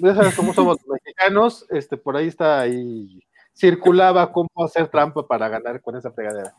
[0.00, 3.22] ya sabes cómo somos mexicanos, este por ahí está ahí
[3.54, 6.54] circulaba cómo hacer trampa para ganar con esa fregadera.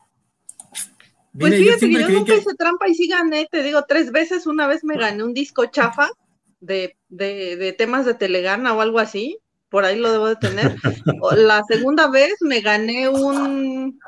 [1.38, 4.48] Pues fíjate que yo nunca hice trampa y sí gané, te digo, tres veces.
[4.48, 6.10] Una vez me gané un disco chafa
[6.60, 9.38] de, de, temas de Telegana o algo así,
[9.70, 10.76] por ahí lo debo de tener.
[11.36, 14.00] La segunda vez me gané un,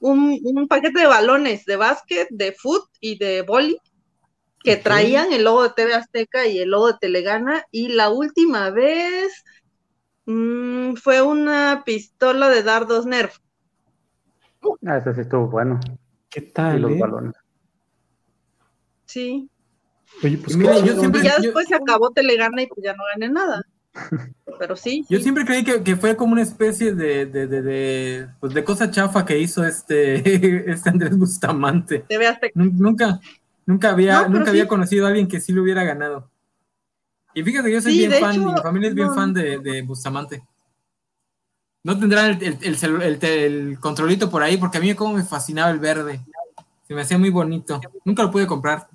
[0.00, 3.78] un, un paquete de balones de básquet, de foot y de boli
[4.62, 7.64] que traían el logo de TV Azteca y el logo de Telegana.
[7.70, 9.32] Y la última vez
[10.26, 13.38] Mm, fue una pistola de dardos Nerf.
[14.86, 15.80] Ah, ese sí estuvo bueno.
[16.30, 16.78] ¿Qué tal?
[16.78, 16.98] Y los eh?
[16.98, 17.34] balones.
[19.06, 19.50] Sí.
[20.22, 23.62] Oye, pues y ya después se acabó Telegana y pues ya no gané nada.
[24.58, 25.04] Pero sí.
[25.08, 29.24] Yo siempre creí que, fue como una especie de, de, de, pues de cosa chafa
[29.24, 32.04] que hizo este, este Andrés Bustamante.
[32.54, 33.20] Nunca,
[33.66, 36.30] nunca había, nunca había conocido a alguien que sí lo hubiera ganado.
[37.34, 40.42] Y fíjate que yo soy bien fan, mi familia es bien fan de, Bustamante.
[41.82, 46.20] No tendrán el, controlito por ahí, porque a mí como me fascinaba el verde.
[46.86, 47.80] Se me hacía muy bonito.
[48.04, 48.88] Nunca lo pude comprar.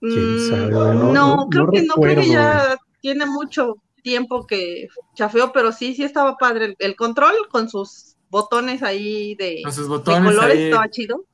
[0.00, 5.94] Mm, no, creo que no, creo que ya tiene mucho tiempo que chafeó, pero sí,
[5.94, 6.76] sí estaba padre.
[6.78, 11.24] El, control con sus botones ahí de, con sus botones colores estaba chido.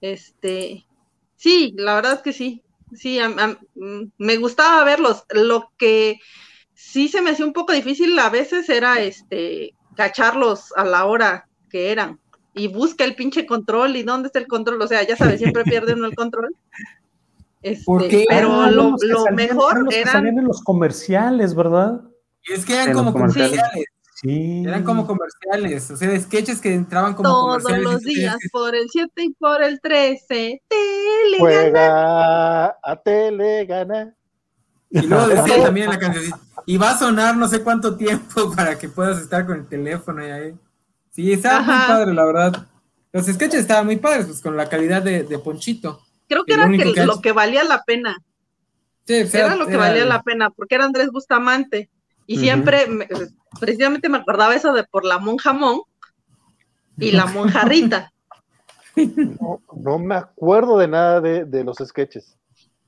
[0.00, 0.86] Este,
[1.36, 2.62] sí, la verdad es que sí.
[2.94, 3.18] Sí,
[4.18, 5.24] me gustaba verlos.
[5.30, 6.20] Lo que
[6.96, 11.46] sí se me hacía un poco difícil a veces era este cacharlos a la hora
[11.68, 12.18] que eran.
[12.54, 14.80] Y busca el pinche control y dónde está el control.
[14.80, 16.56] O sea, ya sabes, siempre pierde uno el control.
[17.60, 18.96] Este, pero lo,
[19.32, 22.00] mejor eran los, en los comerciales, ¿verdad?
[22.44, 23.60] Es que eran como comerciales.
[24.14, 24.62] Sí.
[24.64, 29.10] Eran como comerciales, o sea, sketches que entraban como Todos los días, por el 7
[29.22, 31.38] y por el 13, Telegana.
[31.38, 34.16] Juega a Telegana.
[34.88, 36.32] Y luego decía también la canción,
[36.66, 40.26] y va a sonar no sé cuánto tiempo para que puedas estar con el teléfono
[40.26, 40.54] y ahí.
[41.12, 42.66] Sí, estaba muy padre, la verdad.
[43.12, 46.02] Los sketches estaban muy padres, pues con la calidad de, Ponchito.
[46.28, 46.66] Creo que era
[47.06, 48.18] lo que valía la pena.
[49.06, 51.88] Sí, era lo que valía la pena, porque era Andrés Bustamante.
[52.26, 52.86] Y siempre,
[53.60, 55.80] precisamente me acordaba eso de por la monja Mon
[56.98, 58.12] y la monja Rita.
[58.96, 62.36] No, me acuerdo de nada de, los sketches.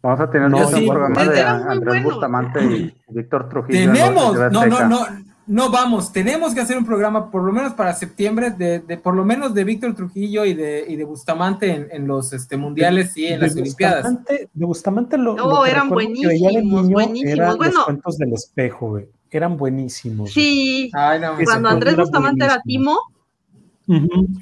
[0.02, 3.92] Vamos a tener un programa de Andrés Bustamante y Víctor Trujillo.
[3.92, 5.06] Tenemos, no, no, no,
[5.46, 9.16] no vamos, tenemos que hacer un programa por lo menos para septiembre de, de por
[9.16, 13.26] lo menos de Víctor Trujillo y de, y de Bustamante en, los este, mundiales y
[13.26, 14.24] en las Olimpiadas.
[14.26, 17.56] De Bustamante lo, no, eran buenísimos, buenísimos.
[17.56, 20.32] Bueno, los cuentos del espejo, güey eran buenísimos.
[20.32, 22.96] Sí, cuando Andrés Bustamante era Timo.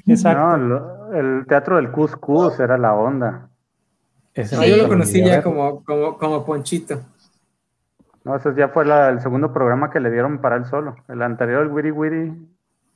[0.05, 0.57] exacto.
[0.57, 3.49] No, el teatro del Cuscus era la onda.
[4.43, 7.01] Yo lo conocí ya como, como, como Ponchito.
[8.23, 10.95] No, ese ya fue el segundo programa que le dieron para él solo.
[11.07, 12.33] El anterior, el Wiri Wiri,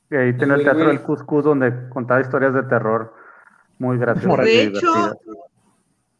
[0.09, 3.13] que ahí tenía el teatro del Cuscus donde contaba historias de terror
[3.79, 4.45] muy graciosas.
[4.45, 5.17] De hecho,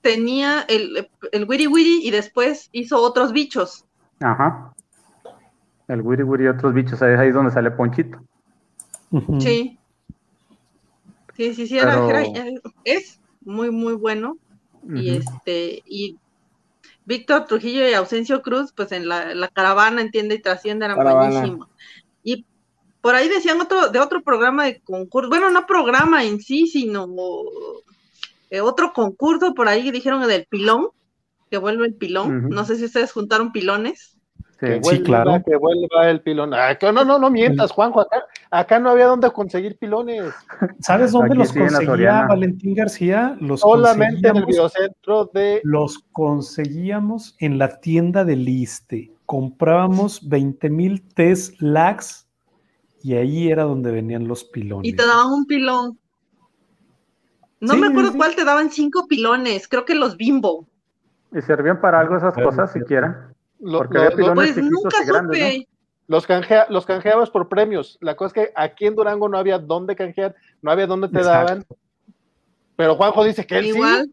[0.01, 3.85] tenía el, el Wiri Wiri y después hizo otros bichos.
[4.21, 4.73] Ajá.
[5.87, 8.17] El Wiri Wiri y otros bichos, ahí es donde sale Ponchito.
[9.39, 9.77] Sí.
[11.35, 11.97] Sí, sí, sí, era,
[12.85, 14.37] es muy, muy bueno.
[14.89, 16.17] Y este, y
[17.05, 21.67] Víctor Trujillo y Ausencio Cruz, pues en la, caravana, entiende y trasciende, eran buenísimos.
[22.23, 22.45] Y
[23.01, 27.07] por ahí decían otro, de otro programa de concurso, bueno, no programa en sí, sino
[28.49, 30.89] eh, otro concurso por ahí dijeron del pilón,
[31.49, 32.49] que vuelve el pilón.
[32.49, 34.17] No sé si ustedes juntaron pilones.
[34.59, 35.41] Sí, claro.
[35.45, 36.53] Que vuelva el pilón.
[36.53, 38.01] Ah, no, no, no mientas, Juanjo.
[38.01, 40.33] Acá, no había dónde conseguir pilones.
[40.79, 43.37] ¿Sabes dónde los conseguía Valentín García?
[43.39, 45.61] Los Solamente en el videocentro de.
[45.63, 49.13] Los conseguíamos en la tienda de Liste.
[49.25, 52.27] Comprábamos 20 mil test lags
[53.01, 54.91] y ahí era donde venían los pilones.
[54.91, 55.97] Y te daban un pilón.
[57.61, 60.67] No me acuerdo cuál te daban cinco pilones, creo que los bimbo.
[61.31, 63.31] ¿Y servían para algo esas cosas siquiera?
[63.59, 65.67] Porque había pilones pues nunca supe.
[66.11, 67.97] Los, canjea, los canjeabas por premios.
[68.01, 71.23] La cosa es que aquí en Durango no había dónde canjear, no había dónde te
[71.23, 71.65] daban.
[72.75, 74.11] Pero Juanjo dice que él Igual.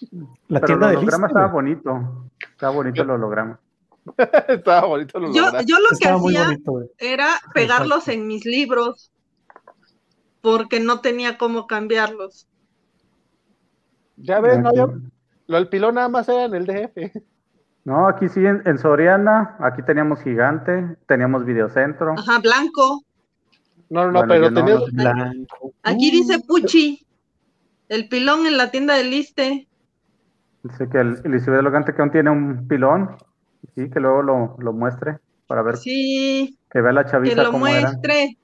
[0.00, 0.10] sí.
[0.48, 2.28] La Pero el holograma estaba bonito.
[2.40, 3.60] Estaba bonito el holograma.
[4.48, 5.60] estaba bonito el holograma.
[5.60, 6.58] Yo, yo lo que hacía
[6.98, 9.12] era pegarlos en mis libros
[10.40, 12.48] porque no tenía cómo cambiarlos.
[14.16, 17.22] Ya ves, no, lo del pilón nada más era en el DF.
[17.84, 22.14] No, aquí sí, en, Soriana, aquí teníamos Gigante, teníamos Videocentro.
[22.16, 23.02] Ajá, Blanco.
[23.90, 25.72] No, no, no, pero teníamos Blanco.
[25.82, 27.04] Aquí dice Puchi,
[27.88, 29.68] el pilón en la tienda de Liste.
[30.62, 33.16] Dice que el, el Elegante que aún tiene un pilón,
[33.74, 35.18] sí, que luego lo, lo muestre
[35.48, 35.76] para ver.
[35.76, 36.56] Sí.
[36.70, 38.38] Que vea la chavita Que lo muestre.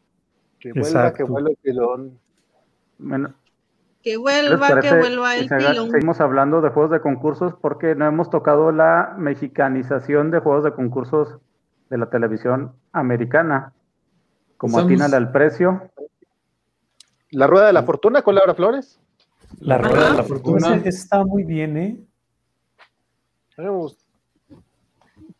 [0.58, 2.18] Que vuelva, que vuelva el pilón.
[2.98, 3.32] Bueno,
[4.02, 5.90] que vuelva, que vuelva el pilón.
[5.90, 10.72] Seguimos hablando de juegos de concursos porque no hemos tocado la mexicanización de juegos de
[10.72, 11.38] concursos
[11.90, 13.72] de la televisión americana,
[14.56, 15.90] como Atínale al precio.
[17.30, 19.00] La Rueda de la Fortuna con Laura Flores.
[19.60, 22.00] La Rueda de la Fortuna está muy bien, ¿eh?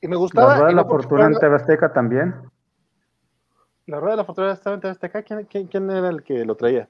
[0.00, 0.48] Y me gustaba.
[0.48, 2.34] La Rueda de la Fortuna en TV Azteca también.
[3.86, 5.22] La Rueda de la Fortuna estaba en TV Azteca.
[5.22, 6.88] quién era el que lo traía?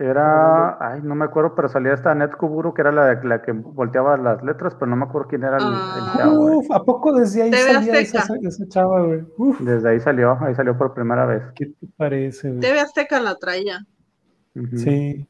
[0.00, 3.52] Era, ay, no me acuerdo, pero salía esta Net Kuburu, que era la, la que
[3.52, 6.14] volteaba las letras, pero no me acuerdo quién era el, ah.
[6.16, 6.56] chavo.
[6.56, 9.26] Uf, ¿a poco desde ahí salía esa, esa, chava, güey?
[9.60, 11.42] Desde ahí salió, ahí salió por primera vez.
[11.54, 12.60] ¿Qué te parece, güey?
[12.60, 13.84] TV Azteca la traía.
[14.54, 15.28] Sí.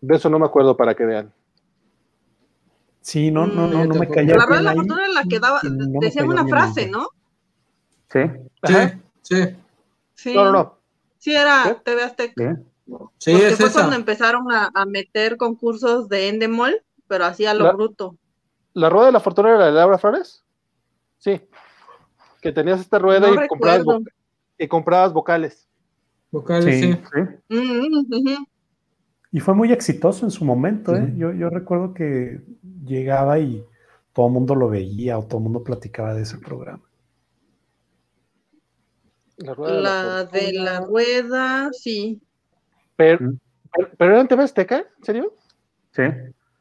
[0.00, 1.30] De eso no me acuerdo para que vean.
[3.02, 4.34] Sí, no, no, no, no me callé.
[4.34, 5.60] La verdad, la fortuna en la que daba,
[6.00, 7.08] decían una frase, ¿no?
[8.10, 8.20] Sí.
[9.20, 9.36] Sí,
[10.14, 10.34] sí.
[10.34, 10.78] No, no, no.
[11.18, 12.32] Sí, era TV Azteca.
[12.54, 18.16] Sí, Porque fue cuando empezaron a, meter concursos de Endemol, pero así a lo bruto.
[18.72, 20.44] ¿La rueda de la fortuna era de Laura Flores?
[21.18, 21.40] Sí.
[22.40, 23.84] Que tenías esta rueda y, comprabas
[24.56, 25.68] y comprabas vocales.
[26.30, 26.98] Vocales, sí.
[27.48, 28.44] Mm,
[29.30, 31.12] y fue muy exitoso en su momento, ¿eh?
[31.16, 32.40] Yo, yo recuerdo que
[32.84, 33.64] llegaba y
[34.12, 36.82] todo el mundo lo veía o todo el mundo platicaba de ese programa.
[39.36, 42.20] La, de la rueda, sí.
[42.98, 43.30] Pero,
[43.96, 45.32] pero, era en TV Azteca, ¿en serio?
[45.92, 46.02] Sí.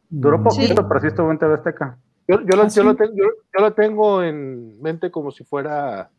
[0.07, 1.97] Duró poquito, pero sí estuvo en TV Azteca.
[2.27, 6.11] Yo, yo, lo, ¿Ah, yo, tengo, yo, lo, tengo, en mente como si fuera.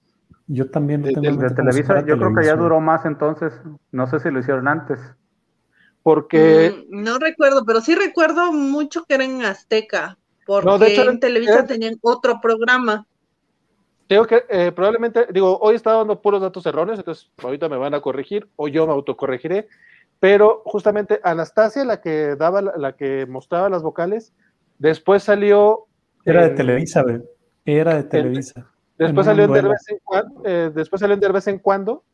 [0.49, 2.05] Yo también de, tengo de, Televisa.
[2.05, 3.53] yo creo que ya duró más entonces.
[3.93, 4.99] No sé si lo hicieron antes.
[6.03, 6.85] Porque.
[6.91, 10.19] Mm, no recuerdo, pero sí recuerdo mucho que era en Azteca.
[10.47, 13.07] Porque en Televisa tenían otro programa.
[14.09, 17.95] Tengo que, eh, probablemente, digo, hoy está dando puros datos erróneos, entonces ahorita me van
[17.95, 19.69] a corregir o yo me autocorregiré
[20.21, 24.33] pero justamente Anastasia, la que daba, la que mostraba las vocales,
[24.79, 25.87] después salió.
[26.25, 27.05] Era de Televisa,
[27.65, 28.71] Era de Televisa.
[28.99, 32.05] después salió, de vez en cuando, eh, después salió de vez en cuando,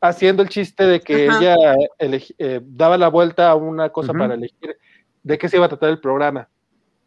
[0.00, 1.54] haciendo el chiste de que ella
[1.98, 4.76] eh, daba la vuelta a una cosa para elegir
[5.22, 6.48] de qué se iba a tratar el programa.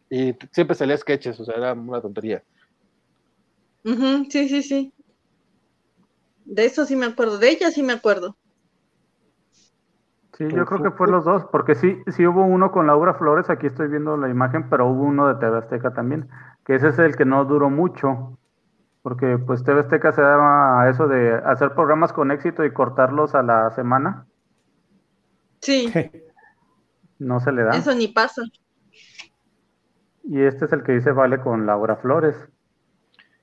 [0.08, 2.42] Y siempre salía sketches, o sea, era una tontería.
[3.84, 4.92] sí, sí, sí.
[6.44, 8.36] De eso sí me acuerdo, de ella sí me acuerdo.
[10.40, 13.50] Sí, yo creo que fue los dos, porque sí, sí hubo uno con Laura Flores,
[13.50, 16.30] aquí estoy viendo la imagen, pero hubo uno de TV Azteca también,
[16.64, 18.38] que ese es el que no duró mucho,
[19.02, 23.34] porque pues TV Azteca se daba a eso de hacer programas con éxito y cortarlos
[23.34, 24.24] a la semana.
[25.60, 25.92] Sí.
[27.18, 27.72] No se le da.
[27.72, 28.40] Eso ni pasa.
[30.24, 32.48] Y este es el que dice Vale con Laura Flores.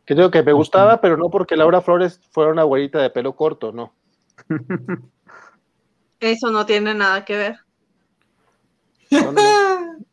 [0.03, 3.35] Que digo que me gustaba, pero no porque Laura Flores fuera una güerita de pelo
[3.35, 3.93] corto, no.
[6.19, 7.59] Eso no tiene nada que ver.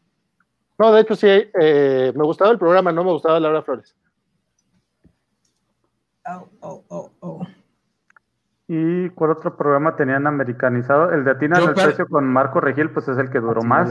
[0.76, 3.94] No, de hecho sí, eh, me gustaba el programa, no me gustaba Laura Flores.
[6.26, 7.46] Oh, oh, oh,
[8.66, 11.12] ¿Y cuál otro programa tenían americanizado?
[11.12, 13.90] El de Atina al precio con Marco Regil, pues es el que duró más.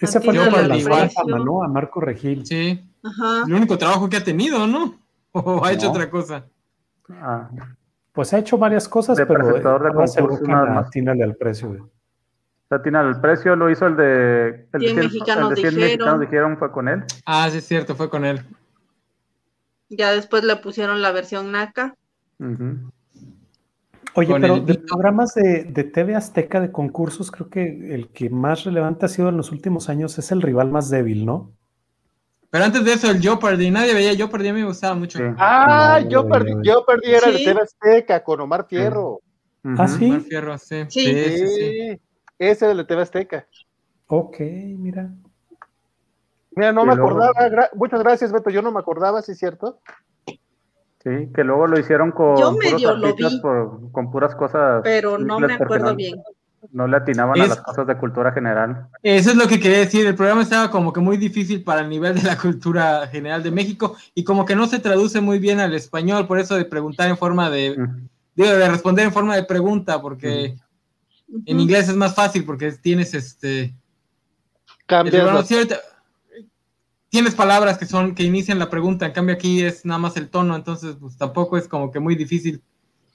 [0.00, 1.62] Ese fue el de la fama, ¿no?
[1.62, 2.44] A Marco Regil.
[2.44, 2.84] Sí.
[3.04, 3.44] Ajá.
[3.46, 5.00] El único trabajo que ha tenido, ¿no?
[5.32, 6.44] ¿O ha hecho otra cosa?
[7.08, 7.48] Ah.
[8.12, 11.68] Pues ha hecho varias cosas, de pero presentador de concursos Atínale al precio.
[11.68, 11.80] Güey.
[12.70, 14.68] Atínale al precio lo hizo el de...
[14.72, 17.04] El 100 mexicanos, el de 100 mexicanos dijeron fue con él.
[17.26, 18.44] Ah, sí es cierto, fue con él.
[19.88, 21.94] Ya después le pusieron la versión NACA.
[24.14, 29.06] Oye, pero de programas de, TV Azteca de concursos, creo que el que más relevante
[29.06, 31.52] ha sido en los últimos años es el rival más débil, ¿no?
[32.52, 34.94] Pero antes de eso, el Yo Perdí, nadie veía Yo Perdí, a mí me gustaba
[34.94, 35.18] mucho.
[35.38, 39.20] Ah, yo, perdí, yo perdí era de TV Azteca con Omar Fierro.
[39.78, 40.04] ¿Ah, sí?
[40.04, 40.84] Omar Fierro, sí.
[40.90, 42.00] Sí, sí, sí.
[42.38, 43.46] Ese de la TV Azteca.
[44.06, 45.08] Ok, mira.
[46.50, 47.32] Mira, no me acordaba.
[47.72, 48.50] Muchas gracias, Beto.
[48.50, 49.80] Yo no me acordaba, ¿sí es cierto?
[50.26, 54.82] Sí, que luego lo hicieron con, Yo medio lo vi, con puras cosas.
[54.84, 56.22] Pero no me acuerdo bien.
[56.70, 58.88] No le atinaban a las cosas de cultura general.
[59.02, 60.06] Eso es lo que quería decir.
[60.06, 63.50] El programa estaba como que muy difícil para el nivel de la cultura general de
[63.50, 67.08] México y como que no se traduce muy bien al español, por eso de preguntar
[67.08, 67.76] en forma de.
[68.34, 70.56] Digo, de responder en forma de pregunta, porque
[71.46, 73.74] en inglés es más fácil porque tienes este.
[74.86, 75.48] Cambias
[77.12, 80.30] tienes palabras que son que inician la pregunta, en cambio aquí es nada más el
[80.30, 82.62] tono, entonces pues tampoco es como que muy difícil.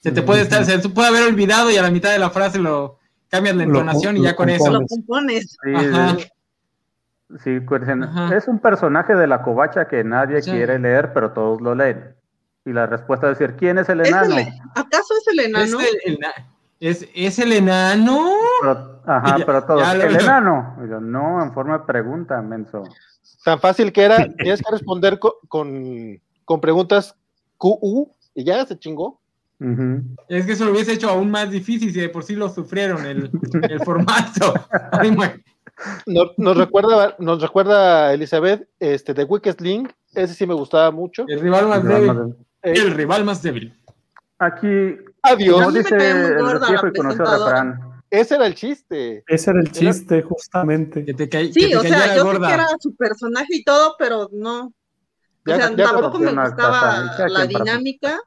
[0.00, 2.60] Se te puede estar, se puede haber olvidado y a la mitad de la frase
[2.60, 5.56] lo cambias la entonación y ya con eso lo compones.
[7.44, 7.60] Sí,
[8.34, 12.14] es un personaje de la covacha que nadie quiere leer, pero todos lo leen.
[12.64, 14.36] Y la respuesta es decir, ¿quién es el enano?
[14.74, 15.78] ¿Acaso es el enano?
[16.80, 17.02] ¿Es
[17.38, 18.30] el, el, enano?
[19.04, 20.76] ajá, pero todos, ¿el enano?
[21.00, 22.84] no, en forma de pregunta, menso.
[23.44, 25.32] Tan fácil que era, tienes que responder con,
[26.44, 27.14] con, preguntas
[27.56, 29.20] QU y ya se chingó.
[30.28, 33.04] Es que eso lo hubiese hecho aún más difícil si de por sí lo sufrieron
[33.04, 33.30] el,
[33.68, 34.54] el formato.
[36.06, 41.24] nos, recuerda, nos recuerda Elizabeth, este, de Weakest Link, ese sí me gustaba mucho.
[41.26, 42.36] El rival más débil.
[42.62, 43.74] El rival más débil.
[44.38, 44.96] Aquí.
[45.22, 45.74] Adiós.
[45.74, 46.36] dice el
[48.10, 49.22] ese era el chiste.
[49.26, 51.04] Ese era el chiste, justamente.
[51.52, 54.72] sí, o sea, yo sé que era su personaje y todo, pero no.
[55.46, 58.18] O sea, tampoco me gustaba la dinámica.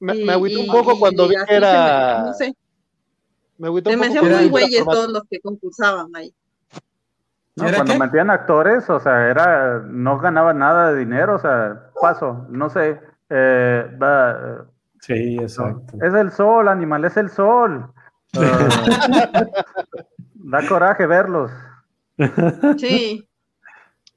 [0.00, 2.22] Me, me agüité un poco cuando vi que era.
[2.26, 2.54] no sé.
[3.58, 4.24] Me agüité un poco.
[4.24, 6.32] muy güeyes todos los que concursaban ahí.
[7.56, 12.70] cuando metían actores, o sea, era, no ganaba nada de dinero, o sea, paso, no
[12.70, 13.00] sé,
[13.30, 14.66] eh, va,
[15.00, 15.98] sí, exacto.
[16.00, 17.92] es el sol, animal, es el sol.
[20.34, 21.50] da coraje verlos.
[22.76, 23.28] Sí.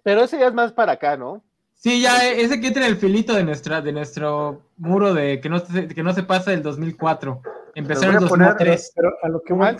[0.04, 1.44] Pero ese ya es más para acá, ¿no?
[1.82, 5.50] Sí, ya ese que entra en el filito de nuestra, de nuestro muro de que
[5.50, 7.42] no se, que no se pasa del 2004.
[7.74, 8.94] Empezó en el 2003.
[8.96, 9.76] pero a lo que voy,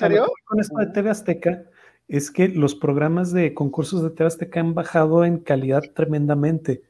[0.46, 1.62] con esto de TV Azteca
[2.08, 6.82] es que los programas de concursos de TV Azteca han bajado en calidad tremendamente.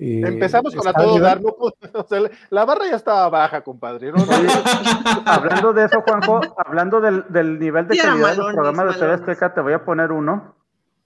[0.00, 1.40] Eh, Empezamos con a todo dar,
[2.50, 4.12] la barra ya estaba baja, compadre.
[5.26, 9.54] hablando de eso, Juanjo, hablando del, nivel de calidad de los programas de TV Azteca,
[9.54, 10.55] te voy a poner uno.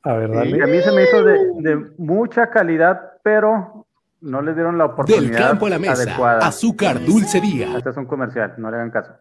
[0.02, 0.62] A ver, dale.
[0.62, 3.86] a mí se me hizo de, mucha calidad, pero
[4.20, 6.46] no le dieron la oportunidad Del campo a la mesa, adecuada.
[6.46, 7.76] azúcar dulce día.
[7.76, 9.12] Este es un comercial, no le hagan caso.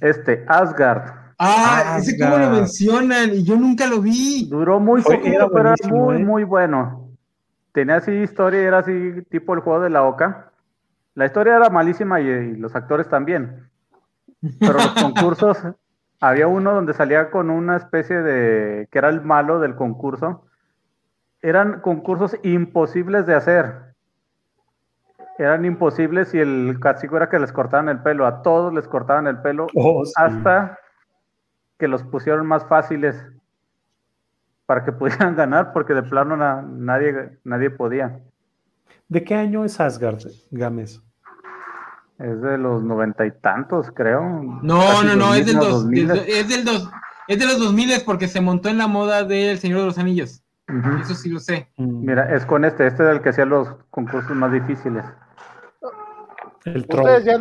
[0.00, 1.22] Este, Asgard.
[1.38, 4.48] Ah, ese cómo lo mencionan y yo nunca lo vi.
[4.48, 6.18] Duró muy poquito, pero era muy, ¿eh?
[6.24, 7.02] muy bueno
[7.72, 10.52] tenía así historia, era así tipo el juego de la oca.
[11.14, 13.68] La historia era malísima y, los actores también.
[14.60, 15.58] Pero los concursos,
[16.22, 20.46] había uno donde salía con una especie de, que era el malo del concurso.
[21.42, 23.96] Eran concursos imposibles de hacer.
[25.36, 28.24] Eran imposibles y el castigo era que les cortaban el pelo.
[28.24, 30.78] A todos les cortaban el pelo oh, hasta
[31.76, 33.20] que los pusieron más fáciles
[34.64, 38.20] para que pudieran ganar, porque de plano nadie, nadie podía.
[39.08, 40.22] ¿De qué año es Asgard,
[40.52, 41.02] Gámez?
[42.22, 44.22] Es de los noventa y tantos, creo.
[44.62, 46.88] No, no, no, es del, dos, es del dos,
[47.26, 49.98] es de los dos miles porque se montó en la moda del Señor de los
[49.98, 50.40] Anillos.
[51.00, 51.68] Eso sí lo sé.
[51.76, 52.04] Mm.
[52.06, 55.04] Mira, es con este, este es el que hacía los concursos más difíciles.
[56.64, 57.40] ustedes, ya,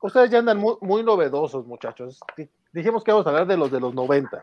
[0.00, 2.18] ustedes ya andan muy, muy novedosos, muchachos.
[2.72, 4.42] Dijimos que vamos a hablar de los de los 90.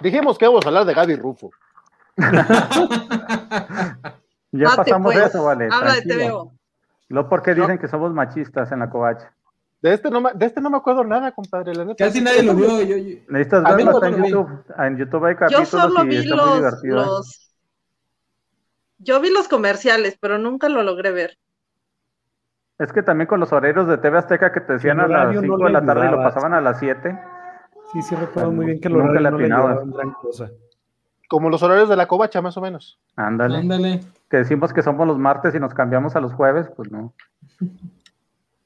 [0.00, 1.50] Dijimos que vamos a hablar de Gaby Rufo.
[4.52, 5.68] ya pasamos de eso, vale.
[5.70, 6.57] Habla de TVO.
[7.08, 9.32] No porque dicen que somos machistas en la covacha.
[9.80, 11.72] De este no, de este no me acuerdo nada, compadre.
[11.96, 12.66] Casi nadie lo vio.
[13.28, 14.64] Necesitas verlo, en YouTube.
[14.76, 17.54] En YouTube hay capítulos yo solo vi los.
[18.98, 21.38] Yo vi los comerciales, pero nunca lo logré ver.
[22.78, 25.58] Es que también con los horarios de TV Azteca que te decían a las 5
[25.58, 27.18] de la tarde y lo pasaban a las 7.
[27.92, 30.50] Sí, sí recuerdo muy bien que lo nunca le gran cosa.
[31.28, 32.98] Como los horarios de la covacha, más o menos.
[33.16, 33.58] Ándale.
[33.58, 34.00] Ándale.
[34.30, 37.12] Que decimos que somos los martes y nos cambiamos a los jueves, pues no.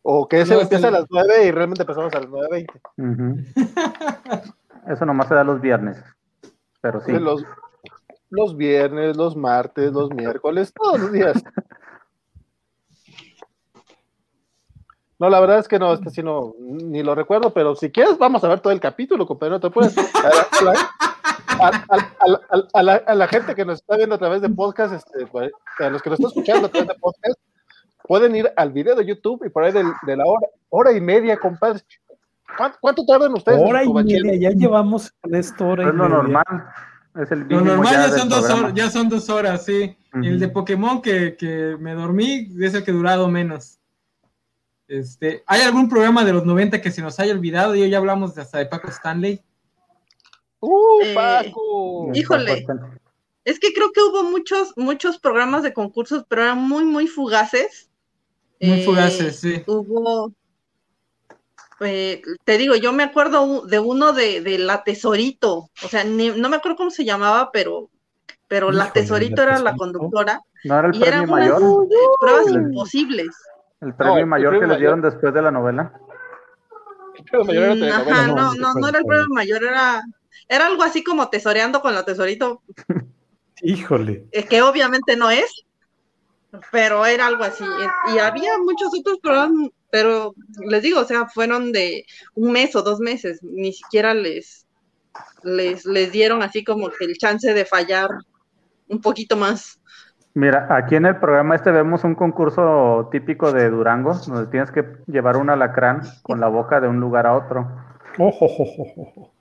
[0.02, 2.96] O que ese empieza a las 9 y realmente empezamos a las 9.20.
[4.88, 6.02] Eso nomás se da los viernes.
[6.80, 7.12] Pero sí.
[7.12, 7.44] Los,
[8.30, 11.42] los viernes, los martes, los miércoles, todos los días.
[15.18, 18.18] No, la verdad es que no, este sí no, ni lo recuerdo, pero si quieres
[18.18, 19.94] vamos a ver todo el capítulo, compañero, te puedes.
[22.74, 26.02] A la, gente que nos está viendo a través de podcast, este, pues, a los
[26.02, 27.38] que nos están escuchando a través de podcast,
[28.06, 31.36] pueden ir al video de YouTube y por ahí de, la hora, hora y media,
[31.36, 31.80] compadre.
[32.80, 33.60] ¿Cuánto, tardan ustedes?
[33.62, 36.44] Hora y media, ya llevamos con esto hora Es lo normal.
[37.14, 39.96] Es el lo normal ya, son dos horas, ya son dos horas, sí.
[40.14, 43.78] El de Pokémon que, que me dormí es el que ha durado menos.
[44.92, 47.74] Este, ¿Hay algún programa de los 90 que se nos haya olvidado?
[47.74, 49.40] Yo ya hablamos de hasta de Paco Stanley.
[50.62, 52.10] ¡Uh, eh, Paco!
[52.14, 52.64] híjole.
[53.44, 57.90] Es que creo que hubo muchos, muchos programas de concursos, pero eran muy, muy fugaces.
[58.60, 59.64] Muy eh, fugaces, sí.
[59.66, 60.32] Hubo,
[61.80, 66.56] eh, te digo, yo me acuerdo de uno de, La Tesorito, o sea, no me
[66.56, 67.90] acuerdo cómo se llamaba, pero,
[68.46, 70.40] pero La Tesorito era la conductora.
[70.62, 71.88] No era el y eran mayor.
[72.20, 73.28] pruebas imposibles.
[73.80, 75.92] El premio mayor que le dieron después de la novela.
[77.18, 80.02] El premio mayor era mm, Ajá, no, no, no era el premio mayor, era,
[80.48, 82.62] era algo así como tesoreando con la tesorito.
[83.62, 84.26] Híjole.
[84.32, 85.64] Es que obviamente no es,
[86.70, 87.64] pero era algo así.
[88.14, 90.34] Y había muchos otros programas, pero
[90.66, 92.04] les digo, o sea, fueron de
[92.34, 94.66] un mes o dos meses, ni siquiera les,
[95.42, 98.10] les, les dieron así como el chance de fallar
[98.88, 99.78] un poquito más.
[100.34, 104.84] Mira, aquí en el programa este vemos un concurso típico de Durango, donde tienes que
[105.06, 107.70] llevar un alacrán con la boca de un lugar a otro.
[108.18, 109.31] Oh,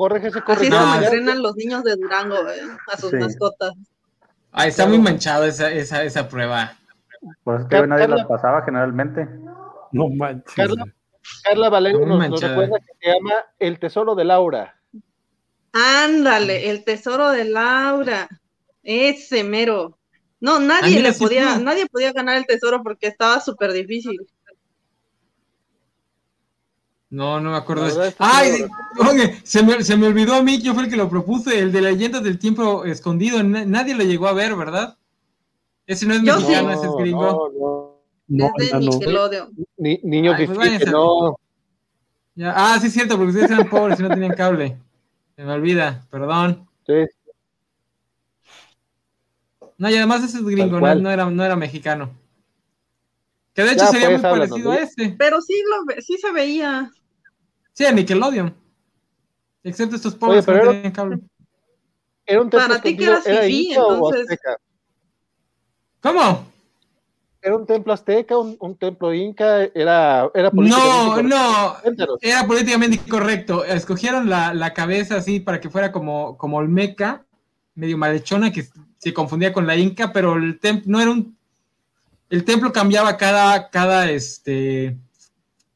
[0.00, 0.64] Corre, Así
[1.04, 3.74] entrenan los niños de Durango eh, a sus mascotas.
[4.50, 6.74] Ah, está muy manchado esa, esa, esa prueba.
[7.44, 9.28] Pues que nadie las pasaba generalmente.
[9.92, 10.54] No manches.
[10.54, 10.86] Carla,
[11.44, 14.80] Carla Valero nos, recuerda que se llama El Tesoro de Laura.
[15.74, 18.26] Ándale, el tesoro de Laura.
[18.82, 19.98] Ese mero.
[20.40, 24.18] No, nadie le podía, nadie podía ganar el tesoro porque estaba súper difícil.
[27.10, 28.16] No, no me acuerdo de eso.
[28.20, 28.64] Ay,
[29.00, 31.72] oye, se me, se me, olvidó a mí, yo fue el que lo propuse, el
[31.72, 33.42] de leyendas del tiempo escondido.
[33.42, 34.96] Nadie lo llegó a ver, ¿verdad?
[35.86, 37.50] Ese no es mexicano, ese es gringo.
[38.28, 39.28] No, no.
[39.28, 39.44] de.
[39.76, 41.36] Ni, niños pues no.
[42.44, 44.78] ah, sí es cierto, porque ustedes eran pobres y no tenían cable.
[45.34, 46.68] Se me olvida, perdón.
[46.86, 47.06] Sí.
[49.78, 52.14] No, y además ese es gringo, no, era, no era mexicano.
[53.52, 55.16] Que de hecho sería pues, muy parecido a ese.
[55.18, 56.90] Pero sí, lo, sí se veía.
[57.80, 58.54] Sí, a Nickelodeon.
[59.64, 61.18] Excepto estos pobres que no tenían cable.
[62.26, 64.38] Era un Para ti que eras fifí, entonces.
[66.02, 66.46] ¿Cómo?
[67.40, 71.76] Era un templo azteca, un, templo inca, era, era políticamente No, no,
[72.20, 73.64] era políticamente incorrecto.
[73.64, 77.24] Escogieron la, la, cabeza así para que fuera como, como Olmeca,
[77.76, 81.34] medio malhechona, que se confundía con la Inca, pero el templo no era un.
[82.28, 84.98] El templo cambiaba cada, cada, este,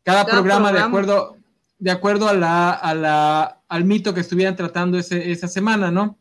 [0.03, 1.39] cada, programa, de acuerdo,
[1.85, 6.19] de acuerdo a la, a la, al mito que estuvieran tratando ese, esa semana, ¿no?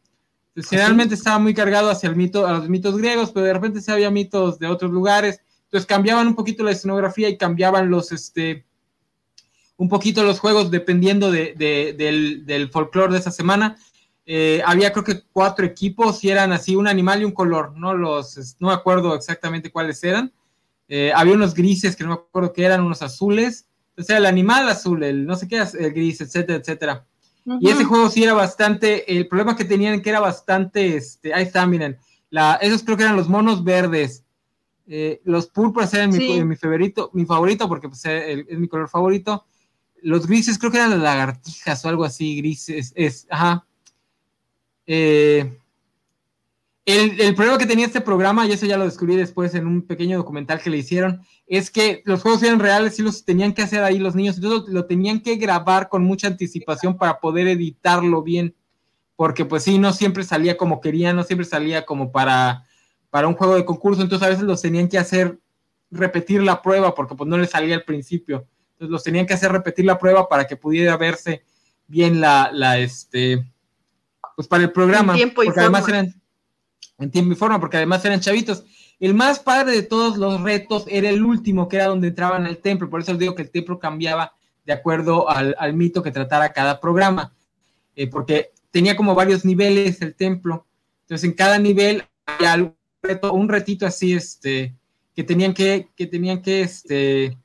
[0.57, 3.93] generalmente estaba muy cargado hacia el mito, a los mitos griegos, pero de repente se
[3.93, 5.39] había mitos de otros lugares.
[5.63, 8.65] Entonces cambiaban un poquito la escenografía y cambiaban los, este,
[9.77, 11.53] un poquito los juegos dependiendo de,
[11.97, 13.77] del, del folclore de esa semana.
[14.25, 17.93] Eh, había creo que cuatro equipos y eran así un animal y un color, no
[17.93, 20.33] los, no me acuerdo exactamente cuáles eran.
[20.89, 23.69] Eh, había unos grises que no me acuerdo qué eran, unos azules.
[23.97, 27.05] O sea, el animal azul, el no sé qué, el gris, etcétera, etcétera.
[27.59, 31.43] Y ese juego sí era bastante, el problema que tenían que era bastante, este, ahí
[31.43, 31.97] está, miren,
[32.29, 34.23] la, esos creo que eran los monos verdes.
[34.87, 39.45] Eh, los púrpuras eran mi, favorito, mi favorito porque pues, es mi color favorito.
[40.01, 43.65] Los grises creo que eran las lagartijas o algo así, grises, es, ajá.
[44.87, 45.57] Eh,
[46.85, 50.17] el, problema que tenía este programa, y eso ya lo descubrí después en un pequeño
[50.17, 53.83] documental que le hicieron, es que los juegos eran reales y los tenían que hacer
[53.83, 58.53] ahí los niños, entonces lo, tenían que grabar con mucha anticipación para poder editarlo bien,
[59.15, 62.65] porque pues sí, no siempre salía como querían, no siempre salía como para,
[63.09, 65.39] para un juego de concurso, entonces a veces los tenían que hacer
[65.89, 69.53] repetir la prueba porque pues no les salía al principio, entonces los tenían que hacer
[69.53, 71.43] repetir la prueba para que pudiera verse
[71.87, 73.45] bien la, la este,
[74.35, 75.13] pues para el programa.
[75.13, 76.22] Tiempo y porque además eran
[77.03, 78.63] en tiempo y forma, porque además eran chavitos.
[78.99, 82.57] El más padre de todos los retos era el último, que era donde entraban al
[82.59, 82.89] templo.
[82.89, 84.33] Por eso les digo que el templo cambiaba
[84.65, 87.33] de acuerdo al, mito que tratara cada programa.
[87.95, 90.65] Eh, porque tenía como varios niveles el templo.
[91.01, 94.73] Entonces, en cada nivel había un, reto, un retito así, este,
[95.13, 97.37] que tenían que, que tenían que, este,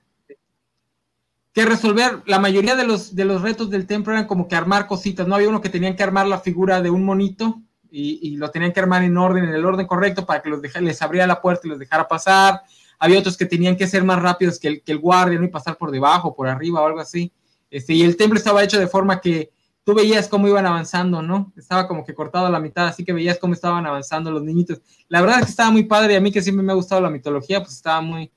[1.52, 2.22] que resolver.
[2.26, 5.26] La mayoría de los, de los retos del templo eran como que armar cositas.
[5.26, 8.72] No había uno que tenían que armar la figura de un monito y, lo tenían
[8.72, 11.66] que armar en orden, en el orden correcto para que los les abriera la puerta
[11.66, 12.62] y los dejara pasar.
[12.98, 15.44] Había otros que tenían que ser más rápidos que el, que el guardia, ¿no?
[15.44, 17.32] y pasar por debajo, por arriba o algo así.
[17.70, 19.50] Este, y el templo estaba hecho de forma que
[19.84, 21.52] tú veías cómo iban avanzando, ¿no?
[21.56, 24.80] Estaba como que cortado a la mitad, así que veías cómo estaban avanzando los niñitos.
[25.08, 27.00] La verdad es que estaba muy padre y a mí que siempre me ha gustado
[27.00, 28.30] la mitología, pues estaba muy,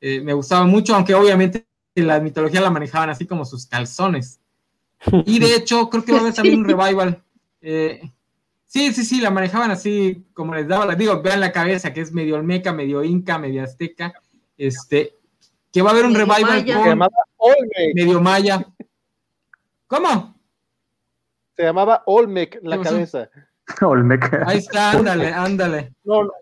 [0.00, 4.40] eh, me gustaba mucho, aunque obviamente la mitología la manejaban así como sus calzones.
[5.26, 7.22] Y de hecho, creo que va a haber también un revival.
[7.60, 8.00] Eh,
[8.68, 12.02] Sí, sí, sí, la manejaban así como les daba, les digo, vean la cabeza, que
[12.02, 14.12] es medio olmeca, medio inca, medio azteca,
[14.58, 15.14] este,
[15.72, 17.54] que va a haber un revival con
[17.94, 18.66] medio maya.
[19.86, 20.38] ¿Cómo?
[21.56, 23.30] Se llamaba Olmec la cabeza.
[23.80, 24.38] Olmec.
[24.46, 25.94] Ahí está, ándale, ándale.
[26.04, 26.32] No, no.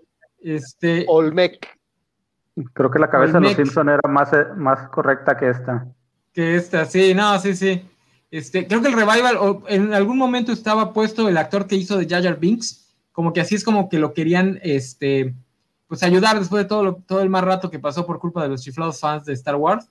[0.41, 1.79] Este, Olmec.
[2.73, 5.87] Creo que la cabeza de los Simpson era más, más correcta que esta.
[6.33, 7.89] Que esta, sí, no, sí, sí.
[8.37, 12.07] Este, creo que el revival, en algún momento estaba puesto el actor que hizo de
[12.07, 15.35] Jar Jar Binks, como que así es como que lo querían, este,
[15.87, 18.61] pues ayudar después de todo, todo el más rato que pasó por culpa de los
[18.61, 19.89] chiflados fans de Star Wars,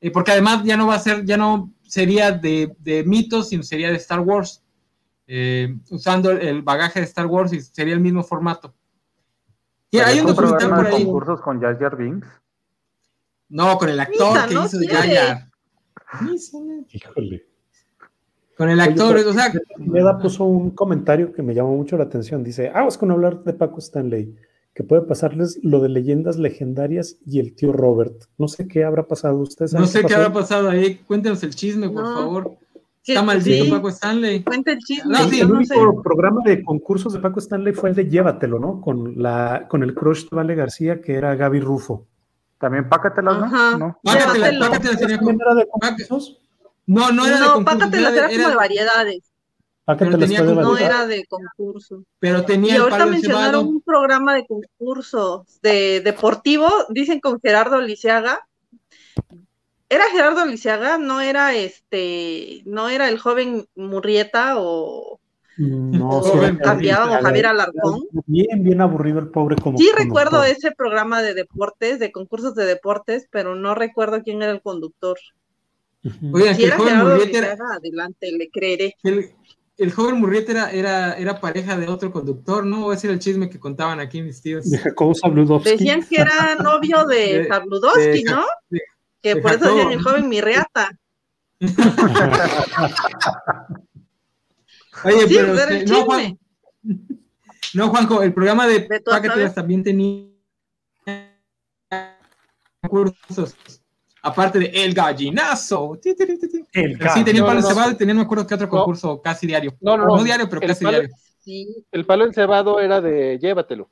[0.00, 3.90] eh, porque además ya no va a ser, ya no sería de, mitos, sino sería
[3.90, 4.64] de Star Wars,
[5.28, 8.74] eh, usando el bagaje de Star Wars y sería el mismo formato.
[9.92, 11.04] Y hay un documental por ahí.
[11.04, 12.26] concursos con Jar Jar Binks?
[13.50, 15.50] No, con el actor que hizo de Jar Jar.
[16.90, 17.53] Híjole.
[18.56, 19.52] Con el actor, o sea.
[19.78, 22.44] Meda puso un comentario que me llamó mucho la atención.
[22.44, 24.34] Dice: Aguas con hablar de Paco Stanley,
[24.74, 28.24] que puede pasarles lo de leyendas legendarias y el tío Robert.
[28.38, 29.38] No sé qué habrá pasado.
[29.38, 30.96] ¿Ustedes no sé qué, habrá pasado ahí.
[31.06, 32.56] Cuéntenos el chisme, por favor.
[33.06, 34.42] Está maldito Paco Stanley.
[34.42, 35.18] Cuenta el chisme.
[35.18, 38.80] el único programa de concursos de Paco Stanley fue el de Llévatelo, ¿no?
[38.80, 42.06] Con, la, con el crush de Vale García, que era Gaby Rufo.
[42.58, 43.78] También Pácatelas, ¿no?
[43.78, 44.00] ¿No?
[44.02, 46.43] Pácatelas, Pácatelas de concursos?
[46.86, 47.64] No, no era de concurso.
[47.64, 49.32] Pácatelas era, como de variedades.
[49.86, 52.04] Pero tenía, no era de concurso.
[52.18, 58.40] Pero tenía y ahorita mencionaron un programa de concurso de deportivo, dicen con Gerardo Lisiaga.
[59.90, 60.96] ¿Era Gerardo Lisiaga?
[60.96, 65.20] ¿No era este, no era el joven Murrieta o,
[65.58, 66.22] no,
[66.62, 68.04] cambiaba o Javier Alarcón?
[68.26, 69.76] Bien, bien aburrido el pobre como.
[69.76, 74.50] Sí recuerdo ese programa de deportes, de concursos de deportes, pero no recuerdo quién era
[74.50, 75.18] el conductor.
[76.32, 78.94] Oigan, que el joven Murrieta era, adelante, le creeré.
[79.76, 82.92] El, joven Murrieta era, era, era, pareja de otro conductor, ¿no?
[82.92, 84.66] Ese era el chisme que contaban aquí mis tíos.
[84.96, 85.14] ¿Cómo
[85.64, 88.44] Decían que era novio de, de ¿no?
[89.22, 90.90] que por eso decían el joven Mirriata.
[95.04, 96.38] Oye, pero este, no, Juan,
[97.74, 100.30] no, Juanjo, el programa de, de también tenía
[102.88, 103.56] cursos
[104.24, 105.98] aparte de El Gallinazo.
[106.02, 109.46] El sí, tenía el palo encebado y tenía, no me acuerdo qué otro concurso casi
[109.46, 109.74] diario.
[109.80, 110.24] No, no, no.
[110.24, 111.10] diario, pero casi diario.
[111.40, 111.84] Sí.
[111.92, 113.88] El palo encebado era de llévatelo.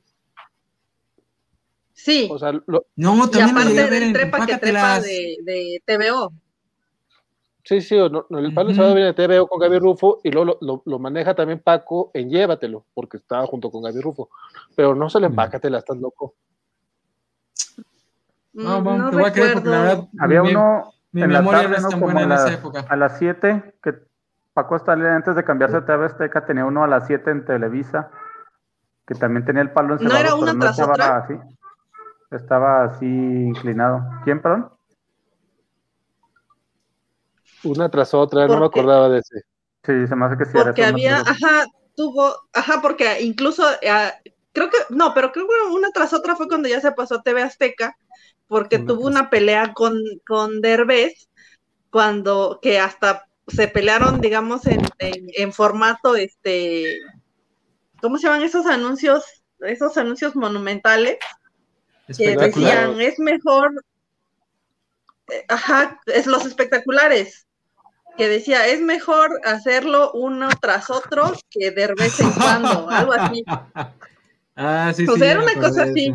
[1.93, 2.27] Sí.
[2.31, 6.33] O sea, No, también y aparte del trepa que trepa de, de TVO.
[7.63, 10.81] Sí, sí, no, el palo encebado viene de TVO con Gaby Rufo y luego lo,
[10.83, 14.29] lo, maneja también Paco en Llévatelo, porque estaba junto con Gaby Rufo.
[14.75, 16.35] Pero no se le empácatela, estás loco.
[18.53, 20.03] No, no te voy a creer porque la verdad.
[20.19, 20.93] Había uno.
[21.11, 22.85] Mi en memoria la tarde, no es tan buena en esa época.
[22.89, 23.93] A las 7, que
[24.53, 28.09] Paco Stanley antes de cambiarse a TV Azteca tenía uno a las 7 en Televisa,
[29.05, 30.19] que también tenía el palo encerrado.
[30.19, 31.17] ¿No era una tras estaba otra?
[31.17, 31.33] Así,
[32.31, 34.03] estaba así inclinado.
[34.23, 34.71] ¿Quién, perdón?
[37.63, 39.41] Una tras otra, no me acordaba de ese.
[39.83, 40.51] Sí, se me hace que sí.
[40.53, 41.65] Porque había, ajá,
[41.95, 46.47] tuvo, ajá, porque incluso, uh, creo que, no, pero creo que una tras otra fue
[46.47, 47.95] cuando ya se pasó a TV Azteca
[48.47, 51.29] porque tuvo una pelea con, con Derbez,
[51.89, 54.61] cuando que hasta se pelearon, digamos,
[54.99, 56.97] en, formato, este,
[58.01, 59.23] ¿cómo se llaman esos anuncios?
[59.59, 61.17] Esos anuncios monumentales
[62.17, 63.71] que decían, es mejor,
[65.47, 67.47] ajá, es los espectaculares,
[68.17, 73.43] que decía, es mejor hacerlo uno tras otro que de vez en cuando, algo así.
[74.55, 76.13] Ah, sí, o sea, era una cosa así.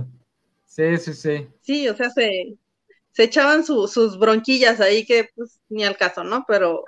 [0.78, 1.48] Sí, sí, sí.
[1.60, 2.56] Sí, o sea, se,
[3.10, 6.44] se echaban sus bronquillas ahí que pues ni al caso, ¿no?
[6.46, 6.84] Pero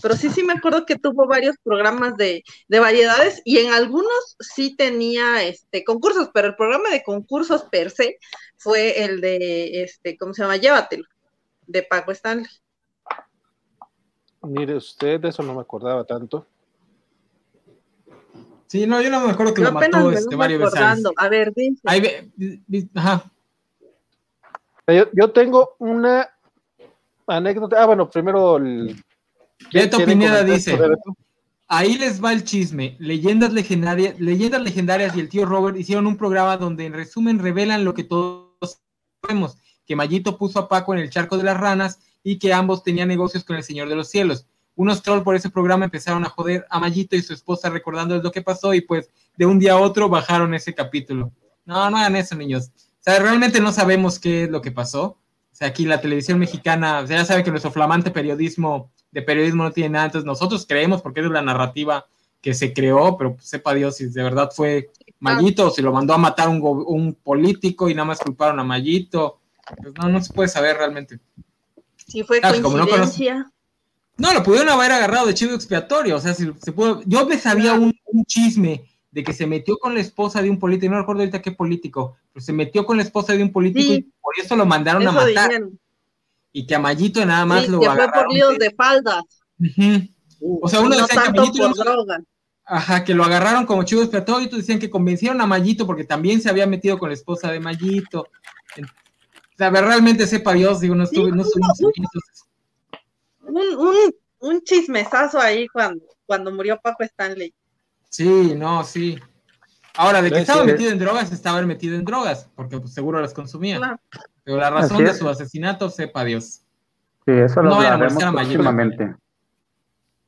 [0.00, 4.76] pero sí, sí me acuerdo que tuvo varios programas de, variedades y en algunos sí
[4.76, 8.18] tenía este concursos, pero el programa de concursos per se
[8.56, 10.56] fue el de, este, ¿cómo se llama?
[10.56, 11.04] Llévatelo,
[11.66, 12.48] de Paco Stanley.
[14.42, 16.46] Mire usted, de eso no me acordaba tanto.
[18.74, 21.04] Sí, no, yo no me acuerdo que lo mató este Mario Besares.
[21.14, 22.88] A ver, dice.
[22.96, 23.30] ajá.
[25.12, 26.28] Yo, tengo una
[27.28, 27.80] anécdota.
[27.80, 29.00] Ah, bueno, primero el.
[29.72, 30.76] Beto Pineda dice.
[31.68, 32.96] Ahí les va el chisme.
[32.98, 37.84] Leyendas legendarias, leyendas legendarias y el tío Robert hicieron un programa donde en resumen revelan
[37.84, 38.80] lo que todos
[39.22, 39.56] sabemos,
[39.86, 43.06] que Mayito puso a Paco en el charco de las ranas y que ambos tenían
[43.06, 44.48] negocios con el Señor de los Cielos.
[44.76, 48.32] Unos trolls por ese programa empezaron a joder a Mayito y su esposa recordándoles lo
[48.32, 51.32] que pasó y pues de un día a otro bajaron ese capítulo.
[51.64, 52.70] No, no hagan eso, niños.
[52.76, 55.04] O sea, realmente no sabemos qué es lo que pasó.
[55.04, 59.22] O sea, aquí la televisión mexicana, o sea, ya sabe que nuestro flamante periodismo de
[59.22, 62.06] periodismo no tiene nada, entonces nosotros creemos porque es la narrativa
[62.42, 64.90] que se creó, pero pues, sepa Dios si de verdad fue
[65.20, 68.64] Mayito o si lo mandó a matar un, un político y nada más culparon a
[68.64, 69.38] Mayito.
[69.80, 71.20] Pues no, no se puede saber realmente.
[72.06, 73.50] Sí, fue coincidencia.
[74.16, 76.16] No, lo pudieron haber agarrado de chivo expiatorio.
[76.16, 77.02] O sea, si se pudo.
[77.06, 77.92] Yo me sabía un,
[78.26, 81.52] chisme de que se metió con la esposa de un político, no recuerdo ahorita qué
[81.52, 85.06] político, pero se metió con la esposa de un político y por eso lo mandaron
[85.06, 85.50] a matar.
[86.52, 89.22] Y que a Mayito nada más lo que fue por líos de faldas.
[90.40, 91.74] o sea, uno decía que Mayito
[92.66, 96.04] Ajá, que lo agarraron como chivo expiatorio y otros decían que convencieron a Mayito porque
[96.04, 98.28] también se había metido con la esposa de Mayito.
[98.80, 101.44] O realmente sepa Dios, digo, no estuve, no
[103.54, 107.54] un, un, un, chismesazo ahí cuando, cuando murió Paco Stanley.
[108.10, 109.18] Sí, no, sí.
[109.96, 113.32] Ahora, de que estaba metido en drogas, estaba metido en drogas, porque pues, seguro las
[113.32, 113.98] consumía.
[114.42, 116.62] Pero la razón de su asesinato, sepa Dios.
[117.24, 119.14] Sí, eso lo no vayan a molestar a próximamente.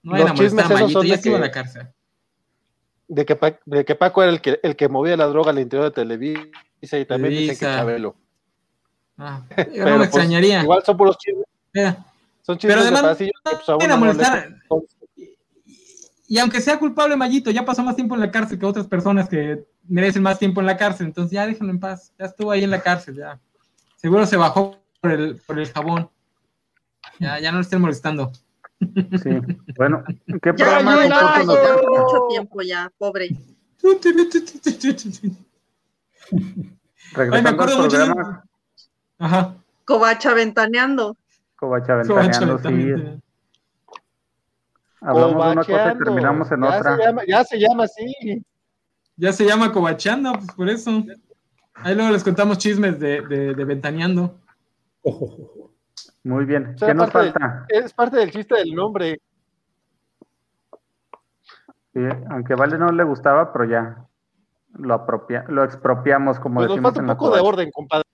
[0.03, 1.89] No vayan a molestar a Mayito, ya estuvo en la cárcel.
[3.09, 5.91] De que, de que Paco era el que, el que movía la droga al interior
[5.91, 8.17] de Televisa y también dice que Chabelo.
[9.19, 9.43] Ah,
[9.73, 10.63] yo no me pues, extrañaría.
[10.63, 11.47] Igual son puros chismes.
[12.47, 13.33] Son chismes Pero además, de
[14.69, 14.85] pues,
[16.29, 19.29] y, aunque sea culpable Mayito, ya pasó más tiempo en la cárcel que otras personas
[19.29, 21.07] que merecen más tiempo en la cárcel.
[21.07, 22.13] Entonces ya déjenlo en paz.
[22.19, 23.41] Ya estuvo ahí en la cárcel, ya.
[23.97, 26.09] Seguro se bajó por el, por el jabón.
[27.19, 28.31] Ya, ya no lo estén molestando.
[28.79, 29.31] Sí,
[29.77, 31.07] bueno, ¿qué ya, programa?
[31.07, 33.31] Ya, ya, mucho tiempo ya, pobre.
[37.13, 38.45] Regresando Ay, me acuerdo al programa,
[39.19, 39.55] Ajá.
[39.85, 41.17] Covacha ventaneando.
[41.57, 43.21] Covacha ventaneando, sí.
[45.01, 46.99] Hablamos de una cosa y terminamos en otra.
[47.27, 48.45] ya se llama así.
[49.17, 51.05] Ya se llama Covachando, pues por eso.
[51.75, 54.39] Ahí luego les contamos chismes de, de, ventaneando.
[56.25, 56.75] Muy bien.
[56.79, 57.67] ¿Qué nos falta?
[57.69, 59.21] es parte del chiste del nombre.
[61.95, 62.01] Sí,
[62.31, 64.07] aunque Vale no le gustaba, pero ya
[64.75, 68.05] lo, apropia, lo expropiamos, como pues decimos nos falta un poco de orden, compadre.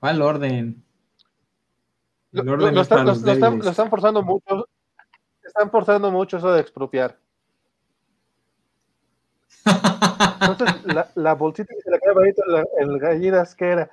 [0.00, 0.84] ¿Cuál orden?
[2.32, 4.68] Lo, están, forzando mucho.
[5.44, 7.18] Están forzando mucho eso de expropiar.
[10.40, 10.76] Entonces,
[11.14, 12.42] la, bolsita que se le cae ahorita
[12.80, 13.90] en el gallinas, ¿qué era?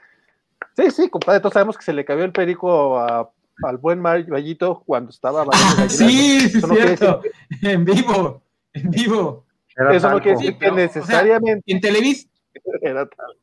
[0.76, 5.10] Sí, sí, compadre, todos sabemos que se le cayó el perico al buen Vallito cuando
[5.12, 5.94] estaba gallinas.
[5.94, 7.22] Sí, sí, cierto.
[7.62, 8.42] En vivo,
[8.74, 9.46] en vivo.
[9.92, 11.72] eso no quiere decir que necesariamente.
[11.72, 12.28] en Televisa.
[12.82, 13.38] Era tal.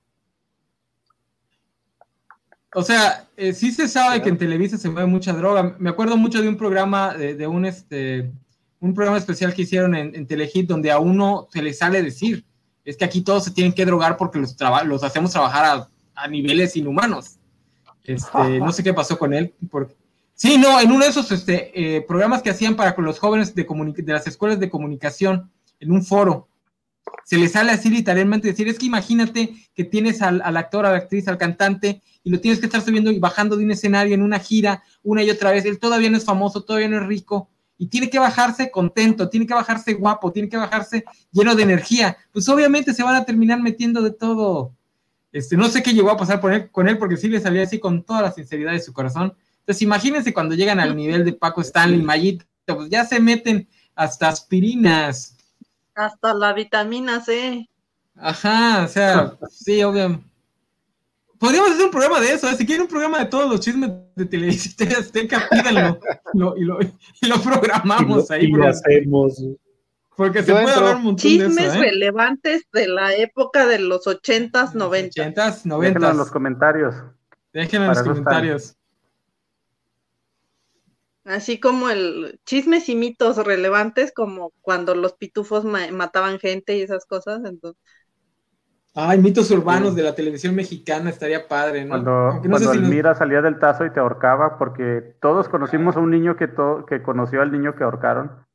[2.78, 5.74] O sea, eh, sí se sabe que en Televisa se mueve mucha droga.
[5.78, 8.30] Me acuerdo mucho de un programa, de, un, este,
[8.80, 12.44] un programa especial que hicieron en, Telehit donde a uno se le sale decir,
[12.84, 14.54] es que aquí todos se tienen que drogar porque los,
[14.84, 17.38] los hacemos trabajar a, niveles inhumanos.
[18.04, 19.54] Este, no sé qué pasó con él.
[19.70, 19.96] Porque...
[20.34, 23.54] Sí, no, en uno de esos este, eh, programas que hacían para con los jóvenes
[23.54, 25.50] de, de las escuelas de comunicación,
[25.80, 26.46] en un foro,
[27.24, 30.98] se le sale así literalmente decir, es que imagínate que tienes al, actor, a la
[30.98, 34.22] actriz, al cantante, y lo tienes que estar subiendo y bajando de un escenario en
[34.22, 37.50] una gira una y otra vez, él todavía no es famoso, todavía no es rico,
[37.78, 42.16] y tiene que bajarse contento, tiene que bajarse guapo, tiene que bajarse lleno de energía,
[42.32, 44.72] pues obviamente se van a terminar metiendo de todo.
[45.32, 47.64] Este, no sé qué llegó a pasar con él, con él porque sí le salía
[47.64, 49.34] así con toda la sinceridad de su corazón.
[49.60, 54.28] Entonces imagínense cuando llegan al nivel de Paco Stanley, Mayito, pues ya se meten hasta
[54.28, 55.35] aspirinas,
[55.96, 57.68] hasta la vitamina C.
[58.14, 60.22] Ajá, o sea, sí, obvio.
[61.38, 62.54] Podríamos hacer un programa de eso, ¿eh?
[62.54, 65.98] si quieren un programa de todos los chismes de televisión azteca, pídanlo
[66.56, 68.44] y, lo, y lo programamos ahí.
[68.44, 69.42] Y lo hacemos.
[70.16, 71.90] Porque se puede hablar un montón Chismes de eso, ¿eh?
[71.90, 75.18] relevantes de la época de los ochentas, noventas.
[75.18, 75.94] Ochentas, noventas.
[75.94, 76.94] Déjenlo en los comentarios.
[77.52, 78.75] Déjenlo en los comentarios.
[81.26, 87.04] Así como el chismes y mitos relevantes, como cuando los pitufos mataban gente y esas
[87.04, 87.40] cosas.
[87.44, 87.82] Entonces.
[88.94, 91.90] Ay, mitos urbanos de la televisión mexicana estaría padre, ¿no?
[91.90, 96.36] Cuando, cuando Elmira salía del tazo y te ahorcaba, porque todos conocimos a un niño
[96.36, 96.48] que,
[96.88, 98.46] que conoció al niño que ahorcaron.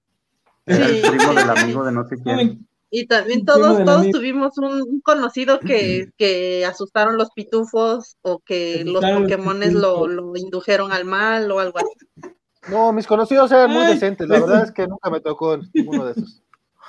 [0.66, 2.68] Era el primo del amigo de no sé quién.
[2.90, 9.04] Y también todos, todos tuvimos un conocido que, que asustaron los pitufos o que los
[9.04, 12.32] Pokémones lo, lo, indujeron al mal o algo así.
[12.70, 16.12] No, mis conocidos eran muy decentes, la verdad es que nunca me tocó ninguno de
[16.12, 16.44] esos.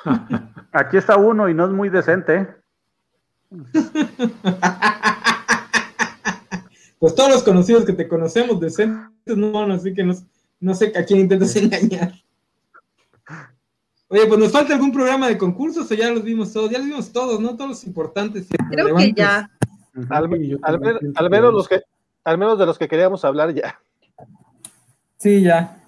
[0.73, 2.49] Aquí está uno y no es muy decente.
[7.03, 10.15] Pues todos los conocidos que te conocemos decentes no, así que no,
[10.61, 12.13] no sé a quién intentas engañar.
[14.07, 16.87] Oye, pues nos falta algún programa de concursos o ya los vimos todos, ya los
[16.87, 17.57] vimos todos, ¿no?
[17.57, 18.47] Todos los importantes.
[18.71, 19.51] Creo que ya.
[20.11, 21.83] Al, menos los que,
[22.23, 23.81] al menos de los que queríamos hablar ya.
[25.23, 25.79] Sí, ya.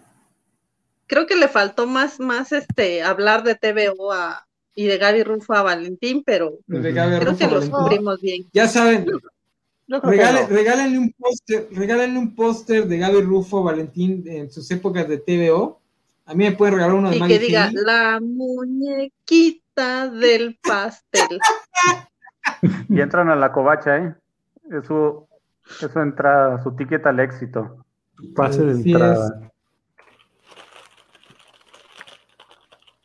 [1.06, 5.54] Creo que le faltó más, más este hablar de TVO a, y de Gaby Rufo
[5.54, 8.46] a Valentín, pero creo que los cubrimos bien.
[8.52, 9.06] Ya saben,
[9.88, 15.18] regálenle un póster, regálenle un póster de Gaby Rufo a Valentín en sus épocas de
[15.18, 15.80] TVO
[16.26, 21.38] a mí me pueden regalar uno de Y que diga, la muñequita del pastel.
[22.88, 24.14] y entran a la covacha, ¿eh?
[24.70, 25.28] Eso,
[25.82, 27.83] eso entra, su ticket al éxito.
[28.34, 29.50] Pase de entrada.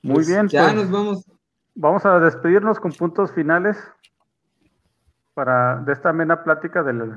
[0.02, 0.48] Muy pues bien.
[0.48, 1.26] Ya pues, nos vamos.
[1.76, 3.78] Vamos a despedirnos con puntos finales
[5.34, 7.14] para de esta amena plática del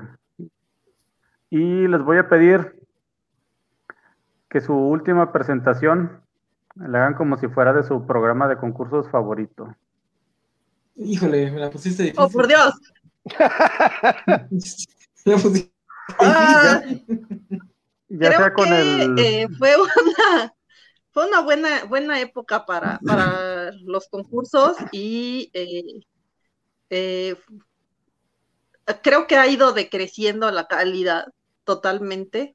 [1.51, 2.81] y les voy a pedir
[4.48, 6.23] que su última presentación
[6.77, 9.74] la hagan como si fuera de su programa de concursos favorito.
[10.97, 12.24] Híjole, me la pusiste difícil.
[12.24, 12.81] ¡Oh, por Dios!
[15.27, 15.73] me la pusiste
[16.20, 16.81] ah,
[18.13, 19.19] ya Creo con que, el...
[19.19, 20.55] Eh, fue una
[21.11, 26.01] fue una buena buena época para, para los concursos y eh,
[26.91, 27.37] eh,
[29.03, 31.27] creo que ha ido decreciendo la calidad
[31.65, 32.55] totalmente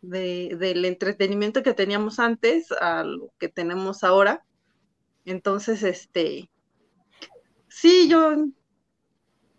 [0.00, 4.44] de, del entretenimiento que teníamos antes a lo que tenemos ahora.
[5.24, 6.50] Entonces, este,
[7.68, 8.48] sí, yo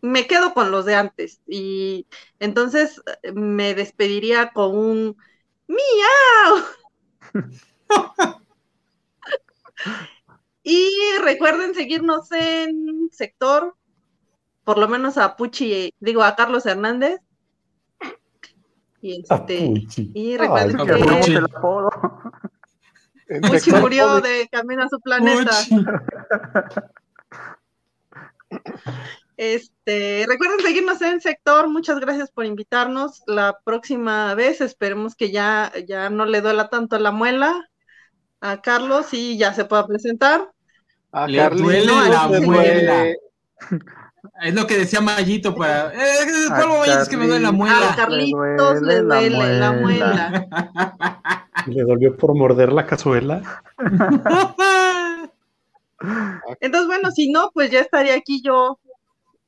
[0.01, 2.07] me quedo con los de antes y
[2.39, 3.01] entonces
[3.33, 5.17] me despediría con un
[5.69, 6.65] miau.
[10.63, 10.91] y
[11.23, 13.75] recuerden seguirnos en sector,
[14.63, 17.21] por lo menos a Puchi, digo a Carlos Hernández,
[19.01, 21.37] y este, y recuerden que Puchi.
[23.79, 25.51] Murió de camino a su planeta.
[29.39, 31.69] Este, recuerden seguirnos en sector.
[31.69, 33.23] Muchas gracias por invitarnos.
[33.25, 37.69] La próxima vez esperemos que ya, ya no le duela tanto la muela
[38.41, 40.51] a Carlos y ya se pueda presentar.
[41.13, 43.13] A le duele la muela.
[44.41, 45.93] Es lo que decía Mayito para.
[45.93, 47.93] Eh, ¿Cuál es que me duele la muela?
[47.93, 50.47] A Carlitos le duele, la, muela.
[51.67, 53.41] ¿Le dolió por morder la cazuela?
[56.59, 58.77] Entonces, bueno, si no, pues ya estaría aquí yo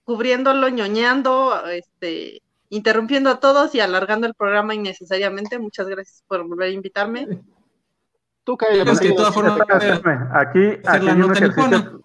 [0.03, 5.60] cubriéndolo, ñoñando, este, interrumpiendo a todos y alargando el programa innecesariamente.
[5.60, 7.28] Muchas gracias por volver a invitarme.
[8.44, 8.91] Tú cállate.
[10.34, 12.02] Aquí, aquí hay un ejercicio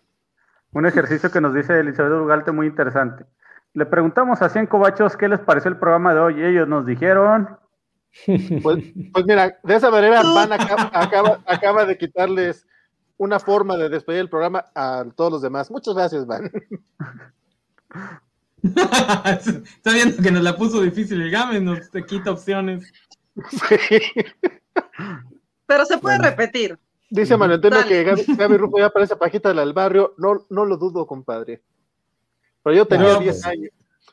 [0.77, 3.25] un ejercicio que nos dice Elizabeth Ugalte muy interesante.
[3.73, 6.85] Le preguntamos a 100 cobachos qué les pareció el programa de hoy y ellos nos
[6.85, 7.59] dijeron...
[8.63, 12.67] Pues, pues mira, de esa manera Van acaba, acaba, de quitarles
[13.19, 15.71] una forma de despedir el programa a todos los demás.
[15.71, 16.51] Muchas gracias, Van.
[18.63, 22.93] Está viendo que nos la puso difícil el game, nos te quita opciones.
[25.67, 26.79] Pero se puede repetir.
[27.09, 30.15] Dice Manuel que Gaby, Rufo ya parece pajita del barrio.
[30.19, 31.63] No, no lo dudo, compadre.
[32.63, 33.47] Pero yo tenía 10 pues.
[33.47, 33.71] años.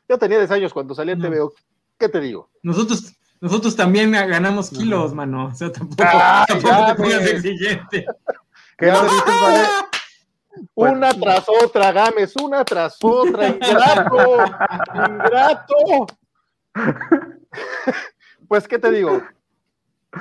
[0.08, 1.54] Yo tenía 10 años cuando salí en TVO.
[1.98, 2.50] ¿Qué te digo?
[2.62, 5.48] Nosotros, nosotros también ganamos kilos, mano.
[5.48, 8.06] O sea, tampoco, ah, te pongas exigente.
[10.56, 14.46] ¿Qué Una pues, tras otra, Gámez, una tras otra, ingrato,
[14.96, 16.08] ingrato.
[18.48, 19.22] pues, ¿qué te digo?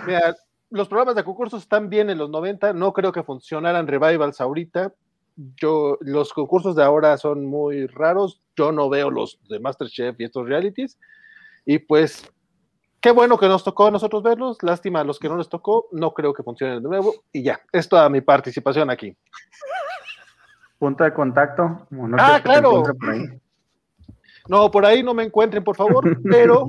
[0.07, 0.35] Mira,
[0.71, 4.95] los programas de concursos están bien en los 90, no creo que funcionaran revivals ahorita.
[5.37, 10.25] Yo, los concursos de ahora son muy raros, yo no veo los de Masterchef y
[10.25, 10.99] estos realities.
[11.67, 12.31] Y pues,
[13.01, 15.89] qué bueno que nos tocó a nosotros verlos, lástima a los que no les tocó,
[15.93, 17.15] no creo que funcionen de nuevo.
[17.33, 19.15] Y ya, es toda mi participación aquí.
[20.83, 21.87] Punto de contacto.
[22.19, 22.83] ah, claro.
[24.49, 26.67] No, por ahí no me encuentren, por favor, pero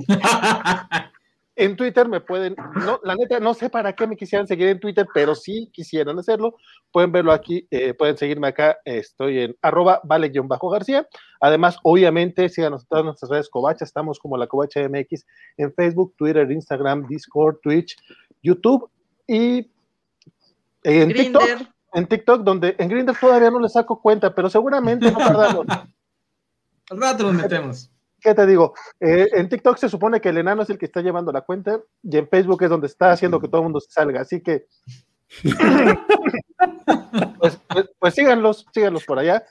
[1.56, 4.78] en Twitter me pueden, no, la neta, no sé para qué me quisieran seguir en
[4.78, 6.54] Twitter, pero si quisieran hacerlo,
[6.92, 11.08] pueden verlo aquí, eh, pueden seguirme acá, estoy en arroba vale-garcía.
[11.40, 15.26] Además, obviamente, síganos en todas nuestras redes Covacha, estamos como la Covacha MX
[15.56, 17.96] en Facebook, Twitter, Instagram, Discord, Twitch,
[18.44, 18.88] YouTube
[19.26, 19.68] y
[20.84, 21.73] en TikTok.
[21.94, 25.66] En TikTok, donde en Grindr todavía no le saco cuenta, pero seguramente no tardamos.
[26.90, 27.90] Al rato nos metemos.
[28.20, 28.74] ¿Qué te digo?
[29.00, 31.80] Eh, en TikTok se supone que el enano es el que está llevando la cuenta
[32.02, 34.20] y en Facebook es donde está haciendo que todo el mundo salga.
[34.20, 34.66] Así que.
[37.38, 39.44] Pues, pues, pues, síganlos, síganlos por allá.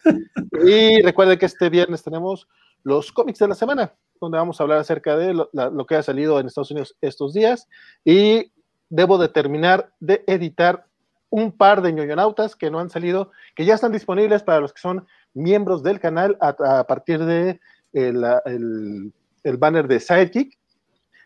[0.66, 2.48] Y recuerden que este viernes tenemos
[2.84, 6.04] los cómics de la semana, donde vamos a hablar acerca de lo, lo que ha
[6.04, 7.68] salido en Estados Unidos estos días.
[8.04, 8.52] Y
[8.90, 10.88] debo de terminar de editar
[11.34, 14.80] un par de ñoñonautas que no han salido, que ya están disponibles para los que
[14.80, 17.60] son miembros del canal a partir de
[17.92, 20.56] el, banner de Sidekick.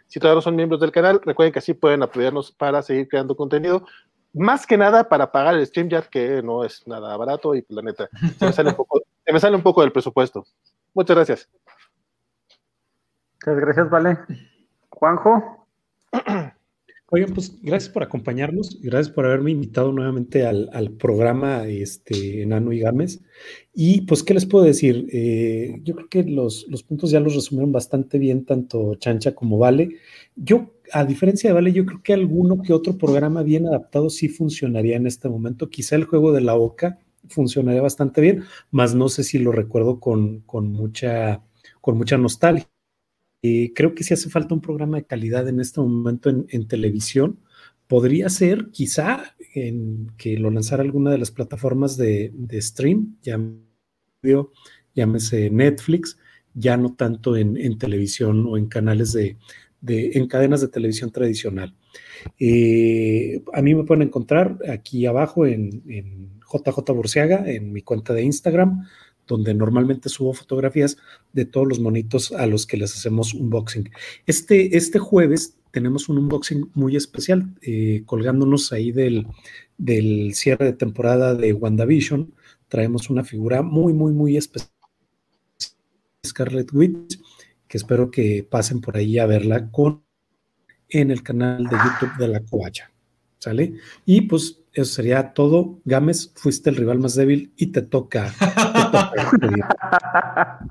[0.07, 3.35] Si todavía no son miembros del canal, recuerden que así pueden apoyarnos para seguir creando
[3.35, 3.85] contenido.
[4.33, 8.07] Más que nada para pagar el StreamYard, que no es nada barato y la neta,
[8.39, 10.45] se me sale un poco, me sale un poco del presupuesto.
[10.93, 11.49] Muchas gracias.
[13.45, 14.19] Muchas gracias, Vale.
[14.89, 15.67] Juanjo.
[17.09, 22.79] Oigan, pues gracias por acompañarnos, gracias por haberme invitado nuevamente al, programa este, Enano y
[22.79, 23.21] Gámez.
[23.73, 25.07] Y pues, ¿qué les puedo decir?
[25.13, 29.57] Eh, yo creo que los, los, puntos ya los resumieron bastante bien, tanto Chancha como
[29.57, 29.95] Vale.
[30.35, 34.27] Yo, a diferencia de Vale, yo creo que alguno que otro programa bien adaptado sí
[34.27, 35.69] funcionaría en este momento.
[35.69, 40.01] Quizá el juego de la Oca funcionaría bastante bien, más no sé si lo recuerdo
[40.01, 41.41] con, con mucha,
[41.79, 42.67] con mucha nostalgia.
[43.41, 47.39] Eh, creo que si hace falta un programa de calidad en este momento en, televisión.
[47.87, 53.17] Podría ser, quizá, en, que lo lanzara alguna de las plataformas de, stream,
[54.93, 56.17] llámese Netflix,
[56.53, 59.37] ya no tanto en, televisión o en canales de,
[59.81, 61.73] en cadenas de televisión tradicional.
[62.39, 68.13] Eh, a mí me pueden encontrar aquí abajo en, en JJ Burciaga, en mi cuenta
[68.13, 68.85] de Instagram,
[69.27, 70.97] donde normalmente subo fotografías
[71.33, 73.89] de todos los monitos a los que les hacemos unboxing.
[74.25, 79.27] Este, este jueves tenemos un unboxing muy especial, eh, colgándonos ahí del,
[79.77, 82.33] del cierre de temporada de WandaVision.
[82.67, 84.71] Traemos una figura muy, muy, muy especial.
[86.25, 87.19] Scarlet Witch,
[87.67, 90.03] que espero que pasen por ahí a verla con
[90.89, 92.91] en el canal de YouTube de la Coacha.
[93.39, 93.75] ¿Sale?
[94.05, 95.79] Y pues eso sería todo.
[95.85, 98.29] Gámez, fuiste el rival más débil y te toca.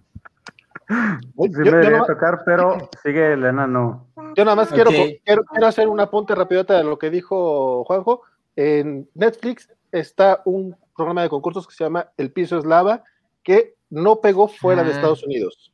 [0.88, 0.94] sí
[1.38, 4.06] me debería tocar, pero sigue el enano.
[4.36, 4.90] Yo nada más quiero,
[5.24, 8.22] quiero, hacer un apunte rapidota de lo que dijo Juanjo.
[8.54, 13.02] En Netflix está un programa de concursos que se llama El Piso es Lava,
[13.42, 14.94] que no pegó fuera de ah.
[14.94, 15.72] Estados Unidos.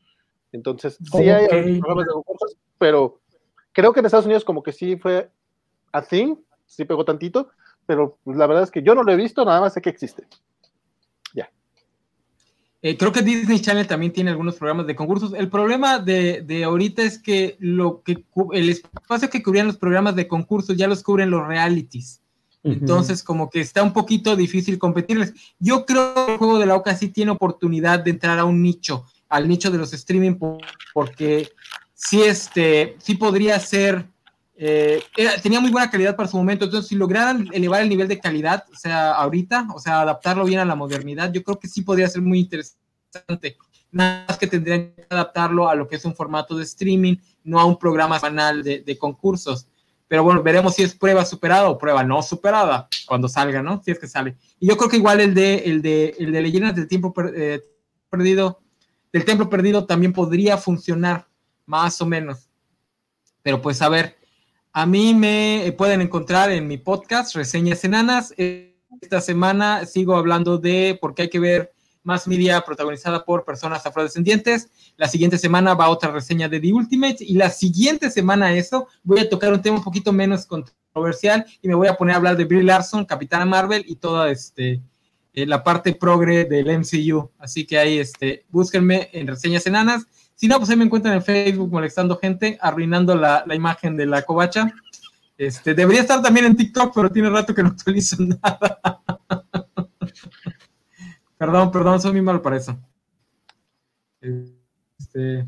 [0.53, 3.21] Entonces, sí hay programas de concursos, pero
[3.73, 5.31] creo que en Estados Unidos como que sí fue
[5.93, 6.37] a thing,
[6.67, 7.51] sí pegó tantito,
[7.93, 9.91] pero pues, la verdad es que yo no lo he visto, nada más sé que
[9.91, 10.27] existe.
[11.35, 11.51] Ya.
[12.81, 15.35] Eh, creo que Disney Channel también tiene algunos programas de concursos.
[15.35, 18.25] El problema de, de, ahorita es que lo que
[18.55, 22.23] el espacio que cubrían los programas de concursos ya los cubren los realities.
[22.65, 25.35] Entonces, como que está un poquito difícil competirles.
[25.59, 28.63] Yo creo que el juego de la OCA sí tiene oportunidad de entrar a un
[28.63, 30.37] nicho, al nicho de los streaming,
[30.95, 31.51] porque
[31.93, 34.07] sí, este, sí podría ser
[34.55, 35.03] eh,
[35.43, 38.65] tenía muy buena calidad para su momento, entonces si lograran elevar el nivel de calidad,
[38.73, 42.09] o sea, ahorita, o sea, adaptarlo bien a la modernidad, yo creo que sí podría
[42.09, 43.57] ser muy interesante.
[43.91, 47.61] Nada más que tendrían que adaptarlo a lo que es un formato de streaming, no
[47.61, 49.67] a un programa semanal de, concursos.
[50.09, 53.83] Pero bueno, veremos si es prueba superada o prueba no superada cuando salga, ¿no?
[53.83, 54.37] Si es que sale.
[54.61, 57.63] Y yo creo que igual el de, el de, el de Leyendas del Tiempo eh,
[58.11, 58.61] Perdido,
[59.13, 61.27] del Templo Perdido también podría funcionar,
[61.67, 62.49] más o menos.
[63.43, 64.22] Pero pues a ver,
[64.73, 68.35] a mí me pueden encontrar en mi podcast, Reseñas Enanas.
[68.37, 71.73] Esta semana sigo hablando de por qué hay que ver
[72.03, 74.71] más media protagonizada por personas afrodescendientes.
[74.97, 79.21] La siguiente semana va otra reseña de The Ultimate y la siguiente semana eso voy
[79.21, 82.37] a tocar un tema un poquito menos controversial y me voy a poner a hablar
[82.37, 84.81] de Brie Larson, Capitana Marvel y toda este
[85.35, 87.31] eh, la parte progre del MCU.
[87.39, 90.07] Así que ahí este búsquenme en Reseñas Enanas
[90.43, 94.23] si no, pues ahí me encuentran en Facebook molestando gente, arruinando la, imagen de la
[94.23, 94.75] covacha.
[95.39, 98.81] Este, debería estar también en TikTok, pero tiene rato que no actualizo nada.
[101.39, 102.77] perdón, perdón, soy muy malo para eso.
[104.21, 105.47] Este,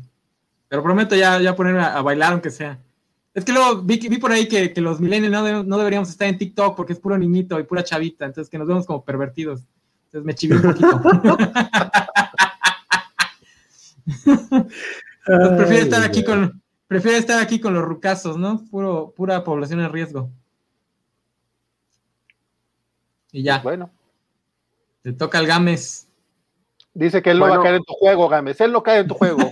[0.69, 2.79] pero prometo ya, ya ponerme a, bailar, aunque sea.
[3.33, 6.93] Es que luego vi, por ahí que, los millennials no, deberíamos estar en TikTok porque
[6.93, 9.67] es puro niñito y pura chavita, entonces que nos vemos como pervertidos.
[10.05, 11.01] Entonces me chiví un poquito.
[15.25, 18.63] prefiero estar aquí con, prefiere estar aquí con los rucasos, ¿no?
[18.69, 20.29] Puro, pura población en riesgo.
[23.31, 23.59] Y ya.
[23.59, 23.89] Bueno.
[25.01, 26.07] Te toca el Games.
[26.93, 28.59] Dice que él no va a caer en tu juego, Games.
[28.61, 29.39] Él no cae en tu juego.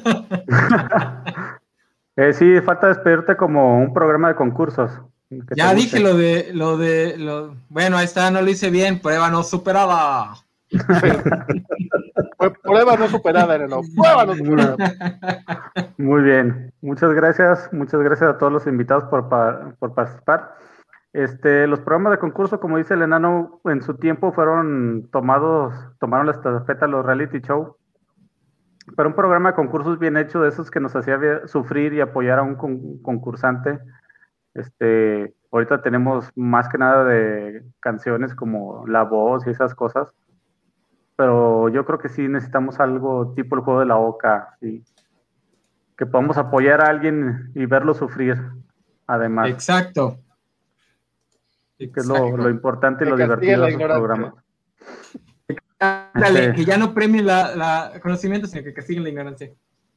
[2.16, 4.92] eh, sí, falta despedirte como un programa de concursos.
[5.56, 7.56] Ya dije lo de, lo de, lo...
[7.70, 10.36] bueno, ahí está, no lo hice bien, prueba no superada.
[12.52, 14.76] prueba no superada, no, prueba no superada.
[15.98, 19.30] Muy bien, muchas gracias, muchas gracias a todos los invitados por,
[19.80, 20.56] por participar.
[21.14, 26.26] Este, los programas de concurso, como dice el enano, en su tiempo fueron tomados, tomaron
[26.26, 27.78] la estafeta los reality show.
[28.98, 32.40] Pero un programa de concursos bien hecho, de esos que nos hacía sufrir y apoyar
[32.40, 32.56] a un
[33.02, 33.80] concursante.
[34.56, 40.14] Este, ahorita tenemos más que nada de canciones como La Voz y esas cosas.
[41.16, 46.38] Pero yo creo que sí necesitamos algo tipo el juego de la Oca, que podamos
[46.38, 48.42] apoyar a alguien y verlo sufrir,
[49.06, 49.50] además.
[49.50, 50.18] Exacto
[51.92, 54.34] que es lo, importante y lo divertido de los programas.
[56.14, 59.52] Dale, que ya no premien la, conocimiento, sino que castiguen la ignorancia.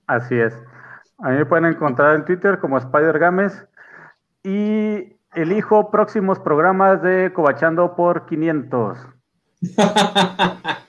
[0.07, 0.55] Así es.
[1.19, 3.65] A mí me pueden encontrar en Twitter como Spider Games
[4.43, 8.99] y elijo próximos programas de Cobachando por 500.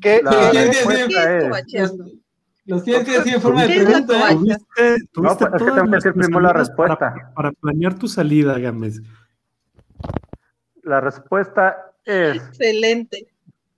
[0.00, 0.22] ¿Qué,
[1.72, 1.94] es?
[2.66, 4.34] Los tienes que decir en forma de pregunta.
[4.34, 4.40] no,
[5.14, 6.96] pues, es que tengo que decir primero la respuesta.
[6.98, 9.00] Para, para, planear tu salida, Games.
[10.82, 12.36] La respuesta es.
[12.36, 13.28] Excelente.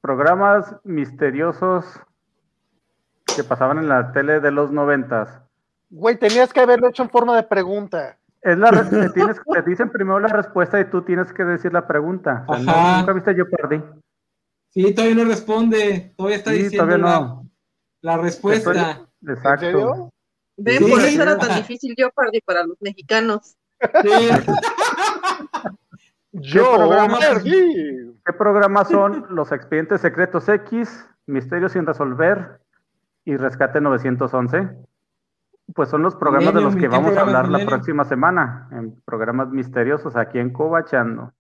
[0.01, 1.85] Programas misteriosos
[3.37, 5.41] que pasaban en la tele de los noventas.
[5.91, 8.17] Güey, tenías que haberlo hecho en forma de pregunta.
[8.41, 11.87] Es la te, tienes, te dicen primero la respuesta y tú tienes que decir la
[11.87, 12.47] pregunta.
[12.49, 13.83] nunca viste yo perdí.
[14.79, 16.15] Sí, todavía no responde.
[16.17, 17.45] Todavía está diciendo
[18.01, 19.09] la, respuesta.
[19.27, 20.13] exacto.
[20.57, 23.57] ¿Ven por eso era tan difícil yo perdí para los mexicanos?
[24.03, 24.11] Sí.
[26.31, 26.91] Yo,
[27.43, 32.61] ¿Qué programas, son los expedientes secretos X, Misterios sin resolver
[33.25, 34.69] y Rescate 911?
[35.75, 39.49] Pues son los programas de los que vamos a hablar la próxima semana, en programas
[39.49, 41.33] misteriosos aquí en Cobachando.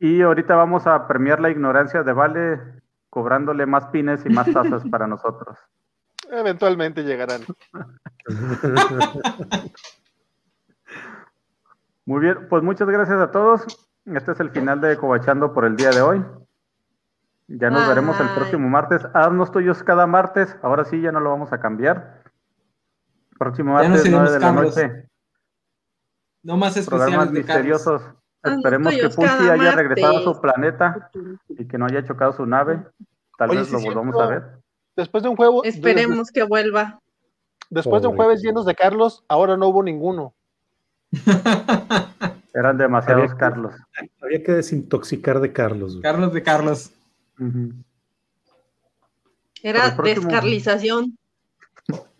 [0.00, 2.58] Y ahorita vamos a premiar la ignorancia de Vale
[3.10, 5.58] cobrándole más pines y más tazas para nosotros.
[6.30, 7.42] Eventualmente llegarán.
[12.06, 13.66] Muy bien, pues muchas gracias a todos.
[14.06, 16.24] Este es el final de Cobachando por el día de hoy.
[17.46, 19.06] Ya nos veremos el próximo martes.
[19.12, 20.56] Haznos tuyos cada martes.
[20.62, 22.22] Ahora sí, ya no lo vamos a cambiar.
[23.38, 25.08] Próximo martes, 9 de la noche.
[26.42, 28.02] No más especiales Programas misteriosos.
[28.42, 31.10] Esperemos que Pulsi haya regresado a su planeta
[31.48, 32.80] y que no haya chocado su nave.
[33.36, 34.42] Tal vez lo volvamos a ver.
[34.96, 35.64] Después de un juego.
[35.64, 37.00] Esperemos que vuelva.
[37.68, 40.34] Después de un jueves llenos de Carlos, ahora no hubo ninguno.
[42.54, 43.74] Eran demasiados Carlos.
[44.20, 45.98] Había que desintoxicar de Carlos.
[46.02, 46.92] Carlos de Carlos.
[49.62, 51.16] Era descarlización.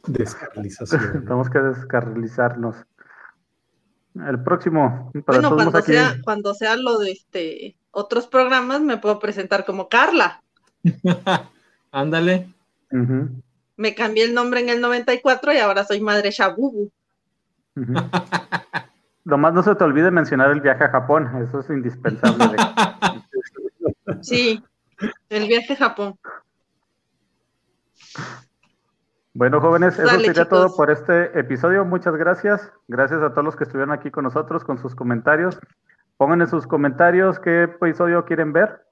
[0.06, 1.24] Descarlización.
[1.24, 2.76] Tenemos que descarlizarnos.
[4.14, 5.10] El próximo.
[5.26, 10.42] bueno, cuando sea, cuando sea lo de este otros programas, me puedo presentar como Carla.
[11.92, 12.48] Ándale.
[13.76, 16.90] Me cambié el nombre en el 94 y ahora soy madre Shabubu.
[19.24, 22.56] Nomás no se te olvide mencionar el viaje a Japón, eso es indispensable.
[24.20, 24.62] sí,
[25.28, 26.18] el viaje a Japón.
[29.40, 31.86] Bueno, jóvenes, eso sería todo por este episodio.
[31.86, 32.70] Muchas gracias.
[32.88, 35.58] Gracias a todos los que estuvieron aquí con nosotros con sus comentarios.
[36.18, 38.82] Pongan en sus comentarios qué episodio quieren ver.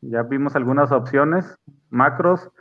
[0.00, 1.58] Ya vimos algunas opciones,
[1.88, 2.52] macros,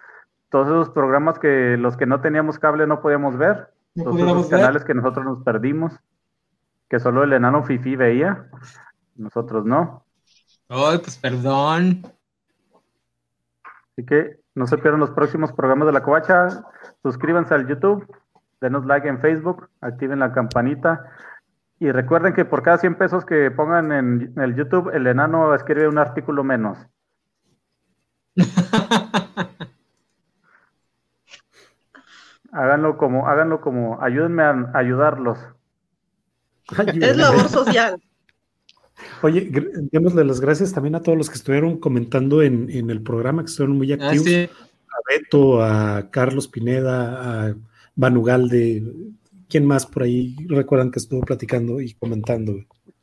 [0.50, 4.84] todos esos programas que los que no teníamos cable no podíamos ver, todos esos canales
[4.84, 5.94] que nosotros nos perdimos
[6.90, 8.50] que solo el enano Fifi veía,
[9.18, 10.04] nosotros no.
[10.68, 12.02] Ay, pues perdón.
[13.92, 16.65] Así que no se pierdan los próximos programas de la covacha.
[17.02, 18.06] Suscríbanse al YouTube,
[18.60, 21.06] denos like en Facebook, activen la campanita.
[21.80, 25.88] Y recuerden que por cada 100 pesos que pongan en el YouTube, el enano escribe
[25.88, 26.77] un artículo menos.
[32.52, 35.40] háganlo como, háganlo como, ayúdenme a ayudarlos.
[36.99, 38.03] Es labor social.
[39.22, 39.50] Oye,
[39.92, 43.78] démosle las gracias también a todos los que estuvieron comentando en, el programa, que estuvieron
[43.78, 44.28] muy activos.
[44.28, 47.56] A Beto, a Carlos Pineda, a
[47.96, 48.84] Vanugalde,
[49.48, 52.54] ¿quién más por ahí recuerdan que estuvo platicando y comentando?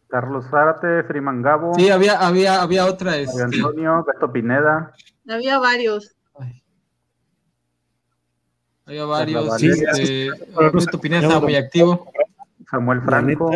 [0.08, 1.74] Carlos Zárate, Freeman Gabo.
[1.74, 3.16] Sí, había, había, había otra.
[3.18, 3.42] Este...
[3.42, 4.92] Antonio, Beto Pineda.
[5.28, 6.16] Había varios.
[8.86, 9.56] Había varios.
[9.58, 12.10] Sí, este, Augusto Pineda estaba muy activo.
[12.70, 13.50] Samuel Franco.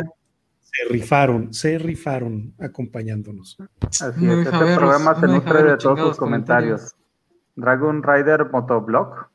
[0.73, 3.57] Se rifaron, se rifaron acompañándonos.
[3.81, 6.95] Así es, este programa se nutre de todos sus comentarios.
[7.57, 9.29] Dragon Rider Motoblog.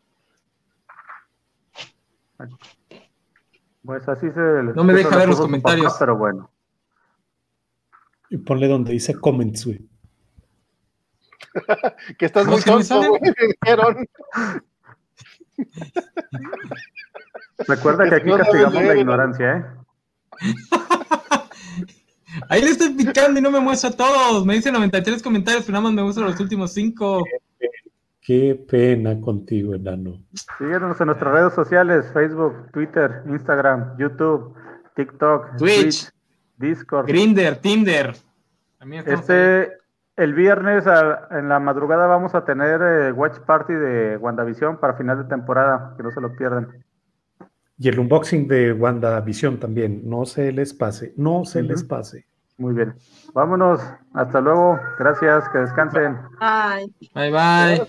[3.83, 4.63] Pues así se.
[4.75, 5.95] No me deja ver los comentarios.
[5.99, 6.51] pero bueno.
[8.29, 9.87] Y ponle donde dice comments, güey.
[12.17, 13.21] que estás muy tonto, güey,
[17.67, 19.65] Recuerda que aquí castigamos la ignorancia, ¿eh?
[22.49, 24.45] Ahí le estoy picando y no me muestro a todos.
[24.45, 27.23] Me dicen 93 comentarios, pero nada más me muestro los últimos 5.
[28.21, 30.19] Qué pena contigo, enano.
[30.57, 34.53] Síguenos en nuestras redes sociales: Facebook, Twitter, Instagram, YouTube,
[34.95, 36.09] TikTok, Twitch,
[36.57, 38.15] Discord, Grinder, Tinder.
[39.05, 39.71] Este,
[40.15, 40.85] el viernes
[41.31, 45.93] en la madrugada vamos a tener eh, Watch Party de WandaVision para final de temporada,
[45.97, 46.84] que no se lo pierdan.
[47.77, 52.25] Y el unboxing de WandaVision también, no se les pase, no se les pase.
[52.57, 52.95] Muy bien.
[53.33, 53.81] Vámonos,
[54.13, 56.17] hasta luego, gracias, que descansen.
[56.39, 56.93] Bye.
[57.13, 57.87] Bye bye.